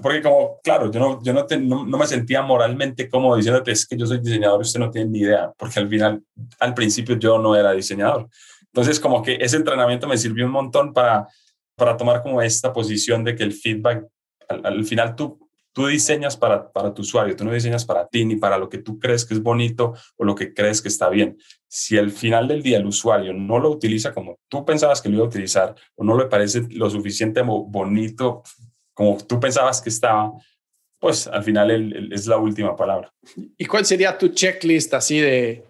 Porque 0.01 0.23
como, 0.23 0.61
claro, 0.63 0.93
yo 0.93 1.01
no, 1.01 1.21
yo 1.25 1.33
no, 1.33 1.45
no, 1.85 1.99
me 1.99 2.07
sentía 2.07 2.41
moralmente 2.41 3.09
cómodo 3.09 3.37
diciéndote 3.37 3.73
es 3.73 3.85
que 3.85 3.97
yo 3.97 4.07
soy 4.07 4.21
diseñador 4.21 4.61
y 4.61 4.63
usted 4.63 4.79
no 4.79 4.93
tiene 4.93 5.11
ni 5.11 5.19
idea, 5.19 5.51
porque 5.59 5.81
al 5.81 5.89
final, 5.89 6.23
al 6.61 6.73
principio 6.73 7.19
yo 7.19 7.41
no 7.41 7.57
era 7.57 7.73
diseñador. 7.73 8.29
Entonces, 8.67 9.01
como 9.01 9.25
que 9.25 9.39
ese 9.41 9.57
entrenamiento 9.57 10.07
me 10.07 10.17
sirvió 10.17 10.47
un 10.47 10.53
montón 10.53 10.93
para, 10.93 11.27
para 11.75 11.97
tomar 11.97 12.23
como 12.23 12.41
esta 12.41 12.73
posición 12.73 13.25
de 13.25 13.35
que 13.35 13.43
el 13.43 13.53
feedback, 13.53 14.07
al 14.49 14.85
final 14.85 15.17
tú 15.17 15.48
Tú 15.79 15.87
diseñas 15.87 16.37
para, 16.37 16.73
para 16.73 16.93
tu 16.93 17.03
usuario, 17.03 17.37
tú 17.37 17.45
no 17.45 17.53
diseñas 17.53 17.85
para 17.85 18.09
ti 18.09 18.25
ni 18.25 18.35
para 18.35 18.59
lo 18.59 18.69
que 18.69 18.79
tú 18.79 18.99
crees 18.99 19.25
que 19.25 19.35
es 19.35 19.41
bonito 19.41 19.95
o 20.17 20.25
lo 20.25 20.35
que 20.35 20.53
crees 20.53 20.83
que 20.83 20.89
está 20.89 21.09
bien. 21.09 21.39
Si 21.69 21.97
al 21.97 22.11
final 22.11 22.49
del 22.49 22.65
día 22.65 22.79
el 22.79 22.87
usuario 22.87 23.33
no 23.33 23.61
lo 23.61 23.71
utiliza 23.71 24.13
como 24.13 24.41
tú 24.49 24.65
pensabas 24.65 25.01
que 25.01 25.09
lo 25.09 25.15
iba 25.15 25.25
a 25.25 25.29
utilizar 25.29 25.77
o 25.95 26.03
no 26.03 26.19
le 26.19 26.27
parece 26.27 26.63
lo 26.71 26.91
suficiente 26.91 27.43
bonito 27.43 28.43
como 28.93 29.19
tú 29.25 29.39
pensabas 29.39 29.81
que 29.81 29.91
estaba, 29.91 30.33
pues 30.99 31.29
al 31.29 31.45
final 31.45 32.11
es 32.13 32.27
la 32.27 32.39
última 32.39 32.75
palabra. 32.75 33.15
¿Y 33.57 33.65
cuál 33.67 33.87
sería 33.87 34.19
tu 34.19 34.31
checklist 34.31 34.93
así 34.95 35.21
de, 35.21 35.65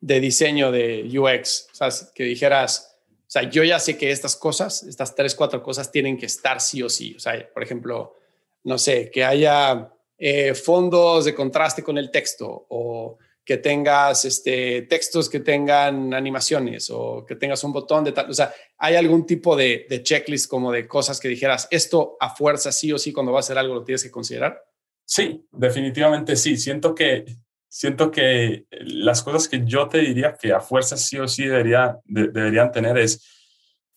de 0.00 0.18
diseño 0.18 0.72
de 0.72 1.08
UX? 1.16 1.68
O 1.70 1.74
sea, 1.76 1.88
que 2.12 2.24
dijeras, 2.24 2.98
o 3.08 3.30
sea, 3.30 3.48
yo 3.48 3.62
ya 3.62 3.78
sé 3.78 3.96
que 3.96 4.10
estas 4.10 4.34
cosas, 4.34 4.82
estas 4.82 5.14
tres, 5.14 5.36
cuatro 5.36 5.62
cosas 5.62 5.92
tienen 5.92 6.18
que 6.18 6.26
estar 6.26 6.60
sí 6.60 6.82
o 6.82 6.88
sí. 6.88 7.14
O 7.14 7.20
sea, 7.20 7.48
por 7.54 7.62
ejemplo, 7.62 8.16
no 8.64 8.78
sé, 8.78 9.10
que 9.10 9.24
haya 9.24 9.92
eh, 10.18 10.54
fondos 10.54 11.24
de 11.24 11.34
contraste 11.34 11.82
con 11.82 11.98
el 11.98 12.10
texto 12.10 12.66
o 12.68 13.18
que 13.44 13.56
tengas 13.56 14.24
este, 14.24 14.82
textos 14.82 15.28
que 15.28 15.40
tengan 15.40 16.14
animaciones 16.14 16.90
o 16.90 17.24
que 17.26 17.34
tengas 17.34 17.64
un 17.64 17.72
botón 17.72 18.04
de 18.04 18.12
tal. 18.12 18.30
O 18.30 18.34
sea, 18.34 18.54
¿hay 18.78 18.94
algún 18.94 19.26
tipo 19.26 19.56
de, 19.56 19.86
checklist 20.02 20.48
como 20.48 20.70
de 20.70 20.86
cosas 20.86 21.18
que 21.18 21.28
dijeras, 21.28 21.66
esto 21.70 22.16
a 22.20 22.30
fuerza 22.34 22.70
sí 22.70 22.92
o 22.92 22.98
sí 22.98 23.12
cuando 23.12 23.32
va 23.32 23.38
a 23.38 23.40
hacer 23.40 23.58
algo 23.58 23.74
lo 23.74 23.84
tienes 23.84 24.04
que 24.04 24.10
considerar? 24.10 24.62
Sí, 25.04 25.44
definitivamente 25.50 26.36
sí. 26.36 26.56
Siento 26.56 26.94
que, 26.94 27.24
siento 27.68 28.12
que 28.12 28.66
las 28.70 29.22
cosas 29.22 29.48
que 29.48 29.62
yo 29.64 29.88
te 29.88 29.98
diría 29.98 30.36
que 30.40 30.52
a 30.52 30.60
fuerza 30.60 30.96
sí 30.96 31.18
o 31.18 31.26
sí 31.26 31.46
debería, 31.46 31.98
deberían 32.04 32.70
tener 32.70 32.96
es, 32.96 33.28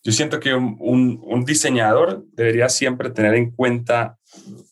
yo 0.02 0.10
siento 0.10 0.40
que 0.40 0.54
un, 0.54 1.20
un 1.22 1.44
diseñador 1.44 2.24
debería 2.32 2.68
siempre 2.68 3.10
tener 3.10 3.34
en 3.34 3.52
cuenta 3.52 4.18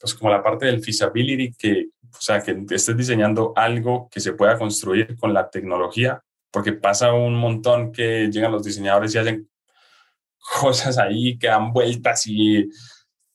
pues 0.01 0.15
como 0.15 0.31
la 0.31 0.43
parte 0.43 0.67
del 0.67 0.83
feasibility, 0.83 1.55
que, 1.55 1.89
o 2.03 2.21
sea, 2.21 2.41
que 2.41 2.65
estés 2.71 2.97
diseñando 2.97 3.53
algo 3.57 4.09
que 4.11 4.21
se 4.21 4.33
pueda 4.33 4.59
construir 4.59 5.17
con 5.19 5.35
la 5.35 5.51
tecnología, 5.51 6.23
porque 6.51 6.73
pasa 6.73 7.13
un 7.13 7.35
montón 7.35 7.93
que 7.93 8.29
llegan 8.31 8.53
los 8.53 8.65
diseñadores 8.65 9.15
y 9.15 9.19
hacen 9.19 9.49
cosas 10.61 10.99
ahí 10.99 11.39
que 11.39 11.49
dan 11.49 11.73
vueltas 11.73 12.27
y, 12.27 12.69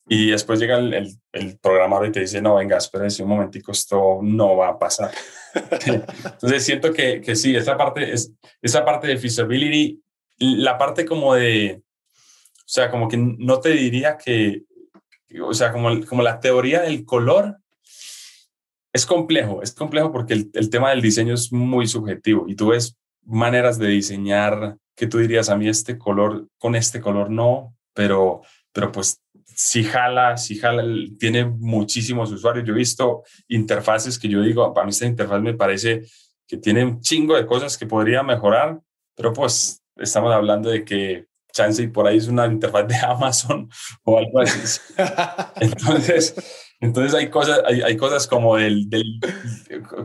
y 0.08 0.32
después 0.32 0.60
llega 0.60 0.78
el, 0.78 1.16
el, 1.32 1.60
programador 1.60 2.08
y 2.08 2.12
te 2.12 2.22
dice, 2.22 2.42
no, 2.42 2.56
venga, 2.56 2.78
espérese 2.78 3.24
un 3.24 3.30
momentico, 3.30 3.72
esto 3.72 4.20
no 4.22 4.56
va 4.56 4.70
a 4.70 4.80
pasar. 4.80 5.12
Entonces 5.86 6.64
siento 6.64 6.94
que, 6.94 7.22
que 7.22 7.36
sí, 7.36 7.56
esa 7.56 7.78
parte, 7.78 8.12
es, 8.12 8.32
esa 8.62 8.86
parte 8.86 9.08
de 9.08 9.18
feasibility, 9.18 10.02
la 10.40 10.78
parte 10.78 11.06
como 11.06 11.36
de, 11.36 11.82
o 11.84 12.72
sea, 12.72 12.90
como 12.90 13.08
que 13.08 13.18
no 13.18 13.60
te 13.60 13.70
diría 13.70 14.18
que 14.18 14.64
o 15.44 15.54
sea, 15.54 15.72
como, 15.72 16.06
como 16.06 16.22
la 16.22 16.40
teoría 16.40 16.82
del 16.82 17.06
color, 17.06 17.58
es 18.92 19.06
complejo, 19.06 19.62
es 19.62 19.72
complejo 19.74 20.12
porque 20.12 20.34
el, 20.34 20.50
el, 20.54 20.70
tema 20.70 20.90
del 20.90 21.02
diseño 21.02 21.36
es 21.36 21.52
muy 21.54 21.88
subjetivo 21.88 22.46
y 22.48 22.56
tú 22.56 22.70
ves 22.70 22.98
maneras 23.24 23.78
de 23.78 23.88
diseñar 23.88 24.78
que 24.96 25.08
tú 25.08 25.20
dirías 25.20 25.50
a 25.50 25.56
mí 25.56 25.70
este 25.70 25.98
color 25.98 26.48
con 26.58 26.76
este 26.76 27.00
color 27.00 27.30
no, 27.30 27.76
pero, 27.94 28.42
pero 28.74 28.92
pues 28.92 29.22
si 29.46 29.84
jala, 29.84 30.38
si 30.38 30.58
jala, 30.58 30.84
tiene 31.18 31.46
muchísimos 31.46 32.32
usuarios. 32.32 32.66
Yo 32.66 32.74
he 32.74 32.78
visto 32.78 33.24
interfaces 33.48 34.18
que 34.18 34.28
yo 34.28 34.42
digo, 34.42 34.74
para 34.74 34.86
mí 34.86 34.92
esta 34.92 35.06
interfaz 35.06 35.42
me 35.42 35.54
parece 35.54 36.04
que 36.48 36.58
tiene 36.58 36.84
un 36.84 37.02
chingo 37.02 37.36
de 37.36 37.46
cosas 37.46 37.78
que 37.78 37.86
podría 37.86 38.24
mejorar, 38.24 38.80
pero 39.16 39.34
pues 39.34 39.84
estamos 39.96 40.34
hablando 40.34 40.70
de 40.70 40.84
que 40.84 41.28
chance 41.52 41.82
y 41.82 41.88
por 41.88 42.08
ahí 42.08 42.18
es 42.18 42.28
una 42.28 42.46
interfaz 42.46 42.88
de 42.88 42.96
Amazon 43.06 43.70
o 44.04 44.18
algo 44.18 44.42
así. 44.42 44.80
Entonces, 45.60 46.36
entonces 46.82 47.14
hay 47.14 47.30
cosas, 47.30 47.62
hay, 47.66 47.82
hay 47.82 47.98
cosas 47.98 48.26
como, 48.26 48.56
del, 48.56 48.90
del, 48.90 49.20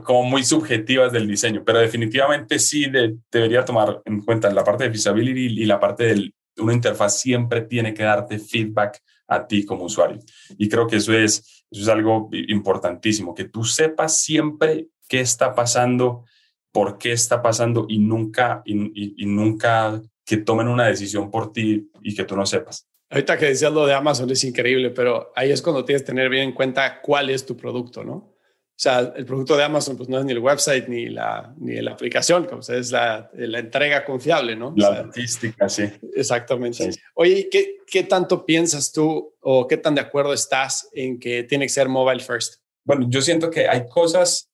como 0.03 0.24
muy 0.24 0.42
subjetivas 0.42 1.12
del 1.12 1.28
diseño, 1.28 1.62
pero 1.64 1.78
definitivamente 1.78 2.59
sí 2.59 2.86
debería 3.30 3.64
tomar 3.64 4.03
en 4.05 4.22
cuenta 4.22 4.53
la 4.53 4.64
parte 4.64 4.84
de 4.84 4.90
feasibility 4.90 5.62
y 5.62 5.66
la 5.66 5.78
parte 5.78 6.14
de 6.14 6.34
una 6.59 6.72
interfaz 6.72 7.20
siempre 7.20 7.62
tiene 7.62 7.95
que 7.95 8.03
darte 8.03 8.40
feedback 8.40 9.01
a 9.28 9.47
ti 9.47 9.64
como 9.64 9.84
usuario. 9.84 10.18
Y 10.59 10.68
creo 10.68 10.88
que 10.88 10.97
eso 10.97 11.12
es, 11.12 11.64
eso 11.70 11.82
es 11.82 11.88
algo 11.88 12.28
importantísimo, 12.32 13.34
que 13.34 13.45
tú 13.45 13.64
sepas 13.64 14.20
siempre 14.20 14.88
qué 15.09 15.20
está 15.20 15.55
pasando, 15.55 16.24
por 16.72 16.99
qué 16.99 17.12
está 17.12 17.40
pasando 17.40 17.86
y 17.88 17.99
nunca, 18.01 18.62
y, 18.64 19.22
y 19.22 19.26
nunca 19.26 20.03
que 20.24 20.38
tomen 20.38 20.68
una 20.68 20.86
decisión 20.86 21.30
por 21.30 21.52
ti 21.52 21.90
y 22.02 22.14
que 22.14 22.24
tú 22.24 22.36
no 22.36 22.46
sepas. 22.46 22.86
Ahorita 23.10 23.38
que 23.38 23.46
decías 23.46 23.72
lo 23.72 23.86
de 23.86 23.94
Amazon 23.94 24.30
es 24.30 24.42
increíble, 24.44 24.90
pero 24.90 25.32
ahí 25.36 25.52
es 25.52 25.62
cuando 25.62 25.84
tienes 25.84 26.02
que 26.02 26.06
tener 26.06 26.28
bien 26.28 26.44
en 26.44 26.52
cuenta 26.52 27.00
cuál 27.00 27.30
es 27.30 27.44
tu 27.44 27.56
producto, 27.56 28.02
¿no? 28.02 28.34
O 28.76 28.76
sea, 28.76 29.12
el 29.14 29.24
producto 29.24 29.56
de 29.56 29.62
Amazon 29.62 29.96
pues 29.96 30.08
no 30.08 30.18
es 30.18 30.24
ni 30.24 30.32
el 30.32 30.40
website 30.40 30.88
ni 30.88 31.06
la, 31.06 31.54
ni 31.58 31.80
la 31.80 31.92
aplicación, 31.92 32.44
como 32.46 32.60
es 32.60 32.90
la, 32.90 33.30
la 33.34 33.60
entrega 33.60 34.04
confiable, 34.04 34.56
¿no? 34.56 34.74
La 34.76 34.88
artística, 34.88 35.68
sí. 35.68 35.84
Exactamente. 36.16 36.90
Oye, 37.14 37.48
¿qué, 37.48 37.76
¿qué 37.86 38.02
tanto 38.02 38.44
piensas 38.44 38.90
tú 38.90 39.32
o 39.40 39.68
qué 39.68 39.76
tan 39.76 39.94
de 39.94 40.00
acuerdo 40.00 40.32
estás 40.32 40.88
en 40.92 41.20
que 41.20 41.44
tiene 41.44 41.66
que 41.66 41.68
ser 41.68 41.88
mobile 41.88 42.20
first? 42.20 42.56
Bueno, 42.84 43.06
yo 43.08 43.22
siento 43.22 43.48
que 43.48 43.68
hay 43.68 43.86
cosas, 43.86 44.50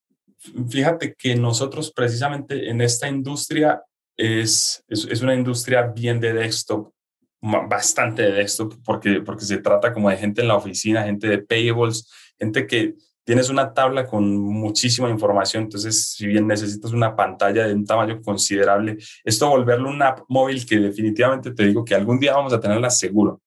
fíjate 0.69 1.15
que 1.15 1.35
nosotros 1.35 1.91
precisamente 1.91 2.69
en 2.69 2.83
esta 2.83 3.09
industria 3.09 3.83
es, 4.21 4.85
es, 4.89 5.23
una 5.23 5.35
industria 5.35 5.83
bien 5.83 6.21
de 6.21 6.35
desktop, 6.35 6.93
bastante 7.41 8.23
de 8.23 8.33
desktop, 8.33 8.75
porque, 8.85 9.23
porque 9.23 9.45
se 9.45 9.59
trata 9.59 9.93
como 9.93 10.11
de 10.11 10.19
gente 10.19 10.43
en 10.43 10.49
la 10.49 10.57
oficina, 10.57 11.05
gente 11.05 11.27
de 11.27 11.39
payables, 11.39 12.07
gente 12.39 12.67
que 12.67 12.95
tienes 13.25 13.49
una 13.49 13.73
tabla 13.73 14.07
con 14.07 14.37
muchísima 14.37 15.09
información, 15.09 15.65
entonces 15.65 16.11
si 16.11 16.27
bien 16.27 16.47
necesitas 16.47 16.93
una 16.93 17.17
pantalla 17.17 17.67
de 17.67 17.75
un 17.75 17.87
tamaño 17.87 18.21
considerable, 18.21 18.99
esto 19.25 19.49
volverlo 19.49 19.89
una 19.89 20.09
app 20.09 20.21
móvil 20.29 20.67
que 20.67 20.79
definitivamente 20.79 21.53
te 21.53 21.65
digo 21.65 21.85
que 21.85 21.95
algún 21.95 22.21
día 22.21 22.35
vamos 22.35 22.53
a 22.53 22.61
tenerla 22.61 22.91
seguro. 22.91 23.41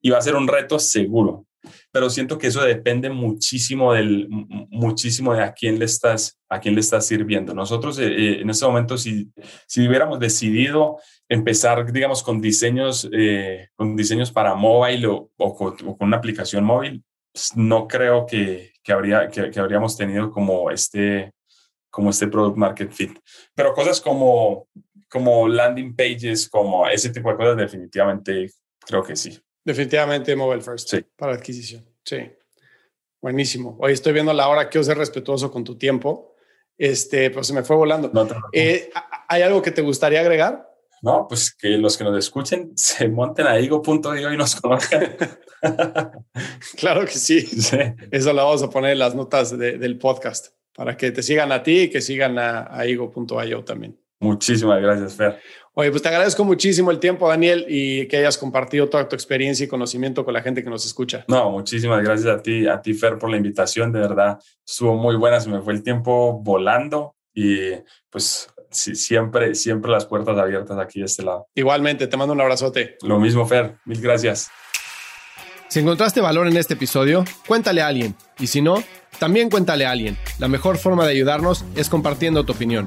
Y 0.00 0.10
va 0.10 0.18
a 0.18 0.22
ser 0.22 0.36
un 0.36 0.46
reto 0.46 0.78
seguro, 0.78 1.46
pero 1.90 2.10
siento 2.10 2.38
que 2.38 2.48
eso 2.48 2.62
depende 2.62 3.10
muchísimo 3.10 3.92
del 3.92 4.26
muchísimo 4.28 5.34
de 5.34 5.42
a 5.42 5.52
quién 5.52 5.78
le 5.78 5.84
estás 5.84 6.38
a 6.48 6.60
quién 6.60 6.74
le 6.74 6.80
estás 6.80 7.06
sirviendo. 7.06 7.54
Nosotros 7.54 7.98
eh, 7.98 8.06
eh, 8.06 8.40
en 8.40 8.50
este 8.50 8.66
momento 8.66 8.98
si 8.98 9.30
si 9.66 9.86
hubiéramos 9.86 10.18
decidido 10.18 10.98
empezar 11.28 11.90
digamos 11.92 12.22
con 12.22 12.40
diseños 12.40 13.08
eh, 13.12 13.68
con 13.74 13.96
diseños 13.96 14.30
para 14.30 14.54
mobile 14.54 15.06
o, 15.06 15.30
con, 15.54 15.76
una 16.00 16.16
aplicación 16.16 16.64
móvil, 16.64 17.02
pues, 17.32 17.56
no 17.56 17.88
creo 17.88 18.26
que, 18.26 18.72
que 18.82 18.92
habría 18.92 19.28
que, 19.28 19.50
que, 19.50 19.60
habríamos 19.60 19.96
tenido 19.96 20.30
como 20.30 20.70
este 20.70 21.32
como 21.90 22.10
este 22.10 22.26
product 22.26 22.56
market 22.56 22.90
fit. 22.92 23.18
Pero 23.54 23.72
cosas 23.72 24.00
como 24.00 24.68
como 25.08 25.46
landing 25.46 25.94
pages, 25.94 26.48
como 26.48 26.88
ese 26.88 27.10
tipo 27.10 27.30
de 27.30 27.36
cosas 27.36 27.56
definitivamente 27.56 28.50
creo 28.80 29.02
que 29.02 29.16
sí. 29.16 29.38
Definitivamente 29.64 30.36
mobile 30.36 30.60
first 30.60 30.94
para 31.16 31.32
adquisición. 31.32 31.82
Sí. 32.04 32.18
Buenísimo. 33.20 33.76
Hoy 33.80 33.94
estoy 33.94 34.12
viendo 34.12 34.34
la 34.34 34.48
hora. 34.48 34.68
Quiero 34.68 34.84
ser 34.84 34.98
respetuoso 34.98 35.50
con 35.50 35.64
tu 35.64 35.76
tiempo. 35.76 36.34
Este, 36.76 37.30
pues 37.30 37.46
se 37.46 37.54
me 37.54 37.62
fue 37.62 37.74
volando. 37.76 38.12
Eh, 38.52 38.90
¿Hay 39.28 39.40
algo 39.40 39.62
que 39.62 39.70
te 39.70 39.80
gustaría 39.80 40.20
agregar? 40.20 40.70
No, 41.00 41.26
pues 41.28 41.54
que 41.54 41.68
los 41.78 41.96
que 41.96 42.04
nos 42.04 42.18
escuchen 42.18 42.72
se 42.76 43.08
monten 43.08 43.46
a 43.46 43.58
ego.io 43.58 44.32
y 44.32 44.36
nos 44.36 44.56
conozcan. 44.56 45.16
claro 46.76 47.06
que 47.06 47.12
sí. 47.12 47.48
Eso 48.10 48.32
lo 48.32 48.44
vamos 48.44 48.62
a 48.62 48.70
poner 48.70 48.92
en 48.92 48.98
las 48.98 49.14
notas 49.14 49.56
del 49.56 49.98
podcast 49.98 50.48
para 50.74 50.96
que 50.96 51.10
te 51.10 51.22
sigan 51.22 51.52
a 51.52 51.62
ti 51.62 51.82
y 51.82 51.90
que 51.90 52.02
sigan 52.02 52.38
a, 52.38 52.68
a 52.70 52.84
ego.io 52.84 53.64
también. 53.64 53.98
Muchísimas 54.20 54.80
gracias, 54.80 55.14
Fer. 55.14 55.40
Oye, 55.76 55.90
pues 55.90 56.02
te 56.02 56.08
agradezco 56.08 56.44
muchísimo 56.44 56.92
el 56.92 57.00
tiempo, 57.00 57.28
Daniel, 57.28 57.66
y 57.68 58.06
que 58.06 58.18
hayas 58.18 58.38
compartido 58.38 58.88
toda 58.88 59.08
tu 59.08 59.16
experiencia 59.16 59.64
y 59.64 59.68
conocimiento 59.68 60.24
con 60.24 60.32
la 60.32 60.40
gente 60.40 60.62
que 60.62 60.70
nos 60.70 60.86
escucha. 60.86 61.24
No, 61.26 61.50
muchísimas 61.50 62.02
gracias 62.02 62.32
a 62.32 62.40
ti, 62.40 62.66
a 62.68 62.80
ti, 62.80 62.94
Fer, 62.94 63.18
por 63.18 63.28
la 63.28 63.36
invitación. 63.36 63.90
De 63.90 63.98
verdad, 63.98 64.38
estuvo 64.64 64.94
muy 64.94 65.16
buena. 65.16 65.40
Se 65.40 65.50
me 65.50 65.60
fue 65.60 65.72
el 65.72 65.82
tiempo 65.82 66.40
volando 66.40 67.16
y 67.34 67.70
pues 68.08 68.48
sí, 68.70 68.94
siempre, 68.94 69.56
siempre 69.56 69.90
las 69.90 70.06
puertas 70.06 70.38
abiertas 70.38 70.78
aquí 70.78 71.00
de 71.00 71.06
este 71.06 71.24
lado. 71.24 71.48
Igualmente, 71.56 72.06
te 72.06 72.16
mando 72.16 72.34
un 72.34 72.40
abrazote. 72.40 72.96
Lo 73.02 73.18
mismo, 73.18 73.44
Fer. 73.44 73.74
Mil 73.84 74.00
gracias. 74.00 74.50
Si 75.66 75.80
encontraste 75.80 76.20
valor 76.20 76.46
en 76.46 76.56
este 76.56 76.74
episodio, 76.74 77.24
cuéntale 77.48 77.82
a 77.82 77.88
alguien. 77.88 78.14
Y 78.38 78.46
si 78.46 78.62
no, 78.62 78.84
también 79.18 79.50
cuéntale 79.50 79.86
a 79.86 79.90
alguien. 79.90 80.16
La 80.38 80.46
mejor 80.46 80.78
forma 80.78 81.04
de 81.04 81.10
ayudarnos 81.10 81.64
es 81.74 81.88
compartiendo 81.88 82.44
tu 82.44 82.52
opinión. 82.52 82.86